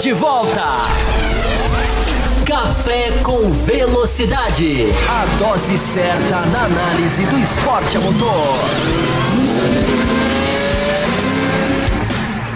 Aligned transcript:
de 0.00 0.12
volta. 0.12 0.62
Café 2.46 3.10
com 3.22 3.48
Velocidade. 3.48 4.86
A 5.08 5.24
dose 5.38 5.78
certa 5.78 6.40
na 6.46 6.64
análise 6.64 7.24
do 7.24 7.38
esporte 7.38 7.96
a 7.96 8.00
motor. 8.00 8.58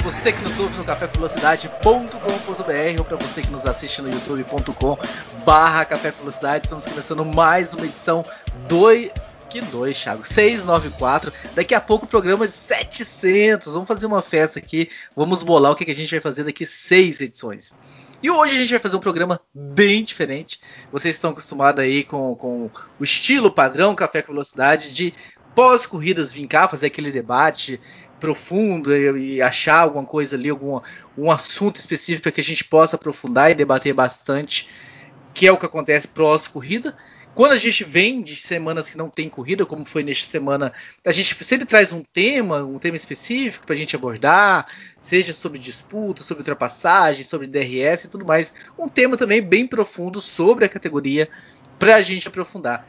Você 0.04 0.32
que 0.32 0.42
nos 0.42 0.58
ouve 0.58 0.76
no 0.76 0.84
cafévelocidade.com.br 0.84 2.98
ou 2.98 3.04
para 3.04 3.16
você 3.16 3.42
que 3.42 3.50
nos 3.50 3.64
assiste 3.64 4.02
no 4.02 4.10
youtube.com 4.10 4.98
barra 5.44 5.84
Café 5.86 6.10
Velocidade, 6.10 6.64
estamos 6.64 6.84
começando 6.84 7.24
mais 7.24 7.72
uma 7.72 7.86
edição 7.86 8.22
2 8.68 9.29
que 9.50 9.60
dois, 9.60 10.00
Thiago. 10.00 10.24
694. 10.24 11.32
Daqui 11.54 11.74
a 11.74 11.80
pouco 11.80 12.06
o 12.06 12.08
programa 12.08 12.46
de 12.46 12.54
700. 12.54 13.74
Vamos 13.74 13.88
fazer 13.88 14.06
uma 14.06 14.22
festa 14.22 14.60
aqui. 14.60 14.88
Vamos 15.14 15.42
bolar 15.42 15.72
o 15.72 15.74
que, 15.74 15.90
a 15.90 15.94
gente 15.94 16.10
vai 16.10 16.20
fazer 16.20 16.44
daqui 16.44 16.64
seis 16.64 17.20
edições. 17.20 17.74
E 18.22 18.30
hoje 18.30 18.54
a 18.54 18.60
gente 18.60 18.70
vai 18.70 18.78
fazer 18.78 18.96
um 18.96 19.00
programa 19.00 19.40
bem 19.52 20.04
diferente. 20.04 20.60
Vocês 20.92 21.16
estão 21.16 21.32
acostumados 21.32 21.82
aí 21.82 22.04
com, 22.04 22.34
com 22.36 22.70
o 22.98 23.04
estilo 23.04 23.50
padrão 23.50 23.94
Café 23.94 24.22
com 24.22 24.32
Velocidade 24.32 24.94
de 24.94 25.12
pós-corridas 25.54 26.32
vir 26.32 26.46
cá, 26.46 26.68
fazer 26.68 26.86
aquele 26.86 27.10
debate 27.10 27.80
profundo 28.20 28.94
e, 28.94 29.36
e, 29.36 29.42
achar 29.42 29.80
alguma 29.80 30.04
coisa 30.04 30.36
ali, 30.36 30.50
algum 30.50 30.80
um 31.16 31.30
assunto 31.30 31.76
específico 31.76 32.24
para 32.24 32.32
que 32.32 32.40
a 32.40 32.44
gente 32.44 32.62
possa 32.62 32.94
aprofundar 32.94 33.50
e 33.50 33.54
debater 33.54 33.94
bastante, 33.94 34.68
que 35.34 35.46
é 35.46 35.52
o 35.52 35.56
que 35.56 35.66
acontece 35.66 36.06
pós-corrida. 36.06 36.94
Quando 37.34 37.52
a 37.52 37.56
gente 37.56 37.84
vem 37.84 38.20
de 38.20 38.34
semanas 38.34 38.90
que 38.90 38.98
não 38.98 39.08
tem 39.08 39.28
corrida, 39.28 39.64
como 39.64 39.84
foi 39.84 40.02
nesta 40.02 40.26
semana, 40.26 40.72
a 41.06 41.12
gente 41.12 41.42
sempre 41.44 41.64
traz 41.64 41.92
um 41.92 42.02
tema, 42.02 42.64
um 42.64 42.78
tema 42.78 42.96
específico 42.96 43.64
para 43.64 43.74
a 43.74 43.78
gente 43.78 43.94
abordar, 43.94 44.66
seja 45.00 45.32
sobre 45.32 45.58
disputa, 45.58 46.22
sobre 46.22 46.40
ultrapassagem, 46.40 47.24
sobre 47.24 47.46
DRS 47.46 48.04
e 48.04 48.08
tudo 48.08 48.26
mais. 48.26 48.52
Um 48.78 48.88
tema 48.88 49.16
também 49.16 49.40
bem 49.40 49.66
profundo 49.66 50.20
sobre 50.20 50.64
a 50.64 50.68
categoria 50.68 51.28
para 51.78 51.96
a 51.96 52.02
gente 52.02 52.26
aprofundar. 52.26 52.86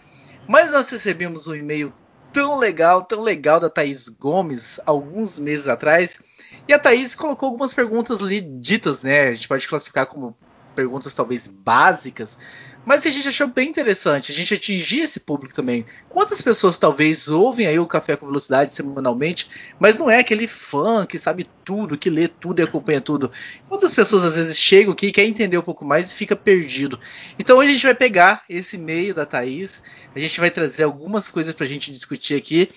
Mas 0.47 0.71
nós 0.71 0.89
recebemos 0.89 1.47
um 1.47 1.55
e-mail 1.55 1.93
tão 2.33 2.57
legal, 2.57 3.03
tão 3.03 3.21
legal 3.21 3.59
da 3.59 3.69
Thaís 3.69 4.09
Gomes 4.09 4.79
alguns 4.85 5.37
meses 5.37 5.67
atrás. 5.67 6.19
E 6.67 6.73
a 6.73 6.79
Thaís 6.79 7.13
colocou 7.13 7.47
algumas 7.47 7.73
perguntas 7.73 8.21
ali 8.21 8.41
ditas, 8.41 9.03
né? 9.03 9.27
A 9.27 9.33
gente 9.33 9.47
pode 9.47 9.67
classificar 9.67 10.07
como 10.07 10.35
perguntas 10.75 11.13
talvez 11.13 11.47
básicas, 11.47 12.37
mas 12.85 13.05
a 13.05 13.11
gente 13.11 13.27
achou 13.27 13.47
bem 13.47 13.69
interessante 13.69 14.31
a 14.31 14.35
gente 14.35 14.53
atingir 14.53 15.01
esse 15.01 15.19
público 15.19 15.53
também. 15.53 15.85
Quantas 16.09 16.41
pessoas 16.41 16.77
talvez 16.77 17.27
ouvem 17.27 17.67
aí 17.67 17.79
o 17.79 17.85
Café 17.85 18.15
com 18.15 18.25
Velocidade 18.25 18.73
semanalmente, 18.73 19.49
mas 19.79 19.99
não 19.99 20.09
é 20.09 20.19
aquele 20.19 20.47
fã 20.47 21.05
que 21.05 21.19
sabe 21.19 21.45
tudo, 21.63 21.97
que 21.97 22.09
lê 22.09 22.27
tudo 22.27 22.59
e 22.59 22.63
acompanha 22.63 23.01
tudo. 23.01 23.31
Quantas 23.69 23.93
pessoas 23.93 24.23
às 24.23 24.35
vezes 24.35 24.57
chegam 24.57 24.93
aqui, 24.93 25.11
quer 25.11 25.25
entender 25.25 25.57
um 25.57 25.63
pouco 25.63 25.85
mais 25.85 26.11
e 26.11 26.15
fica 26.15 26.35
perdido. 26.35 26.99
Então 27.37 27.59
a 27.59 27.67
gente 27.67 27.83
vai 27.83 27.95
pegar 27.95 28.43
esse 28.49 28.77
meio 28.77 29.13
da 29.13 29.25
Thaís, 29.25 29.81
a 30.15 30.19
gente 30.19 30.39
vai 30.39 30.49
trazer 30.49 30.83
algumas 30.83 31.27
coisas 31.27 31.53
para 31.53 31.65
a 31.65 31.69
gente 31.69 31.91
discutir 31.91 32.35
aqui 32.35 32.69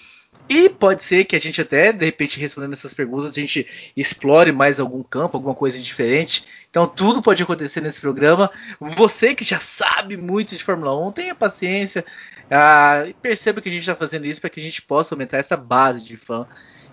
e 0.48 0.68
pode 0.68 1.02
ser 1.02 1.24
que 1.24 1.34
a 1.34 1.38
gente 1.38 1.60
até, 1.60 1.90
de 1.90 2.04
repente, 2.04 2.38
respondendo 2.38 2.74
essas 2.74 2.92
perguntas, 2.92 3.30
a 3.30 3.40
gente 3.40 3.66
explore 3.96 4.52
mais 4.52 4.78
algum 4.78 5.02
campo, 5.02 5.36
alguma 5.36 5.54
coisa 5.54 5.78
diferente. 5.78 6.44
Então 6.68 6.86
tudo 6.86 7.22
pode 7.22 7.42
acontecer 7.42 7.80
nesse 7.80 8.00
programa. 8.00 8.50
Você 8.78 9.34
que 9.34 9.42
já 9.42 9.58
sabe 9.58 10.16
muito 10.16 10.54
de 10.54 10.62
Fórmula 10.62 10.94
1, 11.08 11.12
tenha 11.12 11.34
paciência 11.34 12.04
ah, 12.50 13.04
e 13.06 13.14
perceba 13.14 13.60
que 13.60 13.68
a 13.70 13.72
gente 13.72 13.80
está 13.80 13.96
fazendo 13.96 14.26
isso 14.26 14.40
para 14.40 14.50
que 14.50 14.60
a 14.60 14.62
gente 14.62 14.82
possa 14.82 15.14
aumentar 15.14 15.38
essa 15.38 15.56
base 15.56 16.04
de 16.04 16.16
fã. 16.16 16.46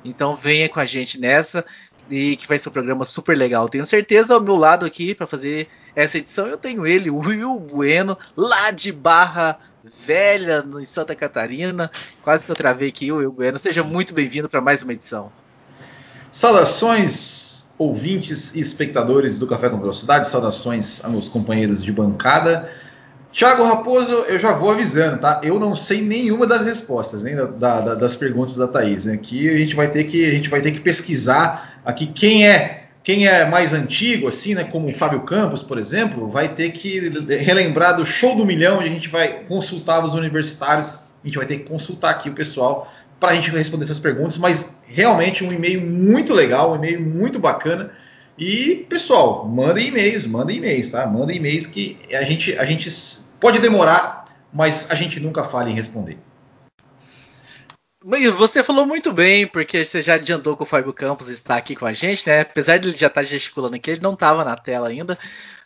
Então 0.03 0.35
venha 0.35 0.69
com 0.69 0.79
a 0.79 0.85
gente 0.85 1.19
nessa 1.19 1.65
e 2.09 2.37
que 2.37 2.47
vai 2.47 2.57
ser 2.57 2.69
um 2.69 2.73
programa 2.73 3.03
super 3.03 3.37
legal. 3.37 3.67
Tenho 3.67 3.85
certeza 3.85 4.33
ao 4.33 4.41
meu 4.41 4.55
lado 4.55 4.85
aqui 4.85 5.13
para 5.13 5.27
fazer 5.27 5.67
essa 5.93 6.17
edição 6.17 6.47
eu 6.47 6.57
tenho 6.57 6.87
ele, 6.87 7.09
o 7.09 7.17
Will 7.17 7.59
Bueno, 7.59 8.17
lá 8.35 8.71
de 8.71 8.91
Barra 8.93 9.59
velha 10.05 10.63
em 10.79 10.85
Santa 10.85 11.15
Catarina. 11.15 11.89
Quase 12.21 12.45
que 12.45 12.51
eu 12.51 12.55
travei 12.55 12.89
aqui, 12.89 13.11
o 13.11 13.17
Will 13.17 13.31
Bueno. 13.31 13.57
Seja 13.57 13.83
muito 13.83 14.13
bem-vindo 14.13 14.49
para 14.49 14.61
mais 14.61 14.83
uma 14.83 14.93
edição. 14.93 15.31
Saudações, 16.29 17.69
ouvintes 17.77 18.55
e 18.55 18.59
espectadores 18.59 19.39
do 19.39 19.47
Café 19.47 19.69
com 19.69 19.79
Velocidade. 19.79 20.27
Saudações 20.27 21.03
a 21.03 21.09
meus 21.09 21.27
companheiros 21.27 21.83
de 21.83 21.91
bancada. 21.91 22.69
Thiago 23.31 23.63
Raposo, 23.63 24.13
eu 24.27 24.37
já 24.39 24.53
vou 24.53 24.71
avisando, 24.71 25.19
tá? 25.19 25.39
Eu 25.41 25.57
não 25.57 25.73
sei 25.73 26.01
nenhuma 26.01 26.45
das 26.45 26.63
respostas, 26.63 27.23
nem 27.23 27.33
da, 27.33 27.45
da, 27.45 27.95
das 27.95 28.15
perguntas 28.15 28.57
da 28.57 28.67
Thaís. 28.67 29.05
Né? 29.05 29.13
Aqui 29.13 29.49
a 29.49 29.57
gente 29.57 29.73
vai 29.73 29.89
ter 29.89 30.03
que 30.03 30.25
a 30.25 30.31
gente 30.31 30.49
vai 30.49 30.61
ter 30.61 30.71
que 30.71 30.81
pesquisar 30.81 31.79
aqui 31.85 32.07
quem 32.07 32.47
é 32.47 32.80
quem 33.03 33.27
é 33.27 33.45
mais 33.45 33.73
antigo, 33.73 34.27
assim, 34.27 34.53
né, 34.53 34.63
como 34.63 34.87
o 34.87 34.93
Fábio 34.93 35.21
Campos, 35.21 35.63
por 35.63 35.77
exemplo, 35.77 36.29
vai 36.29 36.53
ter 36.53 36.71
que 36.71 37.09
relembrar 37.39 37.95
do 37.95 38.05
show 38.05 38.35
do 38.35 38.45
milhão, 38.45 38.77
onde 38.77 38.89
a 38.89 38.91
gente 38.91 39.09
vai 39.09 39.43
consultar 39.45 40.03
os 40.03 40.13
universitários, 40.13 40.99
a 41.23 41.27
gente 41.27 41.37
vai 41.37 41.47
ter 41.47 41.57
que 41.57 41.69
consultar 41.69 42.11
aqui 42.11 42.29
o 42.29 42.33
pessoal 42.33 42.91
para 43.19 43.31
a 43.31 43.35
gente 43.35 43.49
responder 43.51 43.85
essas 43.85 43.99
perguntas, 43.99 44.37
mas 44.37 44.83
realmente 44.87 45.43
um 45.43 45.51
e-mail 45.51 45.81
muito 45.81 46.33
legal, 46.33 46.71
um 46.71 46.75
e-mail 46.75 47.01
muito 47.01 47.39
bacana. 47.39 47.91
E, 48.37 48.85
pessoal, 48.89 49.47
mandem 49.47 49.89
e-mails, 49.89 50.25
mandem 50.25 50.57
e-mails, 50.57 50.89
tá? 50.89 51.05
Mandem 51.05 51.37
e-mails 51.37 51.67
que 51.67 51.97
a 52.11 52.23
gente, 52.23 52.57
a 52.57 52.65
gente 52.65 52.89
pode 53.39 53.59
demorar, 53.59 54.25
mas 54.51 54.89
a 54.89 54.95
gente 54.95 55.19
nunca 55.19 55.43
falha 55.43 55.69
em 55.69 55.75
responder. 55.75 56.17
Você 58.03 58.63
falou 58.63 58.83
muito 58.87 59.13
bem, 59.13 59.45
porque 59.45 59.85
você 59.85 60.01
já 60.01 60.15
adiantou 60.15 60.57
que 60.57 60.63
o 60.63 60.65
Fábio 60.65 60.91
Campos 60.91 61.27
está 61.29 61.55
aqui 61.55 61.75
com 61.75 61.85
a 61.85 61.93
gente, 61.93 62.27
né? 62.27 62.41
Apesar 62.41 62.79
de 62.79 62.89
ele 62.89 62.97
já 62.97 63.05
estar 63.05 63.21
gesticulando 63.21 63.75
aqui, 63.75 63.91
ele 63.91 64.01
não 64.01 64.13
estava 64.13 64.43
na 64.43 64.55
tela 64.55 64.87
ainda. 64.87 65.19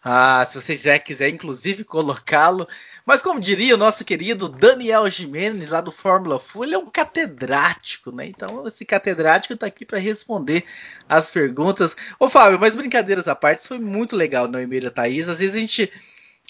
Ah, 0.03 0.43
se 0.45 0.59
você 0.59 0.75
já 0.75 0.99
quiser, 0.99 1.29
inclusive, 1.29 1.85
colocá-lo. 1.85 2.67
Mas 3.05 3.21
como 3.21 3.39
diria 3.39 3.75
o 3.75 3.77
nosso 3.77 4.03
querido 4.03 4.49
Daniel 4.49 5.09
Jimenez, 5.09 5.69
lá 5.69 5.79
do 5.79 5.93
Fórmula 5.93 6.37
Full, 6.37 6.65
ele 6.65 6.75
é 6.75 6.77
um 6.77 6.89
catedrático, 6.89 8.11
né? 8.11 8.27
Então, 8.27 8.67
esse 8.67 8.83
catedrático 8.83 9.53
está 9.53 9.67
aqui 9.67 9.85
para 9.85 9.97
responder 9.97 10.65
as 11.07 11.29
perguntas. 11.29 11.95
Ô, 12.19 12.27
Fábio, 12.27 12.59
mas 12.59 12.75
brincadeiras 12.75 13.29
à 13.29 13.35
parte, 13.35 13.59
isso 13.59 13.69
foi 13.69 13.79
muito 13.79 14.13
legal 14.13 14.45
no 14.45 14.59
e-mail 14.59 14.83
da 14.83 14.91
Thaís. 14.91 15.29
Às 15.29 15.39
vezes 15.39 15.55
a 15.55 15.59
gente 15.59 15.89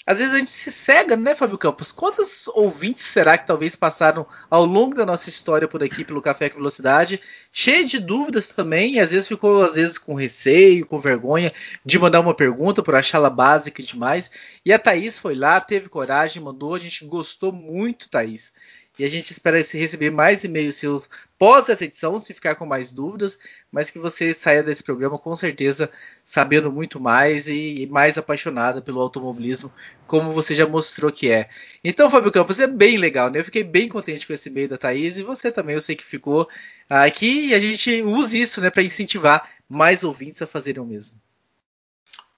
às 0.06 0.18
vezes 0.18 0.34
a 0.34 0.38
gente 0.38 0.52
se 0.52 0.70
cega, 0.70 1.16
né, 1.16 1.34
Fábio 1.34 1.58
Campos? 1.58 1.90
Quantos 1.90 2.46
ouvintes 2.48 3.04
será 3.04 3.36
que 3.36 3.46
talvez 3.46 3.74
passaram 3.74 4.24
ao 4.48 4.64
longo 4.64 4.94
da 4.94 5.04
nossa 5.04 5.28
história 5.28 5.66
por 5.66 5.82
aqui 5.82 6.04
pelo 6.04 6.22
Café 6.22 6.48
com 6.48 6.58
Velocidade, 6.58 7.20
cheio 7.50 7.84
de 7.84 7.98
dúvidas 7.98 8.46
também, 8.46 8.94
e 8.94 9.00
às 9.00 9.10
vezes 9.10 9.26
ficou 9.26 9.64
às 9.64 9.74
vezes 9.74 9.98
com 9.98 10.14
receio, 10.14 10.86
com 10.86 11.00
vergonha 11.00 11.52
de 11.84 11.98
mandar 11.98 12.20
uma 12.20 12.34
pergunta 12.34 12.84
por 12.84 12.94
achá-la 12.94 13.28
básica 13.28 13.82
demais. 13.82 14.30
E 14.64 14.72
a 14.72 14.78
Thaís 14.78 15.18
foi 15.18 15.34
lá, 15.34 15.60
teve 15.60 15.88
coragem, 15.88 16.40
mandou, 16.40 16.74
a 16.74 16.78
gente 16.78 17.04
gostou 17.04 17.50
muito, 17.50 18.08
Thaís. 18.08 18.52
E 18.98 19.04
a 19.04 19.10
gente 19.10 19.30
espera 19.30 19.58
receber 19.58 20.10
mais 20.10 20.42
e-mails 20.42 20.76
seus 20.76 21.08
pós 21.38 21.68
essa 21.68 21.84
edição, 21.84 22.18
se 22.18 22.32
ficar 22.32 22.54
com 22.54 22.64
mais 22.64 22.92
dúvidas, 22.92 23.38
mas 23.70 23.90
que 23.90 23.98
você 23.98 24.32
saia 24.32 24.62
desse 24.62 24.82
programa 24.82 25.18
com 25.18 25.36
certeza 25.36 25.90
sabendo 26.24 26.72
muito 26.72 26.98
mais 26.98 27.46
e 27.46 27.86
mais 27.90 28.16
apaixonada 28.16 28.80
pelo 28.80 29.00
automobilismo, 29.00 29.70
como 30.06 30.32
você 30.32 30.54
já 30.54 30.66
mostrou 30.66 31.12
que 31.12 31.30
é. 31.30 31.50
Então, 31.84 32.10
Fábio 32.10 32.32
Campos, 32.32 32.58
é 32.58 32.66
bem 32.66 32.96
legal, 32.96 33.30
né? 33.30 33.40
Eu 33.40 33.44
fiquei 33.44 33.62
bem 33.62 33.88
contente 33.88 34.26
com 34.26 34.32
esse 34.32 34.48
e-mail 34.48 34.68
da 34.68 34.78
Thaís 34.78 35.18
e 35.18 35.22
você 35.22 35.52
também, 35.52 35.74
eu 35.74 35.80
sei 35.80 35.94
que 35.94 36.04
ficou 36.04 36.48
aqui 36.88 37.48
e 37.48 37.54
a 37.54 37.60
gente 37.60 38.02
use 38.02 38.40
isso 38.40 38.60
né, 38.60 38.70
para 38.70 38.82
incentivar 38.82 39.48
mais 39.68 40.04
ouvintes 40.04 40.40
a 40.40 40.46
fazerem 40.46 40.82
o 40.82 40.86
mesmo. 40.86 41.20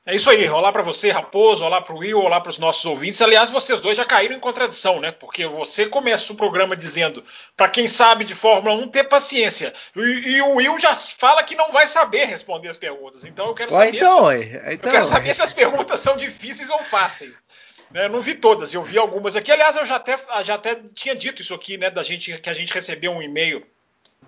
É 0.08 0.16
isso 0.16 0.30
aí, 0.30 0.48
olá 0.48 0.72
para 0.72 0.82
você, 0.82 1.10
Raposo, 1.10 1.62
olá 1.62 1.82
para 1.82 1.94
o 1.94 1.98
Will, 1.98 2.18
olá 2.18 2.40
para 2.40 2.48
os 2.48 2.56
nossos 2.56 2.82
ouvintes. 2.86 3.20
Aliás, 3.20 3.50
vocês 3.50 3.78
dois 3.78 3.94
já 3.94 4.06
caíram 4.06 4.34
em 4.34 4.40
contradição, 4.40 4.98
né? 4.98 5.12
Porque 5.12 5.46
você 5.46 5.84
começa 5.84 6.32
o 6.32 6.36
programa 6.36 6.74
dizendo, 6.74 7.22
para 7.54 7.68
quem 7.68 7.86
sabe 7.86 8.24
de 8.24 8.34
Fórmula 8.34 8.74
1, 8.74 8.88
ter 8.88 9.04
paciência. 9.04 9.70
E, 9.94 10.00
e, 10.00 10.40
o 10.40 10.54
Will 10.54 10.80
já 10.80 10.96
fala 10.96 11.42
que 11.42 11.54
não 11.54 11.70
vai 11.72 11.86
saber 11.86 12.24
responder 12.24 12.70
as 12.70 12.78
perguntas. 12.78 13.26
Então 13.26 13.48
eu 13.48 13.54
quero 13.54 13.70
saber, 13.70 13.96
então, 13.96 14.30
se, 14.30 14.44
então, 14.72 14.72
eu 14.72 14.78
quero 14.78 15.04
saber 15.04 15.34
se 15.34 15.42
as 15.42 15.52
perguntas 15.52 16.00
são 16.00 16.16
difíceis 16.16 16.70
ou 16.70 16.82
fáceis. 16.82 17.36
Né, 17.90 18.06
eu 18.06 18.08
não 18.08 18.22
vi 18.22 18.34
todas, 18.34 18.72
eu 18.72 18.82
vi 18.82 18.96
algumas 18.96 19.36
aqui. 19.36 19.52
Aliás, 19.52 19.76
eu 19.76 19.84
já 19.84 19.96
até, 19.96 20.18
já 20.42 20.54
até 20.54 20.74
tinha 20.94 21.14
dito 21.14 21.42
isso 21.42 21.52
aqui, 21.52 21.76
né? 21.76 21.90
Da 21.90 22.02
gente 22.02 22.38
que 22.38 22.48
a 22.48 22.54
gente 22.54 22.72
recebeu 22.72 23.12
um 23.12 23.20
e-mail 23.20 23.62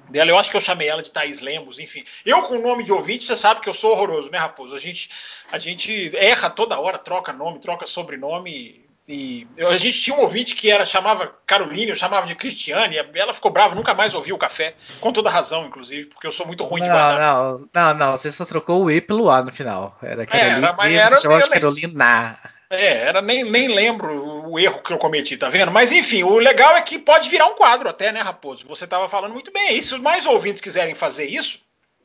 dela. 0.08 0.30
Eu 0.30 0.38
acho 0.38 0.50
que 0.50 0.56
eu 0.56 0.60
chamei 0.60 0.88
ela 0.88 1.02
de 1.02 1.10
Thaís 1.10 1.40
Lemos, 1.40 1.78
enfim. 1.78 2.04
Eu, 2.24 2.42
com 2.42 2.56
o 2.56 2.62
nome 2.62 2.84
de 2.84 2.92
ouvinte, 2.92 3.24
você 3.24 3.36
sabe 3.36 3.60
que 3.60 3.68
eu 3.68 3.74
sou 3.74 3.92
horroroso, 3.92 4.30
né, 4.30 4.38
Raposo? 4.38 4.74
A 4.74 4.78
gente, 4.78 5.10
a 5.50 5.58
gente 5.58 6.14
erra 6.16 6.50
toda 6.50 6.78
hora, 6.78 6.98
troca 6.98 7.32
nome, 7.32 7.60
troca 7.60 7.86
sobrenome. 7.86 8.88
E 9.08 9.44
a 9.68 9.76
gente 9.76 10.00
tinha 10.00 10.16
um 10.16 10.20
ouvinte 10.20 10.54
que 10.54 10.70
era 10.70 10.84
chamava 10.84 11.34
Caroline, 11.44 11.90
eu 11.90 11.96
chamava 11.96 12.28
de 12.28 12.36
Cristiane, 12.36 12.96
ela 13.14 13.34
ficou 13.34 13.50
brava, 13.50 13.74
nunca 13.74 13.92
mais 13.92 14.14
ouviu 14.14 14.36
o 14.36 14.38
café, 14.38 14.76
com 15.00 15.12
toda 15.12 15.28
razão, 15.28 15.66
inclusive, 15.66 16.06
porque 16.06 16.28
eu 16.28 16.30
sou 16.30 16.46
muito 16.46 16.62
ruim 16.62 16.80
não, 16.80 16.86
de 16.86 16.92
guardar. 16.92 17.18
Não, 17.18 17.68
não, 17.74 17.94
não, 17.94 18.12
você 18.12 18.30
só 18.30 18.44
trocou 18.44 18.84
o 18.84 18.90
E 18.90 19.00
pelo 19.00 19.28
A 19.28 19.42
no 19.42 19.50
final. 19.50 19.98
Era 20.00 20.24
Caroline, 20.24 20.54
é, 20.54 20.58
era, 20.58 20.72
mas 20.74 20.92
era, 20.92 21.16
você 21.16 21.22
chamava 21.22 21.42
de 21.42 21.50
Carolina. 21.50 22.38
É, 22.70 22.98
era, 23.08 23.20
nem, 23.20 23.42
nem 23.42 23.66
lembro 23.68 24.48
o 24.48 24.58
erro 24.58 24.80
que 24.80 24.92
eu 24.92 24.98
cometi, 24.98 25.36
tá 25.36 25.48
vendo? 25.48 25.72
Mas 25.72 25.90
enfim, 25.90 26.22
o 26.22 26.38
legal 26.38 26.76
é 26.76 26.80
que 26.80 26.98
pode 27.00 27.28
virar 27.28 27.46
um 27.48 27.54
quadro 27.56 27.88
até, 27.88 28.12
né, 28.12 28.20
Raposo? 28.20 28.64
Você 28.68 28.84
estava 28.84 29.08
falando 29.08 29.32
muito 29.32 29.50
bem. 29.52 29.76
E 29.76 29.82
se 29.82 29.98
mais 29.98 30.24
ouvintes 30.24 30.60
quiserem 30.62 30.94
fazer 30.94 31.26
isso, 31.26 31.58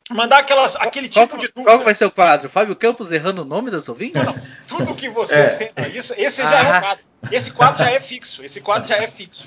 Mandar 0.07 0.37
aquelas, 0.37 0.75
aquele 0.75 1.09
Qual, 1.09 1.25
tipo 1.25 1.39
de 1.39 1.47
qual 1.47 1.65
dúvida. 1.65 1.83
vai 1.85 1.95
ser 1.95 2.05
o 2.05 2.11
quadro? 2.11 2.47
Fábio 2.47 2.75
Campos 2.75 3.11
errando 3.11 3.41
o 3.41 3.45
nome 3.45 3.71
das 3.71 3.89
ouvintes? 3.89 4.23
Não, 4.23 4.35
não. 4.35 4.41
Tudo 4.67 4.93
que 4.93 5.09
você. 5.09 5.33
É. 5.41 5.47
se- 5.47 5.71
Isso, 5.95 6.13
esse 6.15 6.43
já 6.43 6.51
é 6.63 6.71
Ah. 6.71 6.77
o 6.77 6.81
quadro. 6.81 7.05
Esse 7.31 7.51
quadro 7.51 7.79
já 7.83 7.89
é 7.89 7.99
fixo. 7.99 8.43
Esse 8.43 8.61
quadro 8.61 8.87
já 8.87 8.97
é 8.97 9.07
fixo. 9.07 9.43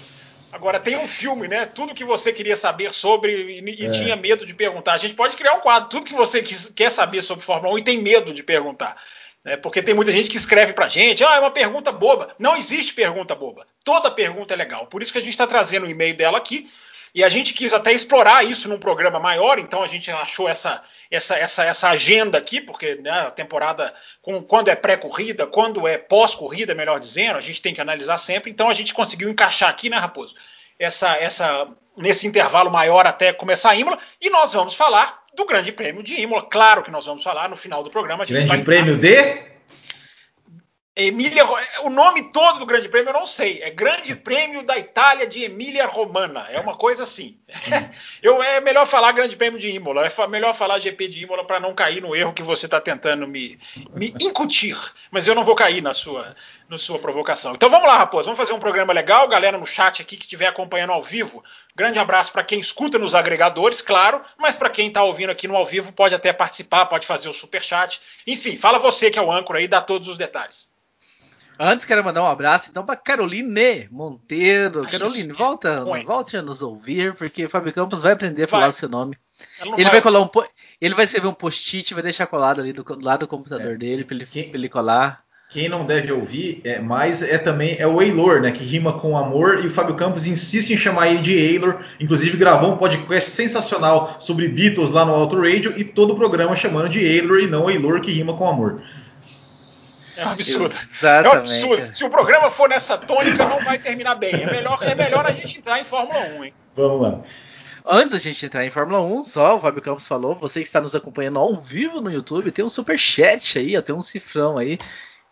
Agora 0.51 0.81
tem 0.81 0.97
um 0.99 1.07
filme, 1.07 1.47
né? 1.47 1.65
Tudo 1.65 1.95
que 1.95 2.03
você 2.03 2.33
queria 2.33 2.57
saber 2.57 2.93
sobre 2.93 3.61
e, 3.61 3.83
e 3.83 3.87
É. 3.87 3.91
tinha 3.93 4.17
medo 4.17 4.45
de 4.45 4.53
perguntar. 4.53 4.95
A 4.95 4.99
gente 4.99 5.15
pode 5.15 5.37
criar 5.37 5.55
um 5.55 5.61
quadro. 5.61 5.89
Tudo 5.91 6.07
que 6.07 6.13
você 6.15 6.43
quis- 6.43 6.73
quer 6.75 6.91
saber 6.91 7.23
sobre 7.23 7.45
Fórmula 7.45 7.73
1 7.75 7.79
e 7.79 7.85
tem 7.85 8.03
medo 8.03 8.35
de 8.35 8.43
perguntar. 8.43 8.97
Né? 9.49 9.57
Porque 9.57 9.83
tem 9.83 9.95
muita 9.95 10.13
gente 10.13 10.29
que 10.29 10.37
escreve 10.37 10.73
pra 10.73 10.89
gente, 10.89 11.25
ah, 11.25 11.35
é 11.37 11.41
uma 11.41 11.51
pergunta 11.51 11.91
boba. 11.91 12.35
Não 12.39 12.57
existe 12.57 12.93
pergunta 12.95 13.35
boba. 13.35 13.67
Toda 13.85 14.11
pergunta 14.11 14.55
é 14.55 14.57
legal. 14.57 14.87
Por 14.87 15.03
isso 15.03 15.11
que 15.13 15.19
a 15.19 15.23
gente 15.23 15.31
está 15.33 15.47
trazendo 15.47 15.87
o 15.87 15.91
e-mail 15.91 16.17
dela 16.17 16.39
aqui. 16.39 16.71
E 17.15 17.25
a 17.25 17.29
gente 17.29 17.55
quis 17.55 17.73
até 17.73 17.91
explorar 17.91 18.45
isso 18.45 18.69
num 18.69 18.79
programa 18.79 19.19
maior, 19.19 19.59
então 19.59 19.83
a 19.83 19.87
gente 19.87 20.11
achou 20.11 20.47
essa, 20.47 20.83
essa, 21.11 21.37
essa, 21.39 21.65
essa 21.65 21.89
agenda 21.89 22.37
aqui, 22.37 22.61
porque 22.61 22.97
né, 22.97 23.11
a 23.11 23.31
temporada, 23.31 23.95
com- 24.21 24.43
quando 24.43 24.69
é 24.69 24.77
pré-corrida, 24.77 25.47
quando 25.47 25.89
é 25.89 25.97
pós-corrida, 25.97 26.75
melhor 26.75 27.01
dizendo, 27.01 27.39
a 27.39 27.41
gente 27.41 27.63
tem 27.63 27.73
que 27.73 27.81
analisar 27.81 28.19
sempre. 28.19 28.51
Então 28.51 28.69
a 28.69 28.75
gente 28.75 28.93
conseguiu 28.93 29.31
encaixar 29.31 29.71
aqui, 29.71 29.89
né, 29.89 29.97
Raposo? 29.97 30.35
Essa, 30.79 31.17
essa, 31.17 31.67
nesse 31.97 32.27
intervalo 32.27 32.71
maior 32.71 33.07
até 33.07 33.33
começar 33.33 33.71
a 33.71 33.75
Imola, 33.75 33.99
e 34.21 34.29
nós 34.29 34.53
vamos 34.53 34.75
falar 34.75 35.25
do 35.35 35.45
Grande 35.47 35.73
Prêmio 35.73 36.03
de 36.03 36.21
Imola. 36.21 36.47
Claro 36.51 36.83
que 36.83 36.91
nós 36.91 37.07
vamos 37.07 37.23
falar 37.23 37.49
no 37.49 37.57
final 37.57 37.83
do 37.83 37.91
programa. 37.91 38.25
Grande 38.25 38.59
prêmio 38.65 38.97
de. 38.97 39.49
Emília, 40.99 41.45
o 41.85 41.91
nome 41.91 42.33
todo 42.33 42.59
do 42.59 42.67
Grande 42.67 42.89
Prêmio 42.89 43.11
eu 43.11 43.15
não 43.15 43.25
sei. 43.25 43.63
É 43.63 43.71
Grande 43.71 44.17
Prêmio 44.17 44.65
da 44.65 44.77
Itália 44.77 45.29
de 45.29 45.45
Emília 45.45 45.87
Romana. 45.87 46.49
É 46.51 46.59
uma 46.59 46.75
coisa 46.75 47.05
assim. 47.05 47.39
Eu 48.21 48.43
é 48.43 48.61
melhor 48.61 48.85
falar 48.85 49.13
Grande 49.13 49.37
Prêmio 49.37 49.61
de 49.61 49.71
Imola. 49.71 50.05
É 50.05 50.27
melhor 50.27 50.53
falar 50.55 50.81
GP 50.81 51.07
de 51.07 51.23
Imola 51.23 51.47
para 51.47 51.61
não 51.61 51.73
cair 51.73 52.03
no 52.03 52.17
erro 52.17 52.33
que 52.33 52.43
você 52.43 52.67
está 52.67 52.81
tentando 52.81 53.29
me, 53.29 53.61
me 53.95 54.13
incutir. 54.21 54.77
Mas 55.09 55.29
eu 55.29 55.37
não 55.37 55.45
vou 55.45 55.55
cair 55.55 55.81
na 55.81 55.93
sua, 55.93 56.35
na 56.69 56.77
sua 56.79 56.99
provocação. 56.99 57.55
Então 57.55 57.71
vamos 57.71 57.87
lá, 57.89 57.97
Raposo. 57.97 58.25
Vamos 58.27 58.39
fazer 58.39 58.53
um 58.53 58.59
programa 58.59 58.93
legal. 58.93 59.27
Galera 59.29 59.57
no 59.57 59.67
chat 59.67 60.03
aqui 60.03 60.17
que 60.17 60.25
estiver 60.25 60.47
acompanhando 60.47 60.93
ao 60.93 61.03
vivo. 61.03 61.43
Grande 61.75 61.99
abraço 61.99 62.31
para 62.31 62.45
quem 62.45 62.61
escuta 62.61 62.99
nos 62.99 63.15
agregadores, 63.15 63.81
claro. 63.81 64.21
Mas 64.39 64.57
para 64.57 64.69
quem 64.71 64.89
está 64.89 65.03
ouvindo 65.03 65.31
aqui 65.31 65.49
no 65.49 65.57
ao 65.57 65.65
vivo, 65.65 65.93
pode 65.93 66.15
até 66.15 66.33
participar, 66.33 66.87
pode 66.87 67.07
fazer 67.07 67.29
o 67.29 67.33
super 67.33 67.63
chat. 67.63 68.01
Enfim, 68.27 68.57
fala 68.57 68.79
você 68.79 69.11
que 69.11 69.19
é 69.19 69.23
o 69.23 69.33
âncora 69.33 69.59
aí, 69.59 69.67
dá 69.67 69.81
todos 69.81 70.09
os 70.09 70.17
detalhes. 70.19 70.69
Antes 71.61 71.85
quero 71.87 72.05
mandar 72.05 72.23
um 72.23 72.27
abraço 72.27 72.71
então 72.71 72.87
para 72.87 72.95
Caroline 72.95 73.89
Monteiro. 73.91 74.85
Aí, 74.85 74.91
Caroline, 74.91 75.33
volta, 75.33 75.85
volte 76.07 76.37
a 76.37 76.43
nos 76.43 76.63
ouvir, 76.63 77.15
porque 77.15 77.49
Fábio 77.49 77.73
Campos 77.73 78.01
vai 78.01 78.13
aprender 78.13 78.45
a 78.45 78.49
falar 78.49 78.63
Vai. 78.65 78.71
o 78.71 78.75
seu 78.75 78.89
nome. 78.89 79.19
Ele 79.77 79.91
vai 79.91 80.01
colar 80.01 80.21
um 80.21 80.29
po- 80.29 80.47
ele 80.81 80.95
vai 80.95 81.05
escrever 81.05 81.27
um 81.27 81.35
post-it, 81.35 81.95
vai 81.95 82.03
deixar 82.03 82.29
colado 82.29 82.61
ali 82.61 82.73
do, 82.73 82.85
do 82.85 83.05
lado 83.05 83.21
do 83.21 83.29
computador 83.29 83.73
É. 83.73 83.77
dele 83.77 84.05
para 84.05 84.15
ele, 84.17 84.29
ele 84.35 84.69
colar. 84.69 85.25
Quem 85.51 85.67
não 85.67 85.87
deve 85.87 86.13
ouvir, 86.13 86.61
é, 86.63 86.79
mas 86.79 87.23
é 87.23 87.39
também 87.39 87.77
é 87.79 87.87
o 87.87 88.03
Eilor, 88.03 88.43
né? 88.43 88.53
Que 88.53 88.63
rima 88.63 88.99
com 88.99 89.17
amor, 89.17 89.65
e 89.65 89.67
o 89.67 89.71
Fábio 89.71 89.95
Campos 89.95 90.27
insiste 90.27 90.75
em 90.75 90.77
chamar 90.77 91.09
ele 91.09 91.23
de 91.23 91.33
Eilor. 91.33 91.83
Inclusive 91.99 92.37
gravou 92.37 92.75
um 92.75 92.77
podcast 92.77 93.31
sensacional 93.31 94.17
sobre 94.19 94.47
Beatles 94.47 94.91
lá 94.91 95.07
no 95.07 95.15
Auto 95.15 95.41
Radio 95.41 95.73
e 95.75 95.85
todo 95.85 96.13
o 96.13 96.17
programa 96.17 96.55
chamando 96.55 96.91
de 96.91 97.01
Eilor 97.01 97.41
e 97.41 97.47
não 97.47 97.71
Eilor 97.71 98.03
que 98.03 98.13
rima 98.13 98.35
com 98.35 98.47
amor. 98.47 98.83
É 100.19 100.27
um 100.27 100.31
absurdo. 100.31 100.65
É 100.65 100.67
um 100.67 100.67
Exatamente. 100.67 101.39
absurdo. 101.39 101.97
Se 101.97 102.05
o 102.05 102.11
programa 102.11 102.51
for 102.51 102.69
nessa 102.69 102.99
tônica, 102.99 103.49
não 103.49 103.61
vai 103.61 103.79
terminar 103.79 104.17
bem. 104.17 104.35
É 104.35 104.51
melhor, 104.51 104.79
é 104.83 104.95
melhor 104.95 105.25
a 105.25 105.31
gente 105.31 105.59
entrar 105.59 105.81
em 105.81 105.85
Fórmula 105.85 106.21
1, 106.39 106.45
hein? 106.45 106.53
Vamos 106.77 107.01
lá. 107.01 107.21
Antes 107.87 108.13
da 108.13 108.19
gente 108.19 108.45
entrar 108.45 108.67
em 108.67 108.71
Fórmula 108.71 109.01
1, 109.01 109.25
só 109.25 109.57
o 109.57 109.61
Fábio 109.61 109.81
Campos 109.81 110.07
falou, 110.07 110.35
você 110.35 110.61
que 110.61 110.67
está 110.67 110.79
nos 110.79 110.95
acompanhando 110.95 111.39
ao 111.39 111.59
vivo 111.59 112.03
no 112.03 112.11
YouTube, 112.11 112.51
tem 112.51 112.63
um 112.63 112.69
super 112.69 112.99
chat 112.99 113.59
aí, 113.59 113.79
ó, 113.79 113.81
tem 113.81 113.95
um 113.95 114.03
cifrão 114.03 114.59
aí. 114.59 114.79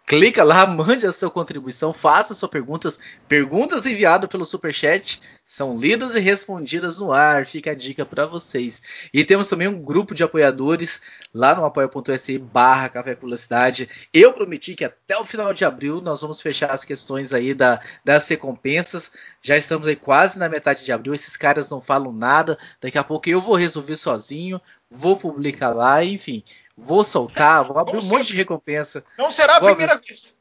Clica 0.06 0.44
lá, 0.44 0.64
mande 0.69 1.05
a 1.05 1.12
sua 1.12 1.29
contribuição, 1.29 1.93
faça 1.93 2.32
suas 2.32 2.50
perguntas. 2.50 2.97
Perguntas 3.26 3.85
enviadas 3.85 4.31
pelo 4.31 4.47
super 4.47 4.73
chat 4.73 5.20
são 5.44 5.76
lidas 5.76 6.14
e 6.14 6.20
respondidas 6.20 6.99
no 6.99 7.12
ar. 7.12 7.44
Fica 7.44 7.73
a 7.73 7.75
dica 7.75 8.06
para 8.06 8.25
vocês. 8.25 8.81
E 9.12 9.25
temos 9.25 9.49
também 9.49 9.67
um 9.67 9.82
grupo 9.82 10.14
de 10.14 10.23
apoiadores 10.23 11.00
lá 11.35 11.56
no 11.56 11.64
apoia.se 11.64 12.38
barra 12.38 12.88
Café 12.88 13.17
com 13.17 13.26
Velocidade. 13.26 13.88
Eu 14.14 14.32
prometi 14.32 14.76
que 14.76 14.85
até 14.85 15.19
o 15.19 15.25
final 15.25 15.53
de 15.53 15.64
abril 15.64 16.00
nós 16.00 16.20
vamos 16.20 16.41
fechar 16.41 16.70
as 16.70 16.85
questões 16.85 17.32
aí 17.32 17.52
da, 17.52 17.81
das 18.05 18.29
recompensas. 18.29 19.11
Já 19.43 19.56
estamos 19.56 19.88
aí 19.88 19.97
quase 19.97 20.38
na 20.38 20.49
metade 20.49 20.85
de 20.85 20.93
abril. 20.93 21.14
Esses 21.14 21.37
caras 21.37 21.69
não 21.69 21.81
falam 21.81 22.12
nada. 22.12 22.56
Daqui 22.81 22.97
a 22.97 23.02
pouco 23.02 23.29
eu 23.29 23.41
vou 23.41 23.56
resolver 23.56 23.97
sozinho. 23.97 24.61
Vou 24.88 25.17
publicar 25.17 25.75
lá, 25.75 26.05
enfim. 26.05 26.44
Vou 26.76 27.02
soltar, 27.02 27.64
vou 27.64 27.78
abrir 27.78 27.96
um 27.96 28.00
Como 28.00 28.11
monte 28.11 28.19
sempre. 28.19 28.32
de 28.32 28.37
recompensa. 28.37 29.05
Não 29.17 29.31
será 29.31 29.56
a 29.56 29.61
Boa, 29.61 29.73
primeira 29.73 29.96
vez. 29.99 30.37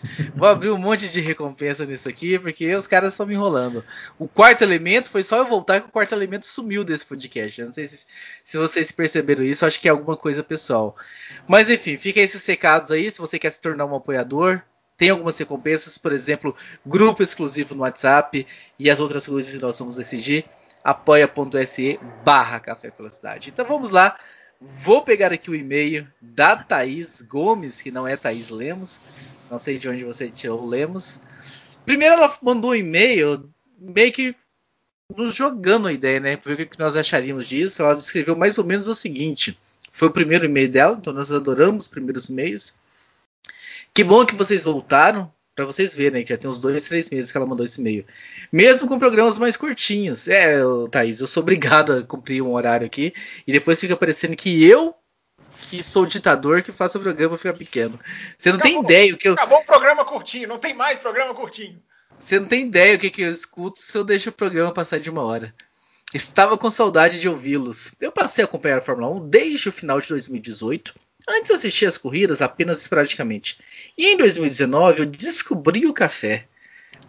Vou 0.36 0.46
abrir 0.46 0.70
um 0.70 0.78
monte 0.78 1.08
de 1.08 1.20
recompensa 1.20 1.84
nisso 1.84 2.08
aqui, 2.08 2.38
porque 2.38 2.72
os 2.76 2.86
caras 2.86 3.10
estão 3.10 3.26
me 3.26 3.34
enrolando. 3.34 3.84
O 4.16 4.28
quarto 4.28 4.62
elemento 4.62 5.10
foi 5.10 5.24
só 5.24 5.38
eu 5.38 5.46
voltar 5.46 5.80
que 5.80 5.88
o 5.88 5.90
quarto 5.90 6.14
elemento 6.14 6.46
sumiu 6.46 6.84
desse 6.84 7.04
podcast. 7.04 7.60
Eu 7.60 7.66
não 7.66 7.74
sei 7.74 7.88
se, 7.88 8.06
se 8.44 8.56
vocês 8.56 8.92
perceberam 8.92 9.42
isso, 9.42 9.66
acho 9.66 9.80
que 9.80 9.88
é 9.88 9.90
alguma 9.90 10.16
coisa 10.16 10.40
pessoal. 10.44 10.94
Mas 11.48 11.68
enfim, 11.68 11.96
fica 11.98 12.20
esses 12.20 12.46
recados 12.46 12.92
aí. 12.92 13.10
Se 13.10 13.18
você 13.18 13.40
quer 13.40 13.50
se 13.50 13.60
tornar 13.60 13.86
um 13.86 13.96
apoiador, 13.96 14.62
tem 14.96 15.10
algumas 15.10 15.36
recompensas, 15.36 15.98
por 15.98 16.12
exemplo, 16.12 16.54
grupo 16.86 17.20
exclusivo 17.20 17.74
no 17.74 17.82
WhatsApp 17.82 18.46
e 18.78 18.88
as 18.88 19.00
outras 19.00 19.26
coisas 19.26 19.52
que 19.52 19.60
nós 19.60 19.76
vamos 19.76 19.96
decidir. 19.96 20.44
apoia.se 20.84 21.98
barra 22.24 22.60
Café 22.60 22.92
pela 22.92 23.10
Cidade. 23.10 23.50
Então 23.50 23.66
vamos 23.66 23.90
lá. 23.90 24.16
Vou 24.60 25.02
pegar 25.02 25.32
aqui 25.32 25.50
o 25.50 25.54
e-mail 25.54 26.06
da 26.20 26.56
Thaís 26.56 27.22
Gomes, 27.22 27.80
que 27.80 27.90
não 27.90 28.06
é 28.06 28.16
Thaís 28.16 28.48
Lemos. 28.48 29.00
Não 29.50 29.58
sei 29.58 29.78
de 29.78 29.88
onde 29.88 30.04
você 30.04 30.28
tirou 30.28 30.62
o 30.62 30.66
Lemos. 30.66 31.20
Primeiro 31.86 32.14
ela 32.14 32.36
mandou 32.42 32.72
um 32.72 32.74
e-mail 32.74 33.48
meio 33.78 34.12
que 34.12 34.34
nos 35.14 35.34
jogando 35.34 35.88
a 35.88 35.92
ideia, 35.92 36.20
né? 36.20 36.36
Para 36.36 36.54
ver 36.54 36.64
o 36.64 36.68
que 36.68 36.78
nós 36.78 36.96
acharíamos 36.96 37.48
disso. 37.48 37.82
Ela 37.82 37.94
escreveu 37.94 38.36
mais 38.36 38.58
ou 38.58 38.64
menos 38.64 38.88
o 38.88 38.94
seguinte. 38.94 39.58
Foi 39.92 40.08
o 40.08 40.12
primeiro 40.12 40.44
e-mail 40.44 40.68
dela, 40.68 40.96
então 40.98 41.12
nós 41.12 41.30
adoramos 41.30 41.84
os 41.84 41.88
primeiros 41.88 42.28
e-mails. 42.28 42.76
Que 43.94 44.04
bom 44.04 44.26
que 44.26 44.34
vocês 44.34 44.64
voltaram. 44.64 45.32
Para 45.58 45.66
vocês 45.66 45.92
verem, 45.92 46.22
que 46.22 46.28
já 46.28 46.38
tem 46.38 46.48
uns 46.48 46.60
dois, 46.60 46.84
três 46.84 47.10
meses 47.10 47.32
que 47.32 47.36
ela 47.36 47.44
mandou 47.44 47.66
esse 47.66 47.80
e-mail. 47.80 48.06
Mesmo 48.52 48.86
com 48.86 48.96
programas 48.96 49.36
mais 49.38 49.56
curtinhos. 49.56 50.28
É, 50.28 50.60
Thaís, 50.88 51.20
eu 51.20 51.26
sou 51.26 51.42
obrigado 51.42 51.94
a 51.94 52.02
cumprir 52.04 52.40
um 52.42 52.52
horário 52.52 52.86
aqui. 52.86 53.12
E 53.44 53.50
depois 53.50 53.80
fica 53.80 53.96
parecendo 53.96 54.36
que 54.36 54.64
eu, 54.64 54.94
que 55.62 55.82
sou 55.82 56.04
o 56.04 56.06
ditador, 56.06 56.62
que 56.62 56.70
faço 56.70 56.98
o 56.98 57.00
programa 57.00 57.36
ficar 57.36 57.54
pequeno. 57.54 57.98
Você 58.36 58.52
não 58.52 58.60
tem 58.60 58.74
Acabou. 58.74 58.88
ideia 58.88 59.12
o 59.12 59.16
que 59.16 59.26
eu. 59.26 59.32
Acabou 59.32 59.58
o 59.58 59.64
programa 59.64 60.04
curtinho, 60.04 60.46
não 60.46 60.58
tem 60.58 60.74
mais 60.74 61.00
programa 61.00 61.34
curtinho. 61.34 61.82
Você 62.20 62.38
não 62.38 62.46
tem 62.46 62.64
ideia 62.64 62.94
o 62.94 62.98
que, 63.00 63.10
que 63.10 63.22
eu 63.22 63.30
escuto 63.32 63.80
se 63.80 63.98
eu 63.98 64.04
deixo 64.04 64.30
o 64.30 64.32
programa 64.32 64.70
passar 64.70 65.00
de 65.00 65.10
uma 65.10 65.24
hora. 65.24 65.52
Estava 66.14 66.56
com 66.56 66.70
saudade 66.70 67.18
de 67.18 67.28
ouvi-los. 67.28 67.92
Eu 68.00 68.12
passei 68.12 68.44
a 68.44 68.46
acompanhar 68.46 68.78
a 68.78 68.80
Fórmula 68.80 69.12
1 69.12 69.28
desde 69.28 69.70
o 69.70 69.72
final 69.72 70.00
de 70.00 70.06
2018. 70.06 70.94
Antes 71.28 71.50
assisti 71.50 71.84
as 71.84 71.98
corridas 71.98 72.40
apenas 72.40 72.80
esporadicamente. 72.80 73.58
E 73.98 74.06
em 74.06 74.16
2019 74.16 75.00
eu 75.00 75.06
descobri 75.06 75.84
o 75.84 75.92
café. 75.92 76.44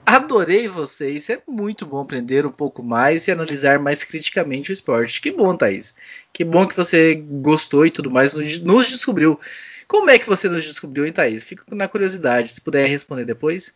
Adorei 0.03 0.67
vocês. 0.67 1.29
É 1.29 1.39
muito 1.48 1.86
bom 1.86 2.01
aprender 2.01 2.48
um 2.48 2.51
pouco 2.51 2.81
mais 2.81 3.27
e 3.27 3.31
analisar 3.31 3.77
mais 3.77 4.03
criticamente 4.03 4.72
o 4.72 4.74
esporte. 4.74 5.22
Que 5.22 5.31
bom, 5.31 5.55
Thaís. 5.55 5.93
Que 6.34 6.43
bom 6.43 6.67
que 6.67 6.75
você 6.75 7.13
gostou 7.13 7.86
e 7.86 7.91
tudo 7.91 8.10
mais. 8.10 8.34
Nos 8.34 8.89
descobriu. 8.89 9.39
Como 9.88 10.10
é 10.10 10.17
que 10.17 10.27
você 10.27 10.50
nos 10.50 10.63
descobriu, 10.63 11.05
hein, 11.05 11.12
Thaís? 11.12 11.43
Fico 11.43 11.75
na 11.75 11.88
curiosidade. 11.88 12.53
Se 12.53 12.60
puder 12.60 12.88
responder 12.88 13.24
depois. 13.24 13.75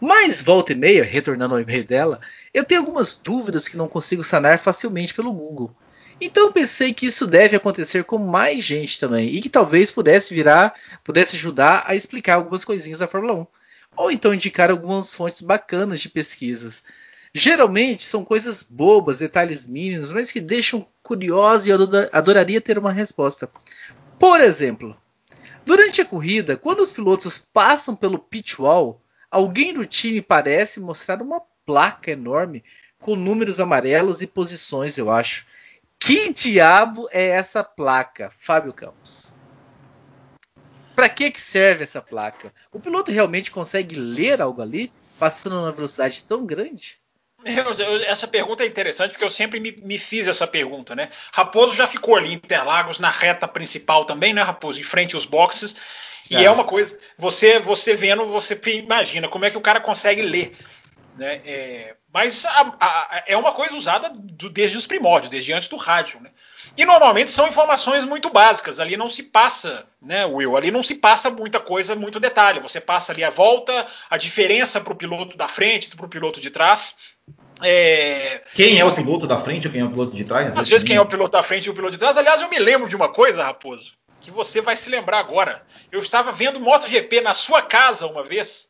Mas 0.00 0.42
volta 0.42 0.72
e 0.72 0.74
meia, 0.74 1.04
retornando 1.04 1.54
ao 1.54 1.60
e-mail 1.60 1.84
dela, 1.84 2.20
eu 2.52 2.64
tenho 2.64 2.80
algumas 2.80 3.14
dúvidas 3.14 3.68
que 3.68 3.76
não 3.76 3.86
consigo 3.86 4.24
sanar 4.24 4.58
facilmente 4.58 5.14
pelo 5.14 5.32
Google. 5.32 5.72
Então 6.20 6.52
pensei 6.52 6.92
que 6.92 7.06
isso 7.06 7.26
deve 7.26 7.56
acontecer 7.56 8.04
com 8.04 8.18
mais 8.18 8.64
gente 8.64 8.98
também 8.98 9.28
e 9.28 9.40
que 9.40 9.48
talvez 9.48 9.90
pudesse 9.90 10.34
virar, 10.34 10.74
pudesse 11.04 11.36
ajudar 11.36 11.84
a 11.86 11.94
explicar 11.94 12.34
algumas 12.34 12.64
coisinhas 12.64 12.98
da 12.98 13.06
Fórmula 13.06 13.34
1, 13.34 13.46
ou 13.96 14.10
então 14.10 14.34
indicar 14.34 14.70
algumas 14.70 15.14
fontes 15.14 15.40
bacanas 15.42 16.00
de 16.00 16.08
pesquisas. 16.08 16.82
Geralmente 17.32 18.04
são 18.04 18.24
coisas 18.24 18.62
bobas, 18.62 19.18
detalhes 19.18 19.66
mínimos, 19.66 20.10
mas 20.10 20.32
que 20.32 20.40
deixam 20.40 20.86
curioso 21.02 21.68
e 21.68 21.70
eu 21.70 21.80
ador- 21.80 22.08
adoraria 22.12 22.60
ter 22.60 22.78
uma 22.78 22.90
resposta. 22.90 23.48
Por 24.18 24.40
exemplo, 24.40 24.96
durante 25.64 26.00
a 26.00 26.04
corrida, 26.04 26.56
quando 26.56 26.80
os 26.80 26.90
pilotos 26.90 27.38
passam 27.52 27.94
pelo 27.94 28.18
pit 28.18 28.60
wall, 28.60 29.00
alguém 29.30 29.72
do 29.72 29.86
time 29.86 30.20
parece 30.20 30.80
mostrar 30.80 31.22
uma 31.22 31.40
placa 31.64 32.10
enorme 32.10 32.64
com 32.98 33.14
números 33.14 33.60
amarelos 33.60 34.20
e 34.20 34.26
posições, 34.26 34.98
eu 34.98 35.10
acho. 35.10 35.46
Que 35.98 36.32
diabo 36.32 37.08
é 37.10 37.28
essa 37.28 37.64
placa, 37.64 38.32
Fábio 38.40 38.72
Campos? 38.72 39.34
Para 40.94 41.08
que, 41.08 41.30
que 41.30 41.40
serve 41.40 41.84
essa 41.84 42.00
placa? 42.00 42.52
O 42.72 42.80
piloto 42.80 43.10
realmente 43.10 43.50
consegue 43.50 43.96
ler 43.96 44.40
algo 44.40 44.62
ali, 44.62 44.90
passando 45.18 45.56
numa 45.56 45.72
velocidade 45.72 46.24
tão 46.24 46.46
grande? 46.46 47.00
essa 48.06 48.26
pergunta 48.26 48.64
é 48.64 48.66
interessante 48.66 49.12
porque 49.12 49.24
eu 49.24 49.30
sempre 49.30 49.60
me, 49.60 49.72
me, 49.72 49.96
fiz 49.96 50.26
essa 50.26 50.46
pergunta, 50.46 50.94
né? 50.96 51.08
Raposo 51.32 51.74
já 51.74 51.86
ficou 51.86 52.16
ali 52.16 52.30
em 52.30 52.34
Interlagos 52.34 52.98
na 52.98 53.10
reta 53.10 53.46
principal 53.46 54.04
também, 54.04 54.34
né, 54.34 54.42
Raposo? 54.42 54.80
Em 54.80 54.84
frente 54.84 55.14
aos 55.14 55.24
boxes. 55.24 55.76
E 56.30 56.36
é. 56.36 56.44
é 56.44 56.50
uma 56.50 56.64
coisa, 56.64 56.98
você 57.16 57.58
você 57.58 57.94
vendo, 57.94 58.26
você 58.26 58.60
imagina 58.66 59.28
como 59.28 59.44
é 59.44 59.50
que 59.50 59.56
o 59.56 59.62
cara 59.62 59.80
consegue 59.80 60.22
ler. 60.22 60.56
Né? 61.18 61.40
É, 61.44 61.94
mas 62.14 62.44
a, 62.44 62.76
a, 62.80 63.24
é 63.26 63.36
uma 63.36 63.52
coisa 63.52 63.74
usada 63.74 64.08
do, 64.08 64.48
desde 64.48 64.78
os 64.78 64.86
primórdios, 64.86 65.30
desde 65.30 65.52
antes 65.52 65.68
do 65.68 65.76
rádio. 65.76 66.20
Né? 66.20 66.30
E 66.76 66.84
normalmente 66.84 67.32
são 67.32 67.48
informações 67.48 68.04
muito 68.04 68.30
básicas. 68.30 68.78
Ali 68.78 68.96
não 68.96 69.08
se 69.08 69.24
passa, 69.24 69.84
né, 70.00 70.24
Will? 70.24 70.56
Ali 70.56 70.70
não 70.70 70.82
se 70.82 70.94
passa 70.94 71.28
muita 71.28 71.58
coisa, 71.58 71.96
muito 71.96 72.20
detalhe. 72.20 72.60
Você 72.60 72.80
passa 72.80 73.10
ali 73.10 73.24
a 73.24 73.30
volta, 73.30 73.84
a 74.08 74.16
diferença 74.16 74.80
para 74.80 74.92
o 74.92 74.96
piloto 74.96 75.36
da 75.36 75.48
frente, 75.48 75.94
para 75.94 76.06
o 76.06 76.08
piloto 76.08 76.40
de 76.40 76.50
trás. 76.50 76.94
É... 77.64 78.42
Quem 78.54 78.78
é 78.78 78.84
o 78.84 78.94
piloto 78.94 79.26
da 79.26 79.38
frente 79.38 79.66
ou 79.66 79.72
quem 79.72 79.80
é 79.80 79.84
o 79.84 79.90
piloto 79.90 80.14
de 80.14 80.24
trás? 80.24 80.56
Às 80.56 80.68
vezes 80.68 80.86
quem 80.86 80.94
é 80.94 81.00
o 81.00 81.06
piloto 81.06 81.32
da 81.32 81.42
frente 81.42 81.66
e 81.66 81.70
o 81.70 81.74
piloto 81.74 81.92
de 81.94 81.98
trás. 81.98 82.16
Aliás, 82.16 82.40
eu 82.40 82.48
me 82.48 82.60
lembro 82.60 82.88
de 82.88 82.94
uma 82.94 83.08
coisa, 83.08 83.42
Raposo, 83.42 83.92
que 84.20 84.30
você 84.30 84.60
vai 84.60 84.76
se 84.76 84.88
lembrar 84.88 85.18
agora. 85.18 85.62
Eu 85.90 85.98
estava 85.98 86.30
vendo 86.30 86.60
MotoGP 86.60 87.20
na 87.22 87.34
sua 87.34 87.60
casa 87.60 88.06
uma 88.06 88.22
vez 88.22 88.68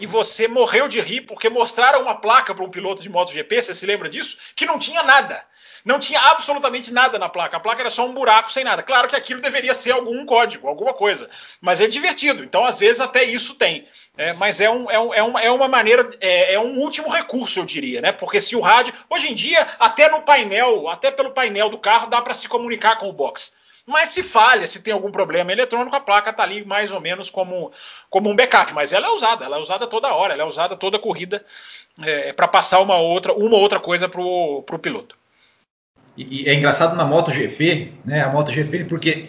e 0.00 0.06
você 0.06 0.46
morreu 0.48 0.88
de 0.88 1.00
rir 1.00 1.22
porque 1.22 1.48
mostraram 1.48 2.02
uma 2.02 2.14
placa 2.14 2.54
para 2.54 2.64
um 2.64 2.70
piloto 2.70 3.02
de 3.02 3.08
MotoGP, 3.08 3.62
você 3.62 3.74
se 3.74 3.86
lembra 3.86 4.08
disso? 4.08 4.36
Que 4.54 4.66
não 4.66 4.78
tinha 4.78 5.02
nada. 5.02 5.44
Não 5.84 5.98
tinha 5.98 6.20
absolutamente 6.20 6.92
nada 6.92 7.18
na 7.18 7.28
placa. 7.28 7.56
A 7.56 7.60
placa 7.60 7.80
era 7.80 7.90
só 7.90 8.04
um 8.04 8.12
buraco 8.12 8.52
sem 8.52 8.64
nada. 8.64 8.82
Claro 8.82 9.08
que 9.08 9.16
aquilo 9.16 9.40
deveria 9.40 9.72
ser 9.74 9.92
algum 9.92 10.24
código, 10.26 10.68
alguma 10.68 10.92
coisa. 10.92 11.30
Mas 11.60 11.80
é 11.80 11.86
divertido. 11.86 12.44
Então, 12.44 12.64
às 12.64 12.78
vezes, 12.78 13.00
até 13.00 13.24
isso 13.24 13.54
tem. 13.54 13.86
É, 14.16 14.32
mas 14.32 14.60
é, 14.60 14.68
um, 14.68 14.90
é, 14.90 14.98
um, 14.98 15.14
é, 15.14 15.22
uma, 15.22 15.40
é 15.40 15.50
uma 15.50 15.68
maneira, 15.68 16.10
é, 16.20 16.54
é, 16.54 16.60
um 16.60 16.78
último 16.78 17.08
recurso, 17.08 17.60
eu 17.60 17.64
diria, 17.64 18.00
né? 18.00 18.10
Porque 18.10 18.40
se 18.40 18.56
o 18.56 18.60
rádio. 18.60 18.92
Hoje 19.08 19.30
em 19.30 19.34
dia, 19.34 19.66
até 19.78 20.10
no 20.10 20.22
painel, 20.22 20.88
até 20.88 21.10
pelo 21.10 21.30
painel 21.30 21.68
do 21.68 21.78
carro, 21.78 22.08
dá 22.08 22.20
para 22.20 22.34
se 22.34 22.48
comunicar 22.48 22.96
com 22.96 23.08
o 23.08 23.12
box. 23.12 23.52
Mas 23.88 24.10
se 24.10 24.22
falha, 24.22 24.66
se 24.66 24.82
tem 24.82 24.92
algum 24.92 25.10
problema 25.10 25.50
eletrônico, 25.50 25.96
a 25.96 26.00
placa 26.00 26.28
está 26.28 26.42
ali 26.42 26.62
mais 26.62 26.92
ou 26.92 27.00
menos 27.00 27.30
como, 27.30 27.72
como 28.10 28.28
um 28.28 28.36
backup. 28.36 28.74
Mas 28.74 28.92
ela 28.92 29.06
é 29.06 29.10
usada, 29.10 29.46
ela 29.46 29.56
é 29.56 29.60
usada 29.60 29.86
toda 29.86 30.12
hora, 30.12 30.34
ela 30.34 30.42
é 30.42 30.46
usada 30.46 30.76
toda 30.76 30.98
corrida 30.98 31.42
é, 32.02 32.34
para 32.34 32.46
passar 32.46 32.80
uma 32.80 32.98
outra, 32.98 33.32
uma 33.32 33.56
outra 33.56 33.80
coisa 33.80 34.06
para 34.06 34.20
o 34.20 34.62
piloto. 34.78 35.16
E, 36.18 36.42
e, 36.42 36.48
é 36.50 36.52
engraçado 36.52 36.94
na 36.96 37.06
MotoGP, 37.06 37.94
né? 38.04 38.20
A 38.20 38.28
MotoGP, 38.28 38.84
porque 38.84 39.26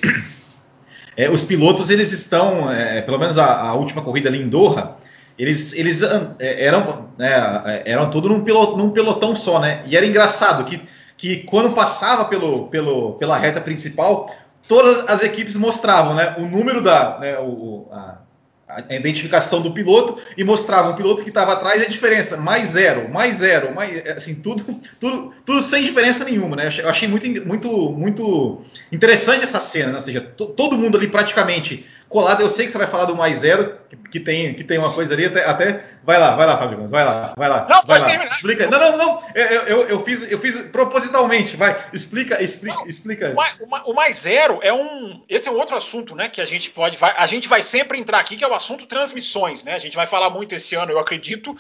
é, 1.15 1.29
os 1.29 1.41
pilotos 1.41 1.89
eles 1.89 2.11
estão, 2.11 2.69
é, 2.69 3.01
pelo 3.01 3.17
menos 3.17 3.37
a, 3.37 3.61
a, 3.61 3.73
última 3.75 4.01
corrida 4.01 4.27
ali 4.27 4.41
em 4.41 4.49
Doha, 4.49 4.97
eles, 5.37 5.71
eles 5.71 6.01
é, 6.01 6.65
eram, 6.65 7.11
né, 7.17 7.81
eram 7.85 8.09
tudo 8.09 8.27
num, 8.27 8.41
pilot, 8.41 8.75
num 8.75 8.89
pelotão 8.89 9.33
só, 9.33 9.57
né? 9.61 9.83
E 9.85 9.95
era 9.95 10.05
engraçado 10.05 10.65
que, 10.65 10.81
que 11.15 11.43
quando 11.43 11.73
passava 11.73 12.25
pelo, 12.25 12.67
pelo, 12.67 13.13
pela 13.13 13.37
reta 13.37 13.61
principal, 13.61 14.29
todas 14.69 15.09
as 15.09 15.23
equipes 15.23 15.55
mostravam 15.55 16.13
né, 16.13 16.35
o 16.38 16.45
número 16.45 16.81
da. 16.81 17.17
Né, 17.19 17.38
o, 17.39 17.88
a, 17.91 18.19
a, 18.69 18.95
identificação 18.95 19.63
do 19.63 19.73
piloto 19.73 20.21
e 20.38 20.43
mostravam 20.43 20.91
o 20.91 20.95
piloto 20.95 21.23
que 21.23 21.29
estava 21.29 21.53
atrás 21.53 21.81
e 21.81 21.85
a 21.85 21.89
diferença, 21.89 22.38
mais 22.38 22.69
zero, 22.69 23.09
mais 23.11 23.38
zero, 23.38 23.73
mais, 23.73 24.07
assim, 24.09 24.35
tudo, 24.35 24.63
tudo, 24.99 25.33
tudo 25.43 25.59
sem 25.59 25.83
diferença 25.83 26.23
nenhuma, 26.23 26.55
né? 26.55 26.69
Eu 26.77 26.88
achei 26.88 27.07
muito, 27.07 27.25
muito, 27.47 27.91
muito 27.91 28.61
interessante 28.91 29.43
essa 29.43 29.59
cena, 29.59 29.88
né? 29.88 29.95
Ou 29.95 30.01
seja, 30.01 30.21
todo 30.21 30.77
mundo 30.77 30.99
ali 30.99 31.07
praticamente 31.07 31.83
colado. 32.09 32.41
Eu 32.41 32.49
sei 32.49 32.65
que 32.65 32.71
você 32.71 32.77
vai 32.77 32.87
falar 32.87 33.05
do 33.05 33.15
mais 33.15 33.37
zero, 33.37 33.77
que, 33.89 33.95
que 33.95 34.19
tem, 34.19 34.53
que 34.53 34.63
tem 34.63 34.77
uma 34.77 34.91
coisa 34.91 35.13
ali, 35.13 35.25
até, 35.25 35.45
até, 35.45 35.83
Vai 36.09 36.17
lá, 36.17 36.35
vai 36.35 36.47
lá, 36.47 36.57
Fábio 36.57 36.87
vai 36.87 37.05
lá, 37.05 37.33
vai 37.37 37.49
lá. 37.49 37.67
Não, 37.69 37.83
vai 37.85 37.99
lá. 37.99 38.07
Terminar. 38.07 38.31
Explica. 38.31 38.67
Não, 38.67 38.79
não, 38.79 38.97
não. 38.97 39.23
Eu, 39.35 39.45
eu, 39.45 39.87
eu, 39.89 40.03
fiz, 40.03 40.31
eu 40.31 40.39
fiz 40.39 40.59
propositalmente. 40.63 41.55
Vai, 41.57 41.77
explica, 41.93 42.41
explica, 42.41 42.75
não, 42.77 42.87
explica. 42.87 43.35
O, 43.59 43.91
o, 43.91 43.93
mais 43.93 44.17
zero 44.19 44.59
é 44.63 44.73
um. 44.73 45.21
Esse 45.29 45.49
é 45.49 45.51
um 45.51 45.57
outro 45.57 45.75
assunto, 45.75 46.15
né? 46.15 46.29
Que 46.29 46.41
a 46.41 46.45
gente 46.45 46.71
pode. 46.71 46.97
Vai, 46.97 47.13
a 47.15 47.27
gente 47.27 47.47
vai 47.47 47.61
sempre 47.61 47.99
entrar 47.99 48.17
aqui, 48.19 48.37
que 48.37 48.43
é 48.43 48.47
o 48.47 48.55
assunto 48.55 48.87
transmissões, 48.87 49.63
né? 49.63 49.75
A 49.75 49.79
gente 49.79 49.95
vai 49.95 50.07
falar 50.07 50.29
muito 50.29 50.55
esse 50.55 50.73
ano, 50.73 50.91
eu 50.91 50.99
acredito. 50.99 51.55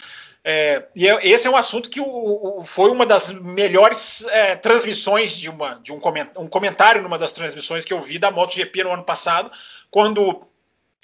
É, 0.51 0.87
e 0.95 1.07
é, 1.07 1.27
esse 1.27 1.45
é 1.45 1.51
um 1.51 1.55
assunto 1.55 1.91
que 1.91 1.99
o, 1.99 2.59
o, 2.59 2.65
foi 2.65 2.89
uma 2.89 3.05
das 3.05 3.31
melhores 3.31 4.25
é, 4.29 4.55
transmissões 4.55 5.37
de, 5.37 5.47
uma, 5.47 5.75
de 5.75 5.93
um, 5.93 6.01
um 6.37 6.47
comentário 6.47 7.03
numa 7.03 7.19
das 7.19 7.31
transmissões 7.31 7.85
que 7.85 7.93
eu 7.93 8.01
vi 8.01 8.17
da 8.17 8.31
MotoGP 8.31 8.83
no 8.83 8.91
ano 8.91 9.03
passado, 9.03 9.51
quando 9.91 10.41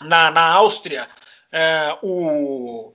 na, 0.01 0.31
na 0.31 0.41
Áustria 0.41 1.07
é, 1.51 1.95
o, 2.01 2.91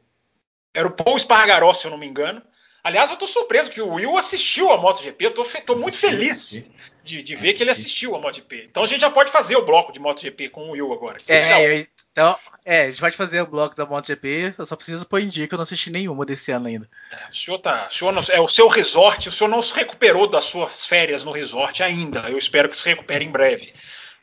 era 0.75 0.88
o 0.88 0.90
Paul 0.90 1.16
Espargaró, 1.16 1.73
se 1.73 1.87
eu 1.87 1.92
não 1.92 1.99
me 1.99 2.09
engano. 2.09 2.42
Aliás, 2.83 3.11
eu 3.11 3.14
estou 3.14 3.28
surpreso 3.28 3.71
que 3.71 3.80
o 3.80 3.90
Will 3.90 4.19
assistiu 4.19 4.73
a 4.73 4.76
MotoGP. 4.76 5.25
Eu 5.25 5.42
estou 5.42 5.78
muito 5.78 5.99
feliz 5.99 6.64
de, 7.04 7.23
de 7.23 7.37
ver 7.37 7.54
que 7.54 7.62
ele 7.62 7.71
assistiu 7.71 8.16
a 8.16 8.19
MotoGP. 8.19 8.66
Então 8.69 8.83
a 8.83 8.87
gente 8.87 9.02
já 9.02 9.11
pode 9.11 9.30
fazer 9.30 9.54
o 9.54 9.64
bloco 9.64 9.92
de 9.92 10.00
MotoGP 10.00 10.49
com 10.49 10.62
o 10.62 10.71
Will 10.73 10.92
agora. 10.92 11.19
É, 11.28 11.87
então, 12.11 12.37
é, 12.64 12.83
a 12.83 12.87
gente 12.88 13.00
pode 13.00 13.17
fazer 13.17 13.40
o 13.40 13.47
bloco 13.47 13.75
da 13.75 13.87
MotoGP. 13.87 14.55
Eu 14.59 14.67
só 14.67 14.76
preciso 14.76 15.07
pôr 15.07 15.21
em 15.21 15.29
dia 15.29 15.49
que 15.49 15.55
eu 15.55 15.57
não 15.57 15.62
assisti 15.62 15.90
nenhuma 15.90 16.26
desse 16.26 16.52
ano 16.52 16.69
ainda. 16.69 16.88
É, 17.11 17.29
o 17.31 17.35
senhor 17.35 17.59
tá. 17.59 17.88
O 17.90 17.95
senhor 17.95 18.12
não, 18.12 18.23
é 18.31 18.40
o 18.40 18.49
seu 18.49 18.69
resort, 18.69 19.29
o 19.29 19.33
senhor 19.33 19.49
não 19.49 19.62
se 19.62 19.75
recuperou 19.75 20.26
das 20.26 20.45
suas 20.45 20.87
férias 20.87 21.25
no 21.25 21.33
resort 21.33 21.83
ainda. 21.83 22.21
Eu 22.29 22.38
espero 22.38 22.69
que 22.69 22.76
se 22.76 22.88
recupere 22.88 23.25
em 23.25 23.31
breve. 23.31 23.73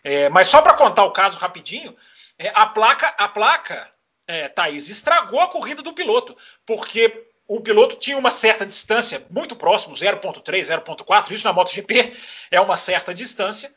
É, 0.03 0.29
mas 0.29 0.48
só 0.48 0.62
para 0.62 0.74
contar 0.74 1.03
o 1.03 1.12
caso 1.12 1.38
rapidinho, 1.38 1.96
é, 2.38 2.51
a 2.53 2.65
placa, 2.65 3.08
a 3.17 3.27
placa, 3.27 3.89
é, 4.27 4.48
Thaís, 4.48 4.89
estragou 4.89 5.39
a 5.39 5.48
corrida 5.48 5.82
do 5.82 5.94
piloto, 5.94 6.38
porque 6.65 7.27
o 7.48 7.62
piloto 7.62 7.96
tinha 7.96 8.17
uma 8.17 8.29
certa 8.29 8.65
distância, 8.65 9.25
muito 9.29 9.56
próximo, 9.56 9.96
0.3, 9.96 10.44
0.4, 10.44 11.32
isso 11.32 11.46
na 11.46 11.53
MotoGP 11.53 12.15
é 12.51 12.60
uma 12.60 12.77
certa 12.77 13.13
distância, 13.13 13.74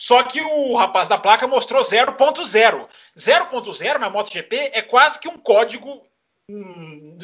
só 0.00 0.22
que 0.22 0.40
o 0.40 0.74
rapaz 0.76 1.08
da 1.08 1.18
placa 1.18 1.46
mostrou 1.46 1.82
0.0. 1.82 2.88
0.0 3.16 3.98
na 3.98 4.10
MotoGP 4.10 4.70
é 4.72 4.82
quase 4.82 5.18
que 5.18 5.28
um 5.28 5.38
código 5.38 6.02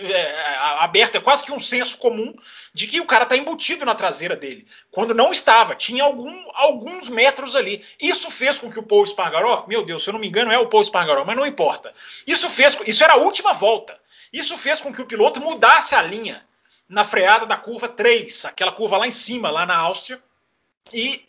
é, 0.00 0.56
aberto, 0.78 1.16
é 1.16 1.20
quase 1.20 1.42
que 1.42 1.50
um 1.50 1.58
senso 1.58 1.98
comum 1.98 2.34
de 2.72 2.86
que 2.86 3.00
o 3.00 3.06
cara 3.06 3.24
está 3.24 3.36
embutido 3.36 3.84
na 3.84 3.94
traseira 3.94 4.36
dele, 4.36 4.66
quando 4.90 5.14
não 5.14 5.32
estava, 5.32 5.74
tinha 5.74 6.04
algum, 6.04 6.34
alguns 6.54 7.08
metros 7.08 7.56
ali. 7.56 7.84
Isso 8.00 8.30
fez 8.30 8.58
com 8.58 8.70
que 8.70 8.78
o 8.78 8.82
Paul 8.82 9.04
Espargaró, 9.04 9.64
meu 9.66 9.84
Deus, 9.84 10.04
se 10.04 10.10
eu 10.10 10.12
não 10.12 10.20
me 10.20 10.28
engano 10.28 10.52
é 10.52 10.58
o 10.58 10.68
Paul 10.68 10.82
Espargaró, 10.82 11.24
mas 11.24 11.36
não 11.36 11.46
importa. 11.46 11.92
Isso 12.26 12.48
fez, 12.48 12.78
isso 12.86 13.02
era 13.02 13.14
a 13.14 13.18
última 13.18 13.52
volta. 13.52 13.98
Isso 14.32 14.56
fez 14.56 14.80
com 14.80 14.92
que 14.92 15.02
o 15.02 15.06
piloto 15.06 15.40
mudasse 15.40 15.94
a 15.94 16.02
linha 16.02 16.44
na 16.88 17.04
freada 17.04 17.46
da 17.46 17.56
curva 17.56 17.88
3, 17.88 18.44
aquela 18.44 18.72
curva 18.72 18.96
lá 18.96 19.06
em 19.06 19.12
cima, 19.12 19.50
lá 19.50 19.66
na 19.66 19.76
Áustria, 19.76 20.22
e 20.92 21.26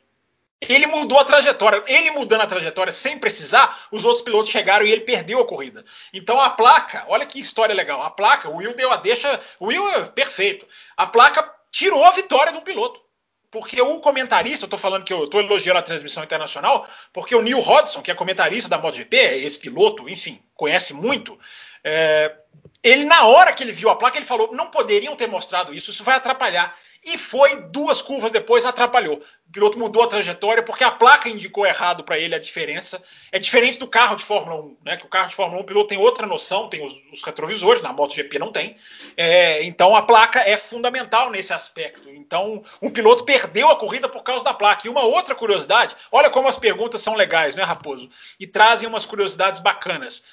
ele 0.62 0.88
mudou 0.88 1.20
a 1.20 1.26
trajetória. 1.26 1.84
Ele 1.88 2.12
mudando 2.12 2.42
a 2.42 2.48
trajetória 2.48 2.92
sem 2.92 3.18
precisar, 3.18 3.88
os 3.92 4.06
outros 4.06 4.24
pilotos 4.24 4.50
chegaram 4.50 4.86
e 4.86 4.92
ele 4.92 5.02
perdeu 5.02 5.40
a 5.40 5.48
corrida. 5.48 5.86
Então 6.14 6.40
a 6.40 6.50
placa, 6.50 7.06
olha 7.08 7.26
que 7.26 7.40
história 7.40 7.76
legal. 7.76 8.02
A 8.02 8.10
placa, 8.10 8.50
o 8.50 8.58
Will 8.58 8.76
deu 8.76 8.92
a 8.92 8.98
deixa. 8.98 9.40
O 9.60 9.68
Will 9.68 9.88
é 9.90 10.06
perfeito. 10.06 10.66
A 10.96 11.06
placa 11.06 11.50
tirou 11.72 12.04
a 12.04 12.12
vitória 12.12 12.52
do 12.52 12.62
piloto. 12.62 13.02
Porque 13.50 13.82
o 13.82 14.00
comentarista, 14.02 14.66
eu 14.66 14.70
tô 14.70 14.78
falando 14.78 15.06
que 15.06 15.14
eu 15.14 15.24
estou 15.24 15.40
elogiando 15.40 15.80
a 15.80 15.84
transmissão 15.84 16.22
internacional, 16.22 16.86
porque 17.14 17.34
o 17.34 17.42
Neil 17.42 17.60
Hodgson, 17.60 18.02
que 18.02 18.12
é 18.12 18.14
comentarista 18.14 18.70
da 18.70 18.78
MotoGP, 18.78 19.16
é 19.16 19.38
esse 19.38 19.58
piloto, 19.58 20.10
enfim, 20.10 20.44
conhece 20.54 20.94
muito, 20.94 21.40
é, 21.82 22.36
ele, 22.84 23.06
na 23.06 23.26
hora 23.26 23.54
que 23.54 23.64
ele 23.64 23.72
viu 23.72 23.90
a 23.90 23.96
placa, 23.96 24.18
ele 24.18 24.26
falou: 24.26 24.54
não 24.54 24.70
poderiam 24.70 25.16
ter 25.16 25.28
mostrado 25.28 25.74
isso, 25.74 25.92
isso 25.92 26.04
vai 26.04 26.16
atrapalhar. 26.16 26.76
E 27.08 27.18
foi 27.18 27.56
duas 27.68 28.02
curvas 28.02 28.30
depois, 28.34 28.66
atrapalhou. 28.66 29.24
O 29.48 29.52
piloto 29.54 29.80
mudou 29.80 30.04
a 30.04 30.08
trajetória 30.08 30.62
porque 30.62 30.84
a 30.84 30.92
placa 30.92 31.30
indicou 31.30 31.66
errado 31.66 32.04
para 32.04 32.20
ele 32.20 32.36
a 32.36 32.40
diferença. 32.40 33.02
É 33.32 33.40
diferente 33.40 33.80
do 33.80 33.88
carro 33.88 34.18
de 34.18 34.26
Fórmula 34.26 34.62
1, 34.62 34.78
né? 34.84 34.98
Que 34.98 35.06
o 35.06 35.10
carro 35.10 35.30
de 35.30 35.36
Fórmula 35.36 35.62
1 35.62 35.64
o 35.64 35.66
piloto 35.66 35.88
tem 35.88 35.98
outra 35.98 36.28
noção, 36.28 36.68
tem 36.68 36.84
os, 36.84 36.92
os 37.14 37.24
retrovisores, 37.24 37.82
na 37.82 37.94
MotoGP 37.94 38.38
não 38.38 38.52
tem. 38.52 38.76
É, 39.16 39.64
então 39.64 39.96
a 39.96 40.02
placa 40.02 40.42
é 40.42 40.58
fundamental 40.58 41.32
nesse 41.32 41.54
aspecto. 41.54 42.10
Então 42.10 42.62
um 42.82 42.90
piloto 42.90 43.24
perdeu 43.24 43.70
a 43.70 43.78
corrida 43.78 44.10
por 44.10 44.22
causa 44.22 44.44
da 44.44 44.54
placa. 44.54 44.86
E 44.86 44.90
uma 44.90 45.06
outra 45.06 45.34
curiosidade, 45.34 45.96
olha 46.12 46.30
como 46.30 46.50
as 46.50 46.60
perguntas 46.60 47.00
são 47.00 47.16
legais, 47.16 47.56
né, 47.56 47.64
Raposo? 47.64 48.10
E 48.38 48.46
trazem 48.46 48.86
umas 48.86 49.06
curiosidades 49.06 49.62
bacanas 49.62 50.24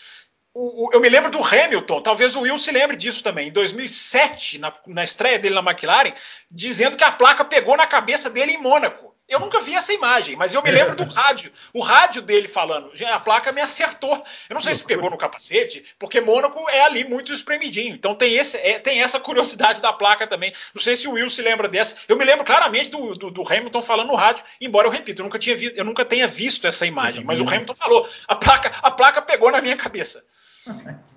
o, 0.55 0.87
o, 0.87 0.91
eu 0.93 1.01
me 1.01 1.09
lembro 1.09 1.33
do 1.33 1.43
Hamilton, 1.43 2.01
talvez 2.01 2.37
o 2.37 2.43
Will 2.43 2.59
se 2.59 2.71
lembre 2.71 2.97
disso 2.97 3.25
também, 3.25 3.49
em 3.49 3.53
2007, 3.53 4.59
na, 4.59 4.73
na, 4.87 5.03
estreia 5.03 5.37
dele 5.37 5.57
na 5.57 5.61
McLaren, 5.61 6.13
dizendo 6.49 6.97
que 6.97 7.03
a 7.03 7.11
placa 7.11 7.45
pegou 7.45 7.77
na 7.77 7.89
cabeça 7.89 8.31
dele 8.31 8.53
em 8.53 8.63
Mônaco. 8.63 9.13
Eu 9.27 9.41
nunca 9.41 9.59
vi 9.61 9.75
essa 9.75 9.93
imagem, 9.93 10.37
mas 10.37 10.53
eu 10.53 10.63
me 10.63 10.71
lembro 10.71 10.95
do 10.95 11.05
rádio, 11.11 11.51
o 11.73 11.81
rádio 11.81 12.23
dele 12.23 12.47
falando, 12.47 12.93
a 13.05 13.19
placa 13.19 13.51
me 13.51 13.61
acertou. 13.61 14.23
Eu 14.49 14.55
não 14.55 14.61
sei 14.61 14.75
se 14.75 14.85
pegou 14.85 15.11
no 15.11 15.17
capacete, 15.17 15.85
porque 15.99 16.21
Mônaco 16.21 16.69
é 16.69 16.83
ali 16.83 17.03
muito 17.05 17.33
espremidinho. 17.33 17.95
Então 17.95 18.15
tem, 18.15 18.35
esse, 18.35 18.57
é, 18.59 18.79
tem 18.79 19.03
essa 19.03 19.19
curiosidade 19.19 19.81
da 19.81 19.93
placa 19.93 20.27
também. 20.27 20.53
Não 20.73 20.81
sei 20.81 20.95
se 20.95 21.09
o 21.09 21.13
Will 21.13 21.31
se 21.31 21.43
lembra 21.43 21.69
dessa. 21.69 21.97
Eu 22.07 22.17
me 22.17 22.25
lembro 22.25 22.45
claramente 22.45 22.91
do, 22.91 23.15
do, 23.15 23.31
do 23.31 23.43
Hamilton 23.43 23.83
falando 23.83 24.09
no 24.09 24.15
rádio, 24.15 24.45
embora 24.61 24.87
eu 24.87 24.93
repito, 24.93 25.23
eu 25.23 25.25
nunca, 25.25 25.39
tinha 25.39 25.57
vi, 25.57 25.73
eu 25.75 25.85
nunca 25.85 26.05
tenha 26.05 26.29
visto 26.29 26.67
essa 26.67 26.87
imagem, 26.87 27.25
mas 27.25 27.41
o 27.41 27.49
Hamilton 27.49 27.75
falou, 27.75 28.09
a 28.29 28.37
placa, 28.37 28.73
a 28.83 28.91
placa 28.91 29.23
pegou 29.23 29.51
na 29.51 29.63
minha 29.63 29.77
cabeça. 29.77 30.23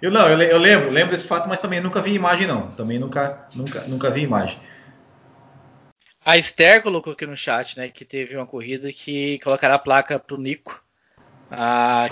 Eu 0.00 0.12
não, 0.12 0.28
eu, 0.28 0.40
eu, 0.40 0.58
lembro, 0.58 0.90
lembro 0.90 1.10
desse 1.10 1.26
fato, 1.26 1.48
mas 1.48 1.58
também 1.58 1.80
nunca 1.80 2.00
vi 2.00 2.14
imagem, 2.14 2.46
não. 2.46 2.70
Também 2.72 3.00
nunca, 3.00 3.48
nunca, 3.52 3.80
nunca 3.82 4.10
vi 4.10 4.22
imagem. 4.22 4.56
A 6.24 6.36
Esther 6.36 6.82
colocou 6.82 7.12
aqui 7.12 7.26
no 7.26 7.36
chat, 7.36 7.76
né, 7.76 7.88
que 7.88 8.04
teve 8.04 8.36
uma 8.36 8.46
corrida 8.46 8.92
que 8.92 9.38
colocará 9.40 9.74
a 9.74 9.78
placa 9.78 10.18
pro 10.18 10.38
Nico. 10.38 10.84
A, 11.50 12.10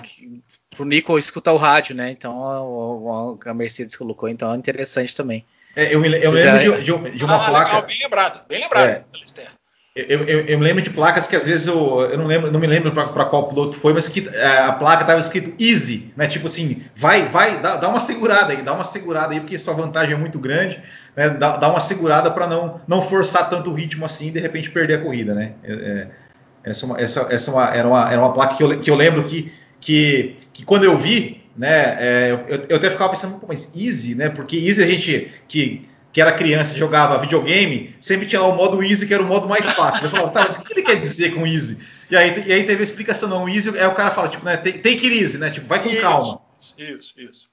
pro 0.70 0.84
Nico 0.84 1.18
escutar 1.18 1.52
o 1.52 1.58
rádio, 1.58 1.94
né? 1.94 2.10
Então 2.10 2.42
a, 2.44 3.50
a 3.50 3.54
Mercedes 3.54 3.94
colocou, 3.94 4.28
então 4.28 4.52
é 4.52 4.56
interessante 4.56 5.14
também. 5.14 5.44
É, 5.76 5.94
eu, 5.94 6.00
me, 6.00 6.08
eu 6.08 6.30
lembro 6.30 6.82
de, 6.82 6.84
de, 6.84 7.10
de, 7.18 7.24
uma 7.24 7.36
ah, 7.36 7.50
placa. 7.50 7.66
Legal, 7.66 7.86
bem 7.86 7.98
lembrado, 8.02 8.48
bem 8.48 8.60
lembrado, 8.60 8.86
é. 8.86 9.04
Eu, 9.96 10.24
eu, 10.24 10.40
eu, 10.40 10.58
lembro 10.58 10.82
de 10.82 10.90
placas 10.90 11.26
que 11.26 11.34
às 11.34 11.46
vezes 11.46 11.66
eu, 11.66 12.02
eu 12.02 12.18
não 12.18 12.26
lembro, 12.26 12.52
não 12.52 12.60
me 12.60 12.66
lembro 12.66 12.92
para 12.92 13.24
qual 13.24 13.48
piloto 13.48 13.78
foi, 13.78 13.94
mas 13.94 14.06
que 14.10 14.28
é, 14.28 14.58
a 14.58 14.72
placa 14.72 15.00
estava 15.00 15.18
escrito 15.18 15.54
easy, 15.58 16.12
né? 16.14 16.26
Tipo 16.26 16.48
assim, 16.48 16.82
vai, 16.94 17.26
vai, 17.28 17.62
dá, 17.62 17.76
dá, 17.76 17.88
uma 17.88 17.98
segurada 17.98 18.52
aí, 18.52 18.60
dá 18.60 18.74
uma 18.74 18.84
segurada 18.84 19.32
aí, 19.32 19.40
porque 19.40 19.58
sua 19.58 19.72
vantagem 19.72 20.12
é 20.12 20.18
muito 20.18 20.38
grande, 20.38 20.82
né? 21.16 21.30
Dá, 21.30 21.56
dá 21.56 21.70
uma 21.70 21.80
segurada 21.80 22.30
para 22.30 22.46
não, 22.46 22.78
não 22.86 23.00
forçar 23.00 23.48
tanto 23.48 23.70
o 23.70 23.72
ritmo 23.72 24.04
assim 24.04 24.28
e 24.28 24.32
de 24.32 24.38
repente 24.38 24.70
perder 24.70 24.98
a 24.98 25.02
corrida, 25.02 25.32
né? 25.32 25.52
É, 25.64 25.72
é 25.72 26.08
essa, 26.62 26.84
é 26.84 26.88
uma, 26.88 27.00
essa, 27.00 27.28
essa 27.30 27.50
uma, 27.50 27.74
era, 27.74 27.88
uma, 27.88 28.12
era 28.12 28.20
uma 28.20 28.34
placa 28.34 28.54
que 28.54 28.62
eu, 28.62 28.80
que 28.80 28.90
eu 28.90 28.96
lembro 28.96 29.24
que, 29.24 29.50
que, 29.80 30.36
que 30.52 30.62
quando 30.62 30.84
eu 30.84 30.94
vi, 30.94 31.42
né? 31.56 31.96
É, 31.98 32.38
eu, 32.48 32.62
eu 32.68 32.76
até 32.76 32.90
ficava 32.90 33.08
pensando, 33.08 33.40
mas 33.48 33.72
easy, 33.74 34.14
né? 34.14 34.28
Porque 34.28 34.58
easy 34.58 34.82
a 34.82 34.86
gente 34.86 35.32
que 35.48 35.88
que 36.16 36.20
era 36.22 36.32
criança 36.32 36.74
e 36.74 36.78
jogava 36.78 37.18
videogame, 37.18 37.94
sempre 38.00 38.26
tinha 38.26 38.40
lá 38.40 38.46
o 38.46 38.56
modo 38.56 38.82
easy, 38.82 39.06
que 39.06 39.12
era 39.12 39.22
o 39.22 39.26
modo 39.26 39.46
mais 39.46 39.70
fácil. 39.72 40.02
Eu 40.06 40.10
falava, 40.10 40.30
tá, 40.30 40.40
mas 40.44 40.56
o 40.56 40.64
que 40.64 40.72
ele 40.72 40.82
quer 40.82 40.98
dizer 40.98 41.34
com 41.34 41.46
easy? 41.46 41.86
E 42.10 42.16
aí, 42.16 42.42
e 42.46 42.52
aí 42.54 42.64
teve 42.64 42.80
a 42.80 42.82
explicação, 42.82 43.28
não, 43.28 43.46
easy, 43.46 43.78
aí 43.78 43.86
o 43.86 43.92
cara 43.92 44.10
fala, 44.10 44.26
tipo, 44.26 44.42
né, 44.42 44.56
take, 44.56 44.88
it 44.88 45.06
easy, 45.06 45.36
né, 45.36 45.50
tipo, 45.50 45.66
vai 45.66 45.82
com 45.82 45.90
isso, 45.90 46.00
calma. 46.00 46.40
Isso, 46.78 47.12
isso. 47.20 47.50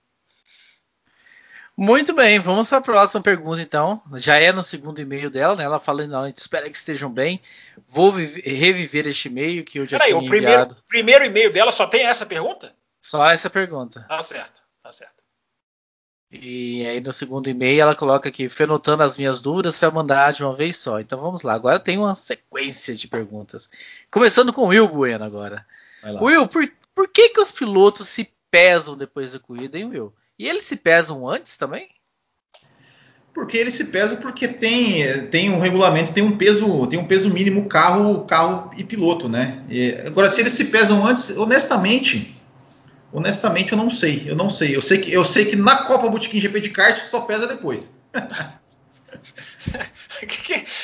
Muito 1.76 2.14
bem, 2.14 2.40
vamos 2.40 2.70
para 2.70 2.78
a 2.78 2.82
próxima 2.82 3.22
pergunta 3.22 3.62
então. 3.62 4.02
Já 4.16 4.38
é 4.38 4.54
no 4.54 4.64
segundo 4.64 5.02
e-mail 5.02 5.30
dela, 5.30 5.58
né? 5.58 5.66
Ela 5.66 5.82
fala, 5.82 6.08
não, 6.08 6.26
espera 6.26 6.70
que 6.70 6.78
estejam 6.78 7.12
bem. 7.12 7.42
Vou 7.90 8.12
reviver 8.12 9.08
este 9.08 9.28
e-mail 9.28 9.66
que 9.66 9.80
eu 9.80 9.86
já 9.86 9.98
Peraí, 9.98 10.12
tinha 10.12 10.24
o 10.24 10.30
primeiro, 10.30 10.46
enviado. 10.46 10.74
O 10.76 10.88
primeiro 10.88 11.26
e-mail 11.26 11.52
dela 11.52 11.74
só 11.74 11.86
tem 11.86 12.06
essa 12.06 12.26
pergunta? 12.26 12.74
Só 13.02 13.30
essa 13.30 13.50
pergunta. 13.50 14.06
Tá 14.08 14.22
certo. 14.22 14.63
E 16.42 16.86
aí 16.88 17.00
no 17.00 17.14
segundo 17.14 17.48
e-mail 17.48 17.82
ela 17.82 17.96
coloca 17.96 18.28
aqui, 18.28 18.50
fenotando 18.50 19.04
as 19.04 19.18
minhas 19.18 19.40
dúvidas 19.40 19.78
para 19.78 19.92
mandar 19.92 20.34
de 20.34 20.44
uma 20.44 20.56
vez 20.56 20.78
só. 20.78 21.00
Então 21.00 21.22
vamos 21.22 21.44
lá, 21.44 21.54
agora 21.54 21.80
tem 21.80 21.98
uma 21.98 22.16
sequência 22.16 22.96
de 22.96 23.08
perguntas. 23.08 23.70
Começando 24.10 24.52
com 24.52 24.64
o 24.64 24.68
Will 24.68 24.88
Bueno 24.88 25.24
agora. 25.24 25.64
Will, 26.20 26.48
por, 26.48 26.68
por 26.96 27.08
que, 27.08 27.30
que 27.30 27.40
os 27.40 27.52
pilotos 27.52 28.08
se 28.08 28.28
pesam 28.50 28.98
depois 28.98 29.34
da 29.34 29.40
corrida, 29.40 29.78
hein, 29.78 29.86
Will? 29.86 30.14
E 30.38 30.48
eles 30.48 30.66
se 30.66 30.76
pesam 30.76 31.30
antes 31.30 31.56
também? 31.56 31.88
Porque 33.34 33.58
eles 33.58 33.76
se 33.76 33.86
pesam 33.86 34.18
porque 34.18 34.48
tem, 34.48 35.28
tem 35.28 35.50
um 35.50 35.60
regulamento, 35.60 36.14
tem 36.14 36.24
um 36.24 36.38
peso, 36.38 36.86
tem 36.88 37.00
um 37.00 37.08
peso 37.08 37.32
mínimo 37.32 37.68
carro, 37.68 38.26
carro 38.26 38.72
e 38.78 38.84
piloto, 38.84 39.28
né? 39.30 39.64
E, 39.70 39.92
agora, 40.06 40.30
se 40.30 40.42
eles 40.42 40.54
se 40.54 40.66
pesam 40.66 41.06
antes, 41.06 41.36
honestamente, 41.36 42.36
Honestamente, 43.14 43.72
eu 43.72 43.78
não 43.78 43.92
sei. 43.92 44.24
Eu 44.26 44.36
não 44.36 44.50
sei. 44.50 44.76
Eu 44.76 44.82
sei 44.82 45.00
que, 45.00 45.14
eu 45.14 45.24
sei 45.24 45.46
que 45.46 45.56
na 45.56 45.84
Copa 45.84 46.10
Botequim 46.10 46.40
GP 46.40 46.60
de 46.62 46.70
kart 46.72 47.00
só 47.00 47.22
pesa 47.22 47.48
depois. 47.48 47.92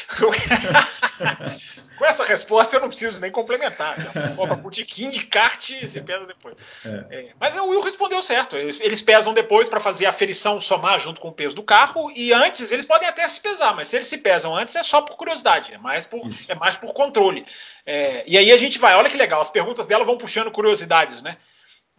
Com 1.98 2.06
essa 2.06 2.24
resposta 2.24 2.78
eu 2.78 2.82
não 2.82 2.88
preciso 2.88 3.20
nem 3.20 3.32
complementar. 3.32 3.96
Copa 4.38 4.56
Botequim 4.56 5.10
de 5.10 5.26
kart 5.26 5.60
se 5.60 6.02
pesa 6.02 6.26
depois. 6.26 6.56
É. 6.86 6.90
É, 7.10 7.32
mas 7.40 7.58
o 7.58 7.66
Will 7.66 7.82
respondeu 7.82 8.22
certo. 8.22 8.56
Eles, 8.56 8.80
eles 8.80 9.02
pesam 9.02 9.34
depois 9.34 9.68
para 9.68 9.80
fazer 9.80 10.06
a 10.06 10.10
aferição 10.10 10.62
somar 10.62 11.00
junto 11.00 11.20
com 11.20 11.30
o 11.30 11.34
peso 11.34 11.56
do 11.56 11.64
carro. 11.64 12.12
E 12.16 12.32
antes 12.32 12.72
eles 12.72 12.86
podem 12.86 13.10
até 13.10 13.28
se 13.28 13.42
pesar, 13.42 13.76
mas 13.76 13.88
se 13.88 13.98
eles 13.98 14.08
se 14.08 14.20
pesam 14.20 14.56
antes 14.56 14.76
é 14.76 14.84
só 14.84 15.02
por 15.02 15.18
curiosidade, 15.18 15.74
é 15.74 15.78
mais 15.78 16.06
por, 16.06 16.22
é 16.48 16.56
mais 16.56 16.78
por 16.78 16.94
controle. 16.94 17.46
É, 17.86 18.24
e 18.26 18.38
aí 18.38 18.52
a 18.52 18.58
gente 18.58 18.78
vai, 18.78 18.96
olha 18.96 19.10
que 19.10 19.18
legal, 19.18 19.42
as 19.42 19.50
perguntas 19.50 19.88
dela 19.88 20.06
vão 20.06 20.18
puxando 20.18 20.52
curiosidades, 20.52 21.22
né? 21.22 21.38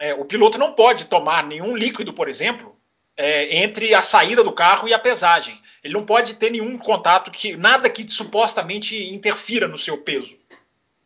É, 0.00 0.14
o 0.14 0.24
piloto 0.24 0.56
não 0.56 0.72
pode 0.72 1.04
tomar 1.04 1.44
nenhum 1.44 1.76
líquido, 1.76 2.12
por 2.14 2.26
exemplo, 2.26 2.74
é, 3.16 3.58
entre 3.58 3.94
a 3.94 4.02
saída 4.02 4.42
do 4.42 4.50
carro 4.50 4.88
e 4.88 4.94
a 4.94 4.98
pesagem. 4.98 5.60
Ele 5.84 5.92
não 5.94 6.06
pode 6.06 6.34
ter 6.34 6.50
nenhum 6.50 6.78
contato 6.78 7.30
que 7.30 7.54
nada 7.56 7.88
que 7.90 8.10
supostamente 8.10 9.12
interfira 9.12 9.68
no 9.68 9.76
seu 9.76 9.98
peso. 9.98 10.38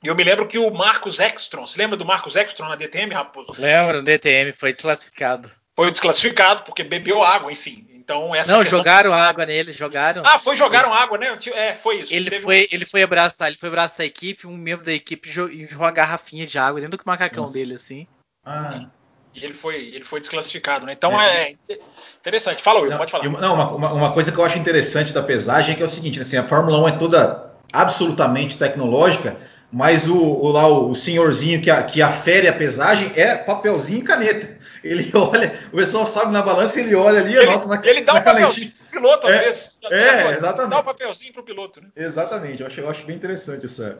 Eu 0.02 0.14
me 0.14 0.22
lembro 0.22 0.46
que 0.46 0.58
o 0.58 0.70
Marcos 0.70 1.18
Ekstrom, 1.18 1.66
se 1.66 1.78
lembra 1.78 1.96
do 1.96 2.04
Marcos 2.04 2.36
Ekstrom 2.36 2.68
na 2.68 2.76
DTM, 2.76 3.12
Raposo? 3.12 3.54
Lembro, 3.58 3.96
no 3.96 4.02
DTM, 4.02 4.52
foi 4.52 4.72
desclassificado. 4.72 5.50
Foi 5.74 5.90
desclassificado 5.90 6.62
porque 6.62 6.84
bebeu 6.84 7.22
água, 7.22 7.50
enfim. 7.50 7.86
Então 7.94 8.34
essa 8.34 8.52
Não, 8.52 8.60
questão... 8.60 8.78
jogaram 8.78 9.12
água 9.14 9.46
nele, 9.46 9.72
jogaram. 9.72 10.22
Ah, 10.26 10.38
foi 10.38 10.56
jogaram 10.56 10.92
água, 10.92 11.16
né? 11.16 11.36
É, 11.54 11.72
foi 11.72 12.02
isso. 12.02 12.12
Ele 12.12 12.30
foi, 12.38 12.64
um... 12.64 12.66
ele 12.70 12.84
foi 12.84 13.02
abraçar, 13.02 13.48
ele 13.48 13.56
foi 13.56 13.70
abraçar 13.70 14.04
a 14.04 14.06
equipe, 14.06 14.46
um 14.46 14.56
membro 14.56 14.84
da 14.84 14.92
equipe 14.92 15.32
jogou 15.32 15.56
uma 15.78 15.90
garrafinha 15.90 16.46
de 16.46 16.58
água 16.58 16.80
dentro 16.80 16.98
do 16.98 17.02
macacão 17.04 17.44
Nossa. 17.44 17.54
dele 17.54 17.74
assim. 17.74 18.06
Ah. 18.44 18.86
E 19.34 19.44
ele 19.44 19.54
foi, 19.54 19.76
ele 19.76 20.04
foi 20.04 20.20
desclassificado, 20.20 20.86
né? 20.86 20.92
Então 20.92 21.20
é, 21.20 21.54
é 21.68 21.78
interessante. 22.20 22.62
Fala, 22.62 22.80
Will, 22.80 22.90
não, 22.90 22.98
pode 22.98 23.10
falar. 23.10 23.28
Não, 23.28 23.54
uma, 23.54 23.92
uma, 23.92 24.12
coisa 24.12 24.30
que 24.30 24.38
eu 24.38 24.44
acho 24.44 24.58
interessante 24.58 25.12
da 25.12 25.22
pesagem 25.22 25.72
é 25.72 25.76
que 25.76 25.82
é 25.82 25.86
o 25.86 25.88
seguinte, 25.88 26.20
assim, 26.20 26.36
a 26.36 26.44
Fórmula 26.44 26.78
1 26.84 26.88
é 26.88 26.92
toda 26.92 27.50
absolutamente 27.72 28.56
tecnológica, 28.56 29.36
mas 29.72 30.06
o, 30.06 30.16
o 30.16 30.52
lá 30.52 30.68
o 30.68 30.94
senhorzinho 30.94 31.60
que, 31.60 31.68
a, 31.68 31.82
que 31.82 32.00
afere 32.00 32.46
a 32.46 32.52
pesagem 32.52 33.10
é 33.16 33.34
papelzinho 33.34 33.98
e 33.98 34.02
caneta. 34.02 34.56
Ele 34.84 35.10
olha, 35.14 35.52
o 35.72 35.76
pessoal 35.76 36.06
sabe 36.06 36.32
na 36.32 36.42
balança, 36.42 36.78
ele 36.78 36.94
olha 36.94 37.20
ali, 37.20 37.34
ele, 37.34 37.46
anota 37.46 37.66
na 37.66 37.80
Ele 37.84 38.02
dá 38.02 38.14
na 38.14 38.48
um 38.48 38.52
piloto, 38.94 39.26
às 39.26 39.36
é, 39.36 39.44
vezes. 39.44 39.80
É, 39.90 40.30
exatamente. 40.30 40.70
Dá 40.70 40.80
um 40.80 40.84
papelzinho 40.84 41.32
pro 41.32 41.42
piloto, 41.42 41.80
né? 41.80 41.88
Exatamente, 41.96 42.60
eu 42.60 42.66
acho, 42.66 42.80
eu 42.80 42.88
acho 42.88 43.04
bem 43.04 43.16
interessante 43.16 43.66
essa, 43.66 43.98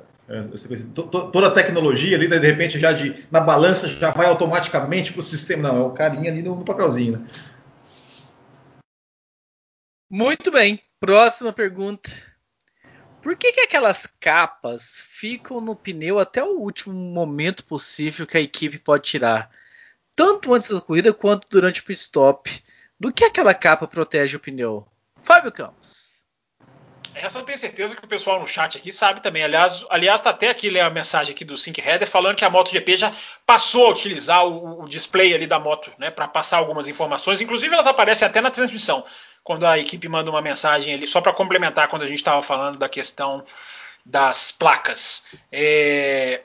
essa 0.52 0.68
coisa. 0.68 0.88
Toda 0.94 1.48
a 1.48 1.50
tecnologia 1.50 2.16
ali, 2.16 2.28
né, 2.28 2.38
de 2.38 2.46
repente, 2.46 2.78
já 2.78 2.92
de, 2.92 3.26
na 3.30 3.40
balança 3.40 3.88
já 3.88 4.10
vai 4.10 4.26
automaticamente 4.26 5.12
pro 5.12 5.22
sistema. 5.22 5.68
Não, 5.68 5.76
é 5.76 5.80
o 5.80 5.90
carinha 5.90 6.30
ali 6.30 6.42
no, 6.42 6.56
no 6.56 6.64
papelzinho, 6.64 7.18
né? 7.18 7.26
Muito 10.10 10.50
bem, 10.50 10.80
próxima 11.00 11.52
pergunta. 11.52 12.10
Por 13.20 13.36
que, 13.36 13.52
que 13.52 13.60
aquelas 13.60 14.06
capas 14.20 15.02
ficam 15.08 15.60
no 15.60 15.74
pneu 15.74 16.18
até 16.18 16.44
o 16.44 16.58
último 16.58 16.94
momento 16.94 17.64
possível 17.64 18.26
que 18.26 18.36
a 18.36 18.40
equipe 18.40 18.78
pode 18.78 19.04
tirar? 19.04 19.50
Tanto 20.14 20.52
antes 20.52 20.68
da 20.68 20.80
corrida 20.80 21.12
quanto 21.12 21.48
durante 21.50 21.80
o 21.80 21.84
pit 21.84 21.98
stop. 21.98 22.62
Do 22.98 23.12
que 23.12 23.24
aquela 23.24 23.54
capa 23.54 23.86
protege 23.86 24.36
o 24.36 24.40
pneu? 24.40 24.86
Fábio 25.22 25.52
Campos. 25.52 26.14
Essa 27.14 27.38
eu 27.38 27.44
tenho 27.44 27.58
certeza 27.58 27.94
que 27.94 28.04
o 28.04 28.08
pessoal 28.08 28.40
no 28.40 28.46
chat 28.46 28.76
aqui 28.76 28.92
sabe 28.92 29.20
também. 29.20 29.44
Aliás, 29.44 29.84
aliás 29.88 30.20
tá 30.20 30.30
até 30.30 30.50
aqui 30.50 30.78
a 30.80 30.90
mensagem 30.90 31.32
aqui 31.32 31.44
do 31.44 31.56
Sync 31.56 31.80
Header 31.80 32.08
falando 32.08 32.36
que 32.36 32.44
a 32.44 32.50
MotoGP 32.50 32.96
já 32.96 33.12
passou 33.46 33.86
a 33.86 33.90
utilizar 33.90 34.44
o, 34.44 34.82
o 34.82 34.88
display 34.88 35.32
ali 35.32 35.46
da 35.46 35.60
moto, 35.60 35.92
né, 35.96 36.10
para 36.10 36.26
passar 36.26 36.58
algumas 36.58 36.88
informações. 36.88 37.40
Inclusive 37.40 37.72
elas 37.72 37.86
aparecem 37.86 38.26
até 38.26 38.40
na 38.40 38.50
transmissão 38.50 39.04
quando 39.44 39.64
a 39.64 39.78
equipe 39.78 40.08
manda 40.08 40.30
uma 40.30 40.42
mensagem 40.42 40.94
ali, 40.94 41.06
só 41.06 41.20
para 41.20 41.32
complementar 41.32 41.88
quando 41.88 42.02
a 42.02 42.06
gente 42.06 42.18
estava 42.18 42.42
falando 42.42 42.78
da 42.78 42.88
questão 42.88 43.44
das 44.04 44.50
placas. 44.50 45.24
É, 45.52 46.42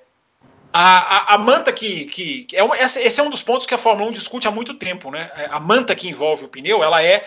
a, 0.71 1.34
a, 1.34 1.36
a, 1.36 1.38
manta 1.38 1.71
que. 1.71 2.05
que 2.05 2.47
é 2.53 2.84
esse 2.84 3.19
é 3.19 3.23
um 3.23 3.29
dos 3.29 3.41
pontos 3.41 3.65
que 3.65 3.73
a 3.73 3.77
Fórmula 3.77 4.10
1 4.10 4.13
discute 4.13 4.47
há 4.47 4.51
muito 4.51 4.73
tempo. 4.75 5.10
Né? 5.10 5.32
É, 5.36 5.47
a 5.49 5.60
manta 5.60 5.95
que 5.95 6.08
envolve 6.08 6.45
o 6.45 6.49
pneu 6.49 6.84
ela 6.84 7.03
é, 7.03 7.23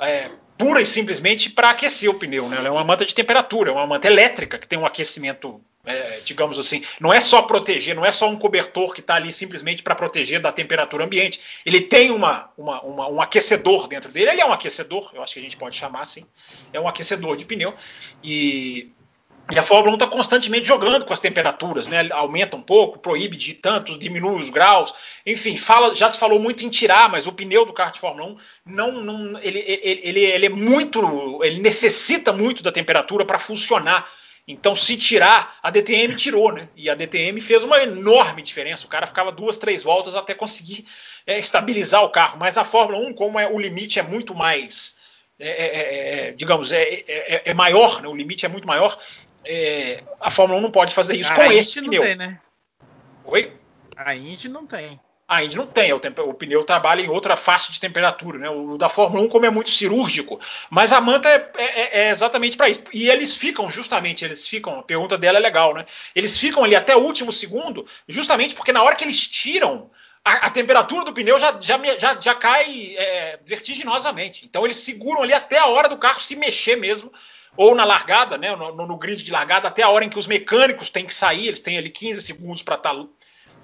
é 0.00 0.30
pura 0.58 0.80
e 0.80 0.86
simplesmente 0.86 1.50
para 1.50 1.70
aquecer 1.70 2.10
o 2.10 2.14
pneu. 2.14 2.48
Né? 2.48 2.56
Ela 2.58 2.68
é 2.68 2.70
uma 2.70 2.84
manta 2.84 3.04
de 3.04 3.14
temperatura, 3.14 3.70
é 3.70 3.72
uma 3.72 3.86
manta 3.86 4.08
elétrica 4.08 4.58
que 4.58 4.66
tem 4.66 4.78
um 4.78 4.86
aquecimento 4.86 5.60
é, 5.84 6.20
digamos 6.24 6.58
assim, 6.58 6.84
não 7.00 7.12
é 7.12 7.20
só 7.20 7.40
proteger, 7.42 7.94
não 7.94 8.04
é 8.04 8.12
só 8.12 8.28
um 8.28 8.36
cobertor 8.36 8.92
que 8.92 9.00
está 9.00 9.14
ali 9.14 9.32
simplesmente 9.32 9.82
para 9.82 9.94
proteger 9.94 10.40
da 10.40 10.52
temperatura 10.52 11.04
ambiente. 11.04 11.40
Ele 11.64 11.80
tem 11.80 12.10
uma, 12.10 12.50
uma, 12.56 12.82
uma, 12.82 13.08
um 13.08 13.20
aquecedor 13.20 13.88
dentro 13.88 14.12
dele. 14.12 14.30
Ele 14.30 14.40
é 14.42 14.46
um 14.46 14.52
aquecedor, 14.52 15.10
eu 15.14 15.22
acho 15.22 15.32
que 15.32 15.38
a 15.38 15.42
gente 15.42 15.56
pode 15.56 15.76
chamar 15.76 16.02
assim. 16.02 16.26
É 16.72 16.78
um 16.78 16.86
aquecedor 16.86 17.34
de 17.34 17.46
pneu. 17.46 17.74
E, 18.22 18.92
e 19.52 19.58
a 19.58 19.62
Fórmula 19.62 19.92
1 19.92 19.94
está 19.94 20.06
constantemente 20.06 20.66
jogando 20.66 21.04
com 21.04 21.12
as 21.12 21.20
temperaturas, 21.20 21.86
né? 21.86 22.08
Aumenta 22.12 22.56
um 22.56 22.62
pouco, 22.62 22.98
proíbe 22.98 23.36
de 23.36 23.54
tantos, 23.54 23.98
diminui 23.98 24.40
os 24.40 24.50
graus. 24.50 24.94
Enfim, 25.26 25.56
fala, 25.56 25.94
já 25.94 26.08
se 26.08 26.18
falou 26.18 26.38
muito 26.38 26.64
em 26.64 26.68
tirar, 26.68 27.08
mas 27.08 27.26
o 27.26 27.32
pneu 27.32 27.64
do 27.64 27.72
kart 27.72 27.94
de 27.94 28.00
Fórmula 28.00 28.30
1 28.30 28.36
não, 28.66 28.92
não 28.92 29.38
ele, 29.40 29.58
ele, 29.58 30.00
ele, 30.04 30.20
ele 30.20 30.46
é 30.46 30.50
muito. 30.50 31.40
ele 31.42 31.60
necessita 31.60 32.32
muito 32.32 32.62
da 32.62 32.72
temperatura 32.72 33.24
para 33.24 33.38
funcionar 33.38 34.06
então, 34.50 34.74
se 34.74 34.96
tirar, 34.96 35.58
a 35.62 35.70
DTM 35.70 36.16
tirou, 36.16 36.52
né? 36.52 36.68
E 36.74 36.90
a 36.90 36.94
DTM 36.94 37.40
fez 37.40 37.62
uma 37.62 37.80
enorme 37.82 38.42
diferença. 38.42 38.84
O 38.84 38.88
cara 38.88 39.06
ficava 39.06 39.30
duas, 39.30 39.56
três 39.56 39.82
voltas 39.82 40.14
até 40.14 40.34
conseguir 40.34 40.84
é, 41.26 41.38
estabilizar 41.38 42.02
o 42.02 42.10
carro. 42.10 42.36
Mas 42.38 42.58
a 42.58 42.64
Fórmula 42.64 42.98
1, 42.98 43.14
como 43.14 43.38
é, 43.38 43.46
o 43.46 43.58
limite 43.58 43.98
é 44.00 44.02
muito 44.02 44.34
mais, 44.34 44.96
é, 45.38 45.48
é, 45.48 45.66
é, 45.66 46.28
é 46.28 46.32
digamos, 46.32 46.72
é, 46.72 47.04
é, 47.44 47.54
maior, 47.54 48.02
né? 48.02 48.08
o 48.08 48.14
limite 48.14 48.44
é 48.44 48.48
muito 48.48 48.66
maior, 48.66 48.98
a 50.20 50.30
Fórmula 50.30 50.58
1 50.58 50.62
não 50.62 50.70
pode 50.70 50.94
fazer 50.94 51.16
isso 51.16 51.32
a 51.32 51.36
com 51.36 51.42
esse 51.44 51.80
pneu. 51.80 52.00
Não 52.00 52.08
tem, 52.08 52.16
né? 52.16 52.40
Oi? 53.24 53.52
A 53.96 54.14
Indy 54.14 54.48
não 54.48 54.66
tem. 54.66 55.00
A 55.30 55.44
Indy 55.44 55.56
não 55.56 55.66
tem, 55.66 55.92
o, 55.92 55.96
o, 55.96 56.34
pneu 56.34 56.64
trabalha 56.64 57.02
em 57.02 57.08
outra 57.08 57.36
faixa 57.36 57.70
de 57.70 57.78
temperatura, 57.78 58.36
né? 58.36 58.50
O 58.50 58.76
da 58.76 58.88
Fórmula 58.88 59.22
1, 59.24 59.28
como 59.28 59.46
é 59.46 59.50
muito 59.50 59.70
cirúrgico, 59.70 60.40
mas 60.68 60.92
a 60.92 61.00
manta 61.00 61.28
é, 61.28 61.50
é, 61.56 62.00
é 62.00 62.10
exatamente 62.10 62.56
para 62.56 62.68
isso. 62.68 62.82
E 62.92 63.08
eles 63.08 63.36
ficam, 63.36 63.70
justamente, 63.70 64.24
eles 64.24 64.48
ficam, 64.48 64.80
a 64.80 64.82
pergunta 64.82 65.16
dela 65.16 65.38
é 65.38 65.40
legal, 65.40 65.72
né? 65.72 65.86
Eles 66.16 66.36
ficam 66.36 66.64
ali 66.64 66.74
até 66.74 66.96
o 66.96 67.00
último 67.00 67.32
segundo, 67.32 67.86
justamente 68.08 68.56
porque 68.56 68.72
na 68.72 68.82
hora 68.82 68.96
que 68.96 69.04
eles 69.04 69.24
tiram, 69.28 69.88
a, 70.24 70.46
a 70.46 70.50
temperatura 70.50 71.04
do 71.04 71.12
pneu 71.12 71.38
já, 71.38 71.56
já, 71.60 71.78
já, 71.98 72.18
já 72.18 72.34
cai 72.34 72.96
é, 72.96 73.38
vertiginosamente. 73.44 74.44
Então 74.44 74.64
eles 74.64 74.78
seguram 74.78 75.22
ali 75.22 75.32
até 75.32 75.58
a 75.58 75.66
hora 75.66 75.88
do 75.88 75.96
carro 75.96 76.20
se 76.20 76.34
mexer 76.34 76.74
mesmo 76.74 77.12
ou 77.56 77.74
na 77.74 77.84
largada, 77.84 78.38
né, 78.38 78.54
no, 78.54 78.86
no, 78.86 78.96
grid 78.96 79.22
de 79.22 79.32
largada, 79.32 79.68
até 79.68 79.82
a 79.82 79.88
hora 79.88 80.04
em 80.04 80.08
que 80.08 80.18
os 80.18 80.26
mecânicos 80.26 80.90
têm 80.90 81.04
que 81.04 81.14
sair, 81.14 81.48
eles 81.48 81.60
têm 81.60 81.76
ali 81.78 81.90
15 81.90 82.22
segundos 82.22 82.62
para 82.62 82.76
estar 82.76 82.94
tá, 82.94 83.06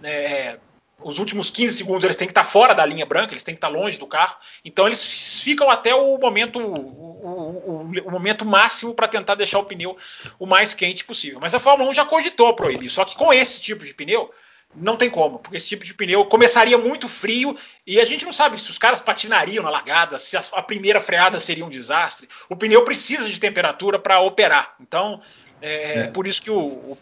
é, 0.03 0.59
os 1.03 1.19
últimos 1.19 1.51
15 1.51 1.77
segundos 1.77 2.05
eles 2.05 2.17
têm 2.17 2.27
que 2.27 2.33
estar 2.33 2.45
fora 2.45 2.75
da 2.75 2.85
linha 2.85 3.05
branca, 3.05 3.33
eles 3.33 3.43
têm 3.43 3.55
que 3.55 3.59
estar 3.59 3.69
longe 3.69 3.99
do 3.99 4.07
carro. 4.07 4.37
Então 4.65 4.87
eles 4.87 5.05
ficam 5.43 5.71
até 5.71 5.95
o 5.95 6.19
momento, 6.19 6.59
o, 6.59 6.75
o, 6.75 7.91
o 8.05 8.11
momento 8.11 8.45
máximo 8.45 8.95
para 8.95 9.07
tentar 9.07 9.35
deixar 9.35 9.59
o 9.59 9.65
pneu 9.65 9.97
o 10.39 10.47
mais 10.47 10.75
quente 10.75 11.05
possível. 11.05 11.39
Mas 11.41 11.55
a 11.55 11.61
Fórmula 11.61 11.91
1 11.91 11.95
já 11.95 12.05
cogitou 12.05 12.55
proibir. 12.55 12.91
Só 12.91 13.05
que 13.05 13.15
com 13.15 13.33
esse 13.33 13.61
tipo 13.61 13.85
de 13.85 13.93
pneu 13.93 14.33
não 14.75 14.97
tem 14.97 15.09
como, 15.09 15.39
porque 15.39 15.57
esse 15.57 15.69
tipo 15.69 15.85
de 15.85 15.95
pneu 15.95 16.25
começaria 16.27 16.77
muito 16.77 17.09
frio 17.09 17.57
e 17.87 18.01
a 18.01 18.05
gente 18.05 18.25
não 18.25 18.33
sabe 18.33 18.61
se 18.61 18.71
os 18.71 18.79
caras 18.79 19.01
patinariam 19.01 19.65
na 19.65 19.71
largada, 19.71 20.19
se 20.19 20.37
a, 20.37 20.63
primeira 20.63 21.01
freada 21.01 21.41
seria 21.41 21.65
um 21.65 21.71
desastre. 21.71 22.29
O 22.49 22.57
pneu 22.57 22.85
precisa 22.85 23.29
de 23.29 23.41
temperatura 23.41 23.99
para 23.99 24.21
operar. 24.21 24.75
Então 24.81 25.23
é, 25.63 26.01
é, 26.01 26.07
por 26.09 26.27
isso 26.27 26.43
que 26.43 26.51
o, 26.51 26.97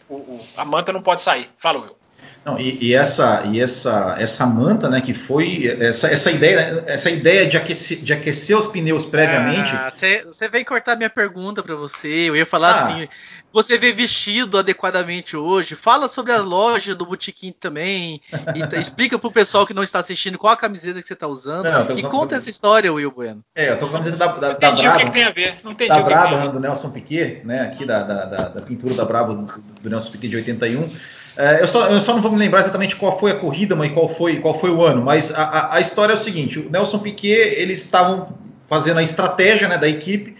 a 0.55 0.63
manta 0.63 0.93
não 0.93 1.01
pode 1.01 1.21
sair. 1.21 1.49
Fala, 1.57 1.79
Will. 1.79 1.97
Não, 2.45 2.59
e, 2.59 2.77
e, 2.79 2.93
essa, 2.93 3.43
e 3.51 3.59
essa, 3.59 4.15
essa 4.19 4.45
manta, 4.45 4.87
né, 4.87 5.01
que 5.01 5.15
foi 5.15 5.65
essa, 5.79 6.07
essa 6.07 6.29
ideia, 6.29 6.83
essa 6.85 7.09
ideia 7.09 7.47
de 7.47 7.57
aquecer, 7.57 7.97
de 7.97 8.13
aquecer 8.13 8.55
os 8.55 8.67
pneus 8.67 9.03
previamente. 9.03 9.71
Você 9.91 10.45
ah, 10.45 10.47
veio 10.47 10.63
cortar 10.63 10.95
minha 10.95 11.09
pergunta 11.09 11.63
para 11.63 11.73
você. 11.73 12.07
Eu 12.07 12.35
ia 12.35 12.45
falar 12.45 12.69
ah. 12.69 12.87
assim: 12.87 13.07
você 13.51 13.79
vê 13.79 13.91
vestido 13.91 14.59
adequadamente 14.59 15.35
hoje? 15.35 15.73
Fala 15.73 16.07
sobre 16.07 16.33
a 16.33 16.41
loja 16.41 16.93
do 16.93 17.03
Botequim 17.03 17.51
também. 17.51 18.21
E, 18.53 18.61
explica 18.79 19.17
pro 19.17 19.31
pessoal 19.31 19.65
que 19.65 19.73
não 19.73 19.81
está 19.81 19.97
assistindo 19.97 20.37
qual 20.37 20.53
a 20.53 20.57
camiseta 20.57 21.01
que 21.01 21.07
você 21.07 21.13
está 21.13 21.25
usando. 21.25 21.63
Não, 21.63 21.97
e 21.97 22.03
com, 22.03 22.09
conta 22.09 22.35
essa 22.35 22.49
história, 22.51 22.93
Will 22.93 23.09
Bueno. 23.09 23.43
É, 23.55 23.71
eu 23.71 23.79
tô 23.79 23.87
com 23.87 23.95
a 23.95 23.99
camiseta 23.99 24.17
da, 24.17 24.27
da, 24.27 24.53
da 24.53 24.71
Brabo. 24.71 24.95
O 24.95 24.99
que, 24.99 25.05
que, 25.05 25.11
tem 25.11 25.23
a 25.23 25.31
ver? 25.31 25.57
Não 25.63 25.71
entendi 25.71 25.89
da 25.89 26.01
Brabo, 26.01 26.49
do 26.49 26.59
Nelson 26.59 26.91
Piquet, 26.91 27.41
né? 27.43 27.61
Aqui 27.61 27.85
da, 27.85 28.03
da, 28.03 28.25
da, 28.49 28.61
pintura 28.61 28.93
da 28.93 29.03
Brabo 29.03 29.33
do, 29.33 29.63
do 29.81 29.89
Nelson 29.89 30.11
Piquet 30.11 30.27
de 30.27 30.35
81. 30.35 30.87
É, 31.37 31.61
eu, 31.61 31.67
só, 31.67 31.87
eu, 31.87 31.99
só, 31.99 32.13
não 32.13 32.21
vou 32.21 32.31
me 32.31 32.37
lembrar 32.37 32.61
exatamente 32.61 32.95
qual 32.95 33.17
foi 33.17 33.31
a 33.31 33.35
corrida, 33.35 33.75
mas 33.75 33.91
qual 33.91 34.07
foi, 34.07 34.39
qual 34.39 34.57
foi 34.57 34.69
o 34.69 34.81
ano. 34.81 35.01
Mas 35.01 35.33
a, 35.33 35.43
a, 35.43 35.75
a 35.75 35.79
história 35.79 36.13
é 36.13 36.15
o 36.15 36.19
seguinte: 36.19 36.59
o 36.59 36.69
Nelson 36.69 36.99
Piquet, 36.99 37.55
eles 37.57 37.83
estavam 37.83 38.29
fazendo 38.67 38.99
a 38.99 39.03
estratégia 39.03 39.67
né, 39.67 39.77
da 39.77 39.87
equipe 39.87 40.35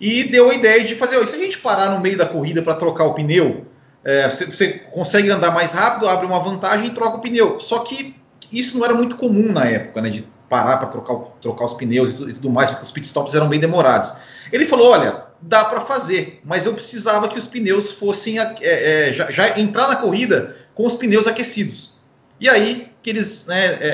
e 0.00 0.24
deu 0.24 0.50
a 0.50 0.54
ideia 0.54 0.84
de 0.84 0.94
fazer: 0.94 1.24
se 1.26 1.34
a 1.34 1.38
gente 1.38 1.58
parar 1.58 1.90
no 1.90 2.00
meio 2.00 2.16
da 2.16 2.26
corrida 2.26 2.62
para 2.62 2.74
trocar 2.74 3.04
o 3.04 3.14
pneu, 3.14 3.66
é, 4.04 4.28
você, 4.30 4.46
você, 4.46 4.68
consegue 4.92 5.30
andar 5.30 5.50
mais 5.50 5.72
rápido, 5.72 6.08
abre 6.08 6.26
uma 6.26 6.38
vantagem 6.38 6.86
e 6.86 6.90
troca 6.90 7.16
o 7.16 7.20
pneu. 7.20 7.58
Só 7.58 7.80
que 7.80 8.14
isso 8.52 8.78
não 8.78 8.84
era 8.84 8.94
muito 8.94 9.16
comum 9.16 9.50
na 9.52 9.64
época, 9.64 10.00
né, 10.00 10.10
de 10.10 10.24
parar 10.48 10.76
para 10.76 10.88
trocar, 10.88 11.16
trocar 11.40 11.64
os 11.64 11.74
pneus 11.74 12.12
e 12.12 12.16
tudo, 12.16 12.30
e 12.30 12.32
tudo 12.34 12.50
mais, 12.50 12.70
porque 12.70 12.84
os 12.84 12.90
pitstops 12.92 13.34
eram 13.34 13.48
bem 13.48 13.58
demorados. 13.58 14.12
Ele 14.52 14.64
falou: 14.64 14.92
olha, 14.92 15.25
dá 15.40 15.64
para 15.64 15.80
fazer, 15.80 16.40
mas 16.44 16.66
eu 16.66 16.72
precisava 16.72 17.28
que 17.28 17.38
os 17.38 17.46
pneus 17.46 17.92
fossem 17.92 18.38
é, 18.38 18.56
é, 18.60 19.12
já, 19.12 19.30
já, 19.30 19.58
entrar 19.58 19.88
na 19.88 19.96
corrida 19.96 20.56
com 20.74 20.86
os 20.86 20.94
pneus 20.94 21.26
aquecidos. 21.26 22.00
E 22.40 22.48
aí 22.48 22.88
que 23.02 23.10
eles 23.10 23.46
né, 23.46 23.66
é, 23.66 23.88
é, 23.88 23.90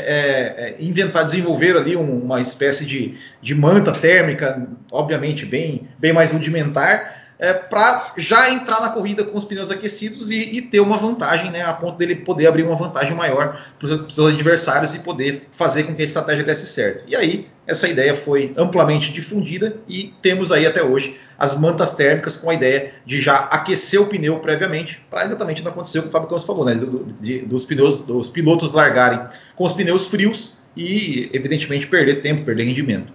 é 0.56 0.76
inventaram, 0.80 1.26
desenvolveram 1.26 1.80
ali 1.80 1.94
uma 1.96 2.40
espécie 2.40 2.86
de, 2.86 3.18
de 3.42 3.54
manta 3.54 3.92
térmica, 3.92 4.66
obviamente 4.90 5.44
bem, 5.44 5.86
bem 5.98 6.14
mais 6.14 6.32
rudimentar, 6.32 7.22
é, 7.42 7.52
para 7.52 8.12
já 8.16 8.50
entrar 8.50 8.80
na 8.80 8.88
corrida 8.90 9.24
com 9.24 9.36
os 9.36 9.44
pneus 9.44 9.68
aquecidos 9.68 10.30
e, 10.30 10.56
e, 10.56 10.62
ter 10.62 10.78
uma 10.78 10.96
vantagem, 10.96 11.50
né, 11.50 11.60
a 11.60 11.72
ponto 11.72 11.98
dele 11.98 12.14
poder 12.14 12.46
abrir 12.46 12.62
uma 12.62 12.76
vantagem 12.76 13.16
maior 13.16 13.60
para 13.78 13.86
os 13.86 14.14
seus 14.14 14.32
adversários 14.32 14.94
e 14.94 15.00
poder 15.00 15.48
fazer 15.50 15.82
com 15.82 15.92
que 15.92 16.02
a 16.02 16.04
estratégia 16.04 16.44
desse 16.44 16.66
certo. 16.66 17.04
E 17.08 17.16
aí, 17.16 17.48
essa 17.66 17.88
ideia 17.88 18.14
foi 18.14 18.54
amplamente 18.56 19.12
difundida 19.12 19.76
e 19.88 20.14
temos 20.22 20.52
aí 20.52 20.64
até 20.64 20.82
hoje 20.84 21.18
as 21.42 21.58
mantas 21.58 21.92
térmicas 21.96 22.36
com 22.36 22.50
a 22.50 22.54
ideia 22.54 22.94
de 23.04 23.20
já 23.20 23.36
aquecer 23.36 24.00
o 24.00 24.06
pneu 24.06 24.38
previamente, 24.38 25.04
para 25.10 25.24
exatamente 25.24 25.60
não 25.60 25.72
acontecer 25.72 25.98
o 25.98 26.02
que 26.02 26.08
o 26.08 26.10
Fábio 26.12 26.28
Campos 26.28 26.44
falou, 26.44 26.64
né, 26.64 26.80
de, 27.20 27.40
dos, 27.40 27.64
pneus, 27.64 27.98
dos 27.98 28.28
pilotos 28.28 28.70
largarem 28.72 29.26
com 29.56 29.64
os 29.64 29.72
pneus 29.72 30.06
frios 30.06 30.62
e, 30.76 31.28
evidentemente, 31.32 31.88
perder 31.88 32.22
tempo, 32.22 32.44
perder 32.44 32.62
rendimento. 32.62 33.12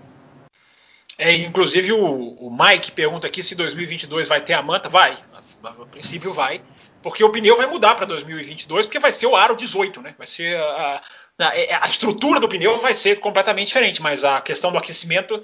É, 1.18 1.34
inclusive 1.38 1.94
o, 1.94 2.04
o, 2.04 2.52
Mike 2.52 2.92
pergunta 2.92 3.26
aqui 3.26 3.42
se 3.42 3.56
2022 3.56 4.28
vai 4.28 4.42
ter 4.42 4.56
a 4.56 4.62
manta. 4.62 4.90
Vai, 4.90 5.16
a, 5.64 5.72
princípio 5.86 6.34
vai, 6.34 6.62
porque 7.02 7.24
o 7.24 7.30
pneu 7.30 7.56
vai 7.56 7.66
mudar 7.66 7.96
para 7.96 8.06
2022, 8.06 8.88
porque 8.88 9.00
vai 9.00 9.14
ser 9.14 9.28
o 9.28 9.38
aro 9.38 9.56
18, 9.56 10.02
né? 10.02 10.16
Vai 10.18 10.28
ser 10.28 10.58
a, 10.58 11.02
a, 11.40 11.56
é, 11.56 11.80
a, 11.82 11.88
estrutura 11.88 12.40
do 12.40 12.48
pneu 12.48 12.80
vai 12.80 12.94
ser 12.94 13.20
completamente 13.20 13.68
diferente, 13.68 14.02
mas 14.02 14.24
a 14.24 14.42
questão 14.42 14.72
do 14.72 14.78
aquecimento, 14.78 15.44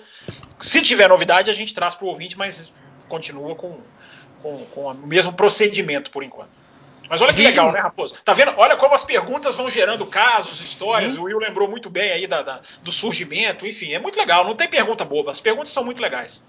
se 0.60 0.82
tiver 0.82 1.08
novidade, 1.08 1.52
a 1.52 1.54
gente 1.54 1.74
traz 1.74 1.96
para 1.96 2.06
o 2.06 2.10
ouvinte, 2.10 2.38
mas 2.38 2.74
continua 3.08 3.56
com, 3.56 3.80
com, 4.42 4.66
com 4.66 4.88
o 4.88 4.94
mesmo 5.08 5.34
procedimento 5.34 6.10
por 6.10 6.24
enquanto. 6.24 6.64
Mas 7.10 7.22
olha 7.22 7.34
que 7.34 7.42
legal, 7.42 7.72
né, 7.72 7.80
Raposo? 7.80 8.16
Tá 8.24 8.34
vendo? 8.34 8.54
Olha 8.58 8.76
como 8.76 8.96
as 8.96 9.04
perguntas 9.04 9.56
vão 9.56 9.70
gerando 9.70 10.06
casos, 10.06 10.62
histórias. 10.62 11.14
Sim. 11.14 11.20
O 11.20 11.24
Will 11.24 11.38
lembrou 11.38 11.70
muito 11.70 11.90
bem 11.90 12.12
aí 12.12 12.26
da, 12.26 12.42
da, 12.42 12.62
do 12.82 12.92
surgimento, 12.92 13.68
enfim, 13.68 13.94
é 13.94 14.00
muito 14.00 14.18
legal. 14.18 14.44
Não 14.46 14.56
tem 14.56 14.68
pergunta 14.68 15.06
boba, 15.06 15.32
as 15.32 15.40
perguntas 15.40 15.70
são 15.70 15.84
muito 15.84 16.02
legais. 16.02 16.42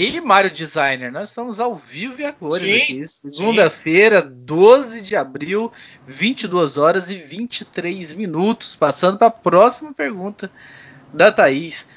E 0.00 0.20
Mário 0.20 0.48
Designer, 0.48 1.10
nós 1.10 1.30
estamos 1.30 1.58
ao 1.58 1.74
vivo 1.74 2.22
e 2.22 2.24
a 2.24 2.32
cores 2.32 2.86
sim, 2.86 3.02
aqui. 3.02 3.08
Segunda-feira, 3.08 4.22
12 4.22 5.00
de 5.00 5.16
abril, 5.16 5.72
22 6.06 6.76
horas 6.76 7.10
e 7.10 7.16
23 7.16 8.14
minutos. 8.14 8.76
Passando 8.76 9.18
para 9.18 9.26
a 9.26 9.32
próxima 9.32 9.92
pergunta 9.92 10.52
da 11.12 11.32
Thaís. 11.32 11.88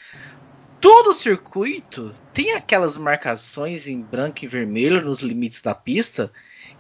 Todo 0.79 1.13
circuito 1.13 2.11
tem 2.33 2.53
aquelas 2.53 2.97
marcações 2.97 3.87
em 3.87 4.01
branco 4.01 4.43
e 4.45 4.47
vermelho 4.47 5.05
nos 5.05 5.19
limites 5.19 5.61
da 5.61 5.75
pista? 5.75 6.31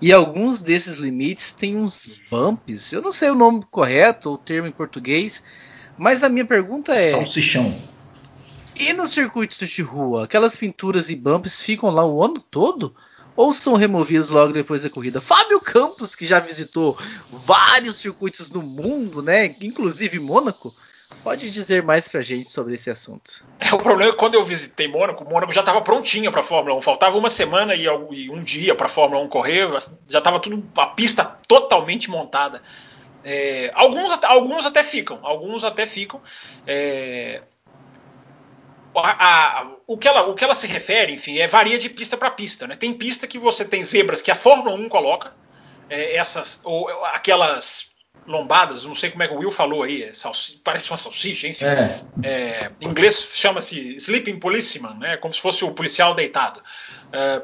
E 0.01 0.11
alguns 0.11 0.59
desses 0.59 0.97
limites 0.97 1.51
têm 1.51 1.77
uns 1.77 2.09
bumps. 2.31 2.91
Eu 2.91 3.03
não 3.03 3.11
sei 3.11 3.29
o 3.29 3.35
nome 3.35 3.63
correto 3.69 4.27
ou 4.27 4.35
o 4.35 4.39
termo 4.39 4.67
em 4.67 4.71
português, 4.71 5.43
mas 5.99 6.23
a 6.23 6.29
minha 6.29 6.45
pergunta 6.45 6.93
é: 6.93 7.11
Salsichão. 7.11 7.71
E 8.75 8.93
nos 8.93 9.11
circuitos 9.11 9.57
de 9.57 9.81
rua, 9.81 10.23
aquelas 10.23 10.55
pinturas 10.55 11.09
e 11.09 11.15
bumps 11.15 11.61
ficam 11.61 11.89
lá 11.89 12.05
o 12.05 12.23
ano 12.23 12.39
todo? 12.39 12.95
Ou 13.35 13.53
são 13.53 13.75
removidas 13.75 14.29
logo 14.29 14.51
depois 14.51 14.83
da 14.83 14.89
corrida? 14.89 15.21
Fábio 15.21 15.59
Campos, 15.59 16.15
que 16.15 16.25
já 16.25 16.39
visitou 16.39 16.97
vários 17.31 17.95
circuitos 17.97 18.51
no 18.51 18.61
mundo, 18.61 19.21
né? 19.21 19.55
Inclusive 19.61 20.19
Mônaco, 20.19 20.73
Pode 21.23 21.51
dizer 21.51 21.83
mais 21.83 22.07
pra 22.07 22.21
gente 22.21 22.49
sobre 22.49 22.73
esse 22.73 22.89
assunto. 22.89 23.45
É, 23.59 23.71
o 23.73 23.77
problema 23.77 24.09
é 24.09 24.11
que 24.11 24.17
quando 24.17 24.33
eu 24.33 24.43
visitei 24.43 24.87
Mônaco, 24.87 25.23
Mônaco 25.23 25.53
já 25.53 25.59
estava 25.59 25.79
prontinha 25.81 26.31
para 26.31 26.41
Fórmula 26.41 26.75
1. 26.77 26.81
Faltava 26.81 27.17
uma 27.17 27.29
semana 27.29 27.75
e, 27.75 27.87
um 27.87 28.41
dia 28.41 28.73
para 28.73 28.89
Fórmula 28.89 29.21
1 29.21 29.27
correr, 29.27 29.69
já 30.07 30.17
estava 30.17 30.39
tudo 30.39 30.63
a 30.75 30.87
pista 30.87 31.23
totalmente 31.47 32.09
montada. 32.09 32.63
É, 33.23 33.71
alguns, 33.75 34.23
alguns 34.23 34.65
até 34.65 34.83
ficam, 34.83 35.19
alguns 35.21 35.63
até 35.63 35.85
ficam. 35.85 36.19
É, 36.65 37.43
a, 38.95 39.61
a, 39.61 39.71
o, 39.87 39.97
que 39.97 40.07
ela, 40.07 40.27
o 40.27 40.35
que 40.35 40.43
ela 40.43 40.55
se 40.55 40.67
refere, 40.67 41.13
enfim, 41.13 41.37
é 41.39 41.47
varia 41.47 41.77
de 41.77 41.89
pista 41.89 42.17
para 42.17 42.31
pista. 42.31 42.67
Né? 42.67 42.75
Tem 42.75 42.93
pista 42.93 43.27
que 43.27 43.39
você 43.39 43.63
tem 43.63 43.83
zebras 43.83 44.21
que 44.21 44.31
a 44.31 44.35
Fórmula 44.35 44.75
1 44.75 44.89
coloca, 44.89 45.33
é, 45.89 46.15
essas 46.15 46.61
ou 46.63 46.89
aquelas 47.05 47.91
lombadas, 48.25 48.85
não 48.85 48.93
sei 48.93 49.09
como 49.09 49.23
é 49.23 49.27
que 49.27 49.33
o 49.33 49.37
Will 49.37 49.51
falou 49.51 49.83
aí, 49.83 50.03
é 50.03 50.11
parece 50.63 50.89
uma 50.91 50.97
salsicha, 50.97 51.47
enfim. 51.47 51.65
É. 51.65 52.01
É, 52.23 52.71
em 52.79 52.87
inglês 52.87 53.29
chama-se 53.33 53.95
sleeping 53.95 54.39
policeman, 54.39 54.93
né, 54.95 55.17
como 55.17 55.33
se 55.33 55.41
fosse 55.41 55.65
o 55.65 55.71
policial 55.71 56.13
deitado. 56.13 56.61
É, 57.11 57.41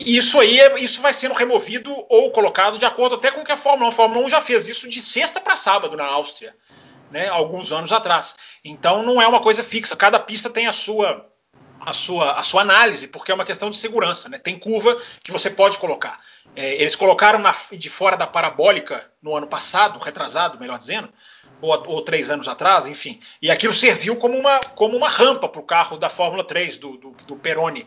isso 0.00 0.40
aí 0.40 0.60
é, 0.60 0.78
isso 0.80 1.00
vai 1.00 1.12
sendo 1.12 1.34
removido 1.34 1.94
ou 2.08 2.30
colocado 2.30 2.78
de 2.78 2.84
acordo 2.84 3.16
até 3.16 3.30
com 3.30 3.40
o 3.40 3.44
que 3.44 3.52
a 3.52 3.56
Fórmula 3.56 3.86
1. 3.86 3.92
A 3.92 3.94
Fórmula 3.94 4.26
1 4.26 4.30
já 4.30 4.40
fez 4.40 4.68
isso 4.68 4.88
de 4.88 5.02
sexta 5.02 5.40
para 5.40 5.56
sábado 5.56 5.96
na 5.96 6.04
Áustria, 6.04 6.54
né, 7.10 7.28
alguns 7.28 7.72
anos 7.72 7.92
atrás. 7.92 8.36
Então 8.64 9.02
não 9.02 9.20
é 9.20 9.26
uma 9.26 9.40
coisa 9.40 9.62
fixa, 9.62 9.96
cada 9.96 10.18
pista 10.18 10.50
tem 10.50 10.66
a 10.66 10.72
sua 10.72 11.26
a 11.80 11.92
sua, 11.92 12.32
a 12.32 12.42
sua 12.42 12.62
análise, 12.62 13.08
porque 13.08 13.30
é 13.30 13.34
uma 13.34 13.44
questão 13.44 13.70
de 13.70 13.76
segurança. 13.76 14.28
Né? 14.28 14.38
Tem 14.38 14.58
curva 14.58 15.00
que 15.22 15.32
você 15.32 15.48
pode 15.48 15.78
colocar. 15.78 16.20
É, 16.54 16.74
eles 16.74 16.96
colocaram 16.96 17.38
na, 17.38 17.54
de 17.72 17.88
fora 17.88 18.16
da 18.16 18.26
parabólica 18.26 19.10
no 19.22 19.34
ano 19.34 19.46
passado, 19.46 19.98
retrasado, 19.98 20.58
melhor 20.58 20.78
dizendo, 20.78 21.08
ou, 21.60 21.70
ou, 21.86 22.02
três 22.02 22.30
anos 22.30 22.48
atrás, 22.48 22.86
enfim. 22.86 23.20
E 23.40 23.50
aquilo 23.50 23.72
serviu 23.72 24.16
como 24.16 24.36
uma, 24.36 24.60
como 24.74 24.96
uma 24.96 25.08
rampa 25.08 25.48
para 25.48 25.60
o 25.60 25.64
carro 25.64 25.96
da 25.96 26.08
Fórmula 26.08 26.44
3, 26.44 26.78
do, 26.78 26.96
do, 26.96 27.10
do 27.26 27.36
Peroni. 27.36 27.86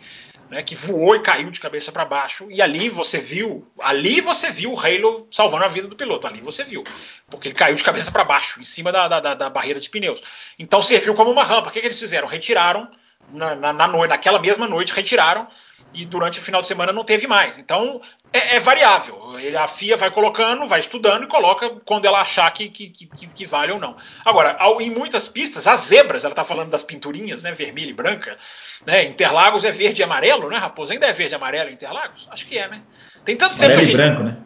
Né, 0.51 0.61
que 0.61 0.75
voou 0.75 1.15
e 1.15 1.21
caiu 1.21 1.49
de 1.49 1.61
cabeça 1.61 1.93
para 1.93 2.03
baixo. 2.03 2.45
E 2.51 2.61
ali 2.61 2.89
você 2.89 3.19
viu, 3.19 3.65
ali 3.79 4.19
você 4.19 4.51
viu 4.51 4.73
o 4.73 4.77
Halo 4.77 5.25
salvando 5.31 5.63
a 5.63 5.69
vida 5.69 5.87
do 5.87 5.95
piloto. 5.95 6.27
Ali 6.27 6.41
você 6.41 6.61
viu, 6.61 6.83
porque 7.29 7.47
ele 7.47 7.55
caiu 7.55 7.73
de 7.73 7.83
cabeça 7.83 8.11
para 8.11 8.25
baixo, 8.25 8.61
em 8.61 8.65
cima 8.65 8.91
da, 8.91 9.07
da, 9.07 9.33
da, 9.33 9.49
barreira 9.49 9.79
de 9.79 9.89
pneus. 9.89 10.21
Então 10.59 10.81
serviu 10.81 11.13
como 11.13 11.31
uma 11.31 11.43
rampa. 11.43 11.69
O 11.69 11.71
que, 11.71 11.79
que 11.79 11.87
eles 11.87 11.97
fizeram? 11.97 12.27
Retiraram 12.27 12.91
na, 13.31 13.55
na, 13.55 13.73
na 13.73 13.87
noite, 13.87 14.09
naquela 14.09 14.39
mesma 14.39 14.67
noite 14.67 14.93
retiraram 14.93 15.47
e 15.93 16.05
durante 16.05 16.39
o 16.39 16.41
final 16.41 16.61
de 16.61 16.67
semana 16.67 16.93
não 16.93 17.03
teve 17.03 17.27
mais. 17.27 17.57
Então 17.57 18.01
é, 18.31 18.55
é 18.55 18.59
variável. 18.59 19.39
Ele, 19.39 19.57
a 19.57 19.67
FIA 19.67 19.97
vai 19.97 20.09
colocando, 20.09 20.65
vai 20.65 20.79
estudando 20.79 21.23
e 21.23 21.27
coloca 21.27 21.69
quando 21.85 22.05
ela 22.05 22.21
achar 22.21 22.49
que, 22.51 22.69
que, 22.69 22.89
que, 22.89 23.27
que 23.27 23.45
vale 23.45 23.71
ou 23.71 23.79
não. 23.79 23.97
Agora, 24.25 24.55
ao, 24.57 24.81
em 24.81 24.89
muitas 24.89 25.27
pistas, 25.27 25.67
as 25.67 25.81
zebras, 25.81 26.23
ela 26.23 26.31
está 26.31 26.43
falando 26.43 26.69
das 26.69 26.83
pinturinhas, 26.83 27.43
né, 27.43 27.51
vermelha 27.51 27.89
e 27.89 27.93
branca. 27.93 28.37
Né, 28.85 29.03
Interlagos 29.03 29.63
é 29.63 29.71
verde 29.71 30.01
e 30.01 30.03
amarelo, 30.03 30.49
né, 30.49 30.57
Raposo? 30.57 30.93
Ainda 30.93 31.07
é 31.07 31.13
verde 31.13 31.33
e 31.33 31.35
amarelo 31.35 31.69
em 31.69 31.73
Interlagos? 31.73 32.27
Acho 32.31 32.45
que 32.45 32.57
é, 32.57 32.67
né? 32.67 32.81
Tem 33.25 33.35
tanto 33.35 33.57
tempo 33.57 33.75
que 33.75 33.81
a 33.81 33.83
gente, 33.83 33.97
branco, 33.97 34.23
né? 34.23 34.37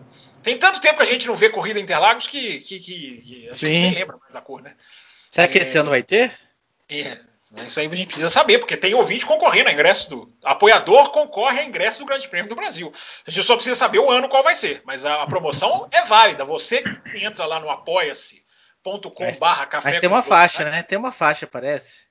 Tem 0.42 0.58
tanto 0.58 0.82
tempo 0.82 0.98
que 0.98 1.04
a 1.04 1.06
gente 1.06 1.28
não 1.28 1.36
vê 1.36 1.50
corrida 1.50 1.80
em 1.80 1.84
Interlagos 1.84 2.28
que, 2.28 2.60
que, 2.60 2.80
que, 2.80 3.22
que 3.22 3.48
a 3.50 3.54
gente 3.54 3.66
nem 3.66 3.94
lembra 3.94 4.18
mais 4.18 4.34
da 4.34 4.42
cor, 4.42 4.62
né? 4.62 4.74
Será 5.30 5.48
que 5.48 5.58
é, 5.58 5.62
esse 5.62 5.78
ano 5.78 5.90
vai 5.90 6.02
ter? 6.02 6.32
É. 6.90 7.20
Isso 7.66 7.80
aí 7.80 7.88
a 7.88 7.96
gente 7.96 8.08
precisa 8.08 8.30
saber, 8.30 8.60
porque 8.60 8.76
tem 8.76 8.94
ouvinte 8.94 9.26
concorrendo 9.26 9.70
a 9.70 9.74
ingresso 9.74 10.10
do. 10.10 10.34
Apoiador 10.44 11.12
concorre 11.12 11.60
a 11.60 11.64
ingresso 11.64 12.00
do 12.00 12.06
Grande 12.06 12.28
Prêmio 12.28 12.50
do 12.50 12.56
Brasil. 12.56 12.92
A 13.26 13.32
gente 13.32 13.46
só 13.46 13.56
precisa 13.56 13.76
saber 13.76 14.00
o 14.00 14.10
ano 14.10 14.28
qual 14.28 14.44
vai 14.44 14.56
ser. 14.56 14.82
Mas 14.86 15.06
a, 15.06 15.24
a 15.24 15.28
promoção 15.28 15.88
é 15.92 16.04
válida. 16.04 16.44
Você 16.44 16.84
entra 17.16 17.46
lá 17.46 17.60
no 17.60 17.70
apoia-se.com/barra 17.70 19.66
café. 19.68 19.92
Mas 19.92 20.00
tem 20.00 20.10
uma 20.10 20.24
faixa, 20.24 20.66
né? 20.66 20.84
Tem 20.84 20.98
uma 20.98 21.12
faixa, 21.12 21.48
parece. 21.48 22.06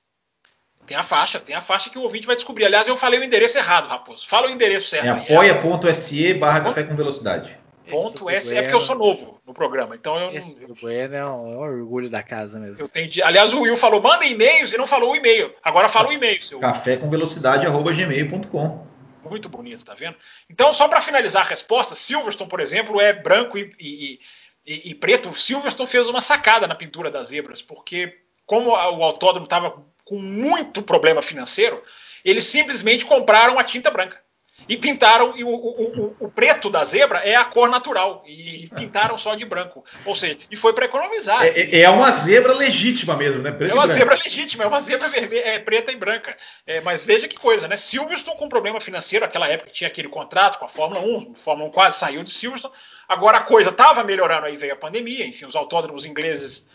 Tem 0.87 0.95
a 0.95 1.03
faixa, 1.03 1.39
tem 1.39 1.55
a 1.55 1.61
faixa 1.61 1.89
que 1.89 1.97
o 1.97 2.01
ouvinte 2.01 2.27
vai 2.27 2.35
descobrir. 2.35 2.65
Aliás, 2.65 2.87
eu 2.87 2.95
falei 2.95 3.19
o 3.19 3.23
endereço 3.23 3.57
errado, 3.57 3.87
Raposo. 3.87 4.27
Fala 4.27 4.47
o 4.47 4.51
endereço 4.51 4.87
certo. 4.87 5.07
É 5.07 5.09
apoia.se 5.09 6.33
barra 6.35 6.61
café 6.61 6.83
com 6.83 6.95
velocidade. 6.95 7.57
Ponto 7.89 8.29
S 8.29 8.55
é 8.55 8.61
porque 8.61 8.75
eu 8.75 8.79
sou 8.79 8.95
novo 8.95 9.39
no 9.45 9.53
programa, 9.53 9.95
então 9.95 10.17
eu 10.19 10.29
Esse 10.29 10.59
não. 10.61 10.73
Bueno 10.73 11.15
é 11.15 11.25
um, 11.25 11.27
é 11.27 11.57
um, 11.57 11.59
orgulho 11.59 12.09
da 12.09 12.23
casa 12.23 12.59
mesmo. 12.59 12.77
Eu 12.79 12.89
tenho, 12.89 13.09
aliás, 13.23 13.53
o 13.53 13.61
Will 13.61 13.77
falou: 13.77 14.01
manda 14.01 14.25
e-mails 14.25 14.73
e 14.73 14.77
não 14.77 14.87
falou 14.87 15.11
o 15.11 15.15
e-mail. 15.15 15.53
Agora 15.63 15.87
fala 15.87 16.09
o 16.09 16.13
e-mail. 16.13 16.41
Seu... 16.41 16.59
Café 16.59 16.97
com 16.97 17.09
velocidade 17.09 17.65
gmail.com. 17.65 18.87
Muito 19.29 19.49
bonito, 19.49 19.83
tá 19.83 19.93
vendo? 19.93 20.15
Então, 20.49 20.73
só 20.73 20.87
para 20.87 21.01
finalizar 21.01 21.43
a 21.45 21.49
resposta, 21.49 21.95
Silverstone, 21.95 22.49
por 22.49 22.59
exemplo, 22.59 23.01
é 23.01 23.11
branco 23.11 23.57
e, 23.57 23.71
e, 23.79 24.19
e, 24.65 24.91
e 24.91 24.95
preto. 24.95 25.29
O 25.29 25.35
Silverstone 25.35 25.89
fez 25.89 26.07
uma 26.07 26.21
sacada 26.21 26.67
na 26.67 26.75
pintura 26.75 27.09
das 27.09 27.29
zebras, 27.29 27.61
porque 27.61 28.19
como 28.45 28.69
o 28.71 29.03
autódromo 29.03 29.45
estava 29.45 29.83
com 30.03 30.19
muito 30.19 30.83
problema 30.83 31.21
financeiro, 31.21 31.81
eles 32.23 32.45
simplesmente 32.45 33.05
compraram 33.05 33.57
a 33.57 33.63
tinta 33.63 33.89
branca. 33.89 34.24
E 34.67 34.77
pintaram, 34.77 35.37
e 35.37 35.43
o, 35.43 35.49
o, 35.49 35.53
o, 35.53 36.15
o, 36.21 36.31
preto 36.31 36.69
da 36.69 36.83
zebra 36.83 37.19
é 37.19 37.35
a 37.35 37.45
cor 37.45 37.69
natural. 37.69 38.23
E 38.25 38.67
pintaram 38.75 39.17
só 39.17 39.35
de 39.35 39.45
branco. 39.45 39.83
Ou 40.05 40.15
seja, 40.15 40.39
e 40.49 40.55
foi 40.55 40.73
para 40.73 40.85
economizar. 40.85 41.45
É, 41.45 41.49
é, 41.49 41.81
é, 41.81 41.89
uma 41.89 42.09
zebra 42.09 42.53
legítima 42.53 43.15
mesmo, 43.15 43.43
né? 43.43 43.51
Preto 43.51 43.71
é 43.71 43.73
uma 43.73 43.85
zebra 43.85 44.15
legítima, 44.15 44.63
é 44.63 44.67
uma 44.67 44.79
zebra 44.79 45.07
vermelha, 45.09 45.47
é, 45.47 45.59
preta 45.59 45.91
e 45.91 45.95
branca. 45.95 46.35
É, 46.65 46.81
mas 46.81 47.05
veja 47.05 47.27
que 47.27 47.37
coisa, 47.37 47.67
né? 47.67 47.75
Silverstone 47.75 48.37
com 48.37 48.49
problema 48.49 48.79
financeiro, 48.81 49.25
aquela 49.25 49.47
época 49.47 49.69
tinha 49.69 49.87
aquele 49.87 50.07
contrato 50.07 50.57
com 50.57 50.65
a 50.65 50.69
Fórmula 50.69 51.01
1, 51.01 51.33
a 51.33 51.35
Fórmula 51.37 51.69
1 51.69 51.71
quase 51.71 51.99
saiu 51.99 52.23
de 52.23 52.31
Silverstone. 52.31 52.73
Agora 53.07 53.37
a 53.37 53.43
coisa 53.43 53.69
estava 53.69 54.03
melhorando, 54.03 54.47
aí 54.47 54.55
veio 54.55 54.73
a 54.73 54.77
pandemia, 54.77 55.27
enfim, 55.27 55.45
os 55.45 55.55
autódromos 55.55 56.05
ingleses 56.05 56.65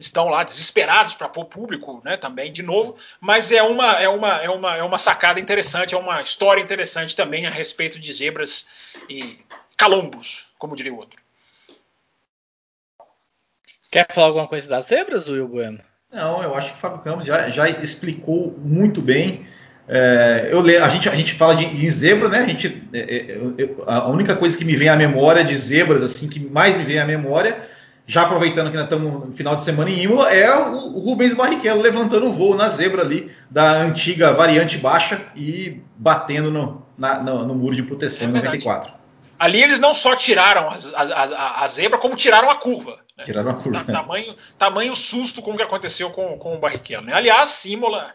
estão 0.00 0.28
lá 0.28 0.42
desesperados 0.42 1.14
para 1.14 1.28
pôr 1.28 1.44
público, 1.44 2.00
né, 2.04 2.16
também 2.16 2.50
de 2.50 2.62
novo, 2.62 2.96
mas 3.20 3.52
é 3.52 3.62
uma 3.62 3.92
é 4.00 4.08
uma 4.08 4.42
é 4.42 4.48
uma 4.48 4.76
é 4.76 4.82
uma 4.82 4.98
sacada 4.98 5.38
interessante, 5.38 5.94
é 5.94 5.98
uma 5.98 6.22
história 6.22 6.60
interessante 6.60 7.14
também 7.14 7.46
a 7.46 7.50
respeito 7.50 8.00
de 8.00 8.12
zebras 8.12 8.66
e 9.08 9.38
calombos, 9.76 10.48
como 10.58 10.74
diria 10.74 10.92
o 10.92 10.98
outro. 10.98 11.20
Quer 13.90 14.06
falar 14.10 14.28
alguma 14.28 14.48
coisa 14.48 14.68
das 14.68 14.86
zebras, 14.86 15.28
Will 15.28 15.48
Bueno? 15.48 15.80
Não, 16.12 16.42
eu 16.42 16.54
acho 16.54 16.72
que 16.72 16.78
o 16.78 16.80
Fábio 16.80 17.00
Campos 17.00 17.24
já, 17.24 17.48
já 17.50 17.68
explicou 17.68 18.56
muito 18.58 19.00
bem. 19.02 19.46
É, 19.88 20.48
eu 20.52 20.60
a, 20.60 20.88
gente, 20.88 21.08
a 21.08 21.14
gente 21.16 21.34
fala 21.34 21.56
de, 21.56 21.66
de 21.66 21.90
zebra, 21.90 22.28
né? 22.28 22.38
A, 22.38 22.46
gente, 22.46 22.88
é, 22.92 22.98
é 22.98 23.36
eu, 23.58 23.82
a 23.86 24.08
única 24.08 24.36
coisa 24.36 24.56
que 24.56 24.64
me 24.64 24.76
vem 24.76 24.88
à 24.88 24.96
memória 24.96 25.42
de 25.42 25.54
zebras, 25.56 26.02
assim, 26.02 26.28
que 26.28 26.38
mais 26.38 26.76
me 26.76 26.84
vem 26.84 27.00
à 27.00 27.04
memória, 27.04 27.58
já 28.10 28.22
aproveitando 28.22 28.72
que 28.72 28.76
nós 28.76 28.84
estamos 28.84 29.26
no 29.26 29.32
final 29.32 29.54
de 29.54 29.62
semana 29.62 29.88
em 29.88 30.02
Imola, 30.02 30.32
é 30.32 30.52
o, 30.52 30.96
o 30.96 30.98
Rubens 30.98 31.32
Barrichello 31.32 31.80
levantando 31.80 32.26
o 32.26 32.32
voo 32.32 32.56
na 32.56 32.68
zebra 32.68 33.02
ali 33.02 33.32
da 33.48 33.70
antiga 33.70 34.32
variante 34.32 34.76
baixa 34.78 35.30
e 35.36 35.80
batendo 35.96 36.50
no, 36.50 36.84
na, 36.98 37.22
no, 37.22 37.46
no 37.46 37.54
muro 37.54 37.76
de 37.76 37.84
proteção 37.84 38.26
é 38.26 38.30
em 38.30 38.34
94. 38.34 38.92
Ali 39.38 39.62
eles 39.62 39.78
não 39.78 39.94
só 39.94 40.16
tiraram 40.16 40.68
a, 40.68 41.02
a, 41.02 41.64
a, 41.64 41.68
zebra, 41.68 42.00
como 42.00 42.16
tiraram 42.16 42.50
a 42.50 42.56
curva. 42.56 42.98
Né? 43.16 43.22
Tiraram 43.22 43.52
a 43.52 43.54
curva. 43.54 43.84
Ta, 43.84 43.92
tamanho, 43.92 44.34
tamanho 44.58 44.96
susto 44.96 45.40
como 45.40 45.56
que 45.56 45.62
aconteceu 45.62 46.10
com, 46.10 46.36
com 46.36 46.56
o 46.56 46.58
Barrichello. 46.58 47.06
Né? 47.06 47.12
Aliás, 47.14 47.64
Imola. 47.64 48.12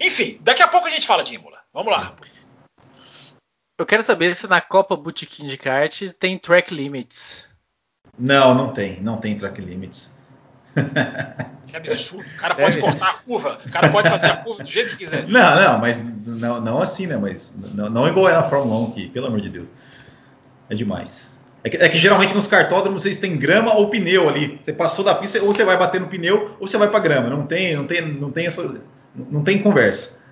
Enfim, 0.00 0.38
daqui 0.40 0.62
a 0.62 0.68
pouco 0.68 0.86
a 0.86 0.90
gente 0.90 1.06
fala 1.06 1.22
de 1.22 1.34
Imola. 1.34 1.58
Vamos 1.70 1.92
lá. 1.92 2.16
Eu 3.78 3.84
quero 3.84 4.02
saber 4.02 4.34
se 4.34 4.46
na 4.46 4.62
Copa 4.62 4.96
Bootkin 4.96 5.46
de 5.46 5.58
kart 5.58 6.00
tem 6.18 6.38
track 6.38 6.72
limits. 6.72 7.46
Não, 8.18 8.54
não 8.54 8.72
tem. 8.72 9.00
Não 9.00 9.16
tem 9.16 9.36
track 9.36 9.60
limits. 9.60 10.14
Que 11.66 11.90
absurdo. 11.90 12.24
O 12.24 12.40
cara 12.40 12.54
pode 12.54 12.78
é 12.78 12.80
cortar 12.80 13.10
a 13.10 13.14
curva. 13.14 13.58
O 13.66 13.70
cara 13.70 13.88
pode 13.88 14.08
fazer 14.08 14.26
a 14.28 14.36
curva 14.36 14.62
do 14.62 14.70
jeito 14.70 14.90
que 14.90 14.98
quiser. 14.98 15.26
Não, 15.26 15.56
não, 15.56 15.78
mas 15.80 16.04
não, 16.24 16.60
não 16.60 16.80
assim, 16.80 17.06
né? 17.06 17.16
Mas 17.16 17.52
não, 17.74 17.90
não 17.90 18.06
igual 18.06 18.28
é 18.28 18.32
na 18.32 18.44
Fórmula 18.44 18.80
1 18.88 18.92
aqui, 18.92 19.08
pelo 19.08 19.26
amor 19.26 19.40
de 19.40 19.48
Deus. 19.48 19.68
É 20.70 20.74
demais. 20.76 21.36
É 21.64 21.70
que, 21.70 21.76
é 21.78 21.88
que, 21.88 21.98
geralmente 21.98 22.34
nos 22.34 22.46
cartódromos 22.46 23.02
vocês 23.02 23.18
têm 23.18 23.36
grama 23.36 23.74
ou 23.74 23.88
pneu 23.88 24.28
ali. 24.28 24.60
Você 24.62 24.72
passou 24.72 25.04
da 25.04 25.14
pista, 25.14 25.42
ou 25.42 25.52
você 25.52 25.64
vai 25.64 25.76
bater 25.76 26.00
no 26.00 26.06
pneu, 26.06 26.56
ou 26.60 26.68
você 26.68 26.76
vai 26.78 26.88
para 26.88 27.00
grama. 27.00 27.28
Não 27.28 27.44
tem, 27.46 27.74
não 27.74 27.84
tem, 27.84 28.02
não 28.02 28.30
tem 28.30 28.46
essa, 28.46 28.80
não 29.14 29.42
tem 29.42 29.60
conversa. 29.60 30.22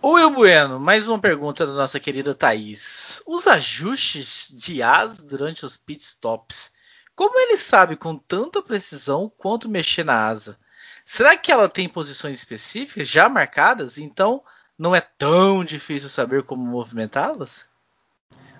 O 0.00 0.12
Will 0.14 0.30
Bueno, 0.30 0.80
mais 0.80 1.06
uma 1.06 1.18
pergunta 1.18 1.66
da 1.66 1.74
nossa 1.74 2.00
querida 2.00 2.34
Thaís. 2.34 3.01
Os 3.26 3.46
ajustes 3.46 4.48
de 4.54 4.82
asa 4.82 5.22
durante 5.22 5.66
os 5.66 5.76
pit 5.76 6.02
stops, 6.02 6.70
como 7.14 7.38
ele 7.38 7.58
sabe 7.58 7.96
com 7.96 8.16
tanta 8.16 8.62
precisão 8.62 9.30
quanto 9.36 9.68
mexer 9.68 10.04
na 10.04 10.14
asa? 10.14 10.56
Será 11.04 11.36
que 11.36 11.50
ela 11.50 11.68
tem 11.68 11.88
posições 11.88 12.38
específicas 12.38 13.08
já 13.08 13.28
marcadas? 13.28 13.98
Então 13.98 14.42
não 14.78 14.94
é 14.94 15.00
tão 15.00 15.64
difícil 15.64 16.08
saber 16.08 16.44
como 16.44 16.64
movimentá-las? 16.64 17.66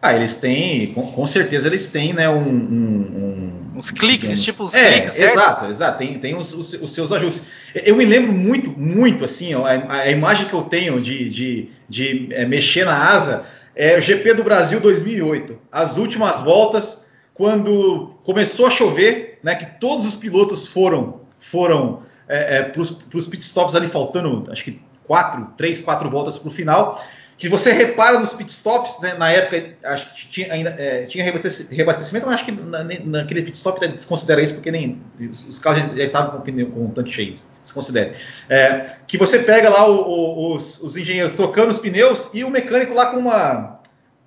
Ah, 0.00 0.14
eles 0.14 0.34
têm, 0.34 0.92
com, 0.92 1.12
com 1.12 1.26
certeza 1.26 1.68
eles 1.68 1.88
têm, 1.88 2.12
né, 2.12 2.28
um, 2.28 2.42
um, 2.42 3.72
uns 3.76 3.92
cliques, 3.92 4.20
digamos, 4.20 4.42
tipo 4.42 4.64
uns 4.64 4.74
é, 4.74 4.90
cliques, 4.90 5.12
certo? 5.12 5.32
Exato, 5.32 5.66
exato, 5.66 5.98
tem, 5.98 6.18
tem 6.18 6.34
os, 6.34 6.52
os, 6.52 6.72
os, 6.74 6.90
seus 6.90 7.12
ajustes. 7.12 7.46
Eu 7.72 7.94
me 7.94 8.04
lembro 8.04 8.32
muito, 8.32 8.76
muito, 8.76 9.24
assim, 9.24 9.54
ó, 9.54 9.64
a, 9.64 10.00
a, 10.00 10.10
imagem 10.10 10.48
que 10.48 10.54
eu 10.54 10.62
tenho 10.62 11.00
de, 11.00 11.30
de, 11.30 11.70
de 11.88 12.28
é, 12.32 12.44
mexer 12.44 12.84
na 12.84 12.96
asa 12.96 13.46
é 13.74 13.98
o 13.98 14.02
GP 14.02 14.34
do 14.34 14.44
Brasil 14.44 14.80
2008, 14.80 15.58
as 15.70 15.98
últimas 15.98 16.40
voltas, 16.40 17.10
quando 17.34 18.14
começou 18.24 18.66
a 18.66 18.70
chover, 18.70 19.38
né, 19.42 19.54
que 19.54 19.80
todos 19.80 20.04
os 20.04 20.16
pilotos 20.16 20.66
foram, 20.66 21.20
foram 21.38 22.02
é, 22.28 22.58
é, 22.58 22.62
para 22.62 22.80
os 22.80 23.26
pitstops 23.26 23.74
ali 23.74 23.88
faltando, 23.88 24.50
acho 24.50 24.64
que 24.64 24.80
quatro, 25.04 25.48
três, 25.56 25.80
quatro 25.80 26.08
voltas 26.08 26.38
para 26.38 26.48
o 26.48 26.52
final, 26.52 27.02
que 27.42 27.48
você 27.48 27.72
repara 27.72 28.20
nos 28.20 28.32
pitstops, 28.32 29.00
né, 29.00 29.14
na 29.14 29.28
época 29.32 29.74
acho 29.82 30.14
que 30.14 30.28
tinha, 30.28 30.52
ainda, 30.52 30.70
é, 30.78 31.06
tinha 31.06 31.24
reabastecimento, 31.24 32.24
mas 32.24 32.36
acho 32.36 32.44
que 32.44 32.52
na, 32.52 32.84
naquele 32.84 33.42
pitstop 33.42 33.84
desconsidera 33.88 34.40
isso, 34.40 34.54
porque 34.54 34.70
nem 34.70 35.02
os, 35.18 35.44
os 35.48 35.58
carros 35.58 35.80
já, 35.80 35.88
já, 35.88 36.04
estavam 36.04 36.30
com 36.30 36.38
o 36.38 36.40
pneu 36.42 36.68
com 36.68 36.86
o 36.86 36.90
tanque 36.90 37.10
cheio, 37.10 37.34
desconsidere. 37.60 38.12
É, 38.48 38.92
que 39.08 39.18
você 39.18 39.40
pega 39.40 39.68
lá 39.68 39.88
o, 39.88 40.02
o, 40.02 40.54
os, 40.54 40.80
os, 40.84 40.96
engenheiros 40.96 41.34
trocando 41.34 41.72
os 41.72 41.80
pneus 41.80 42.30
e 42.32 42.44
o 42.44 42.48
mecânico 42.48 42.94
lá 42.94 43.06
com 43.06 43.16
uma. 43.16 43.80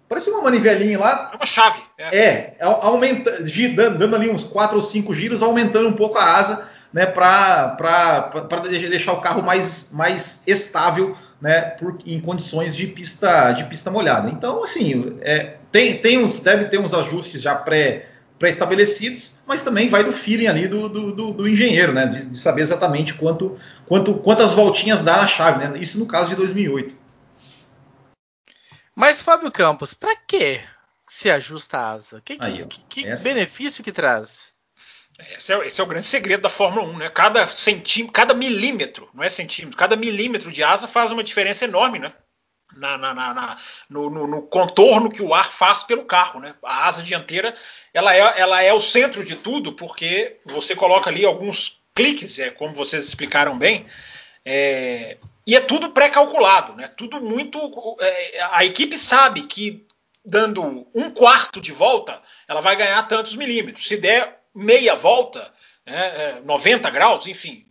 Parece 0.10 0.30
uma 0.30 0.42
manivelinha 0.42 1.00
lá. 1.00 1.30
É 1.32 1.38
uma 1.38 1.46
chave. 1.46 1.80
É, 1.98 2.18
é 2.18 2.58
aumenta, 2.60 3.32
dando, 3.74 3.98
dando 3.98 4.16
ali 4.18 4.30
uns 4.30 4.44
4 4.44 4.76
ou 4.76 4.82
5 4.82 5.16
giros, 5.16 5.42
aumentando 5.42 5.88
um 5.88 5.94
pouco 5.94 6.18
a 6.18 6.36
asa, 6.36 6.68
né, 6.96 7.06
para 7.06 7.76
deixar 8.70 9.12
o 9.12 9.20
carro 9.20 9.44
mais, 9.44 9.90
mais 9.92 10.44
estável 10.48 11.14
né, 11.42 11.60
por, 11.60 12.00
em 12.06 12.22
condições 12.22 12.74
de 12.74 12.88
pista, 12.88 13.52
de 13.52 13.66
pista 13.66 13.92
molhada. 13.92 14.30
Então, 14.30 14.64
assim, 14.64 15.18
é, 15.20 15.58
tem, 15.74 15.98
tem 15.98 16.18
uns, 16.18 16.40
deve 16.40 16.66
ter 16.66 16.80
uns 16.80 16.94
ajustes 16.94 17.42
já 17.42 17.54
pré 17.54 18.08
pré-estabelecidos, 18.40 19.40
mas 19.46 19.62
também 19.62 19.88
vai 19.88 20.04
do 20.04 20.12
feeling 20.12 20.48
ali 20.48 20.68
do, 20.68 20.90
do, 20.90 21.12
do, 21.14 21.34
do 21.34 21.48
engenheiro, 21.48 21.94
né, 21.94 22.06
de, 22.06 22.26
de, 22.28 22.38
saber 22.38 22.62
exatamente 22.62 23.14
quanto, 23.14 23.58
quanto, 23.86 24.14
quantas 24.16 24.54
voltinhas 24.54 25.02
dá 25.02 25.18
na 25.18 25.28
chave, 25.28 25.66
né, 25.66 25.78
isso 25.80 26.00
no 26.00 26.06
caso 26.06 26.30
de 26.30 26.36
2008. 26.36 26.98
Mas 28.94 29.22
Fábio 29.22 29.50
Campos, 29.52 29.94
para 29.94 30.16
que 30.16 30.62
se 31.08 31.30
ajusta 31.30 31.78
a 31.78 31.92
asa? 31.92 32.22
Que, 32.24 32.38
Aí, 32.40 32.66
que, 32.66 33.04
que 33.04 33.16
benefício 33.24 33.84
que 33.84 33.92
traz? 33.92 34.55
Esse 35.20 35.54
é, 35.54 35.68
esse 35.68 35.80
é, 35.80 35.84
o 35.84 35.88
grande 35.88 36.08
segredo 36.08 36.42
da 36.42 36.50
Fórmula 36.50 36.88
1, 36.88 36.98
né? 36.98 37.10
Cada 37.10 37.48
centímetro, 37.48 38.14
cada 38.14 38.34
milímetro, 38.34 39.10
não 39.14 39.24
é 39.24 39.30
centímetro, 39.30 39.78
cada 39.78 39.96
milímetro 39.96 40.52
de 40.52 40.64
asa 40.64 40.88
faz 40.88 41.12
uma 41.12 41.24
diferença 41.24 41.66
enorme, 41.66 42.00
né? 42.00 42.14
Na, 42.76 42.98
na, 42.98 43.14
na, 43.14 43.58
no, 43.90 44.10
no, 44.10 44.28
no, 44.28 44.42
contorno 44.42 45.10
que 45.10 45.22
o 45.22 45.34
ar 45.34 45.50
faz 45.50 45.84
pelo 45.84 46.04
carro, 46.04 46.42
né? 46.42 46.56
A 46.64 46.88
asa 46.88 47.02
dianteira, 47.02 47.56
ela 47.94 48.14
é, 48.14 48.20
ela 48.40 48.62
é 48.62 48.74
o 48.74 48.82
centro 48.82 49.24
de 49.24 49.36
tudo, 49.38 49.74
porque 49.74 50.38
você 50.46 50.76
coloca 50.76 51.10
ali 51.10 51.24
alguns 51.26 51.82
cliques, 51.96 52.38
é, 52.40 52.50
como 52.50 52.74
vocês 52.74 53.06
explicaram 53.06 53.58
bem, 53.58 53.88
é, 54.44 55.18
e 55.48 55.56
é 55.56 55.62
tudo 55.62 55.92
pré-calculado, 55.92 56.74
né? 56.74 56.90
Tudo 56.90 57.22
muito. 57.22 57.58
É, 58.02 58.42
a 58.52 58.66
equipe 58.66 58.98
sabe 58.98 59.44
que 59.44 59.86
dando 60.26 60.88
um 60.94 61.10
quarto 61.12 61.62
de 61.62 61.72
volta, 61.72 62.22
ela 62.48 62.60
vai 62.60 62.76
ganhar 62.76 63.02
tantos 63.08 63.36
milímetros. 63.36 63.88
Se 63.88 63.96
der 63.96 64.45
meia 64.56 64.96
volta, 64.96 65.52
né, 65.86 66.40
90 66.44 66.88
é, 66.88 66.92
graus, 66.92 67.28
enfim, 67.28 67.66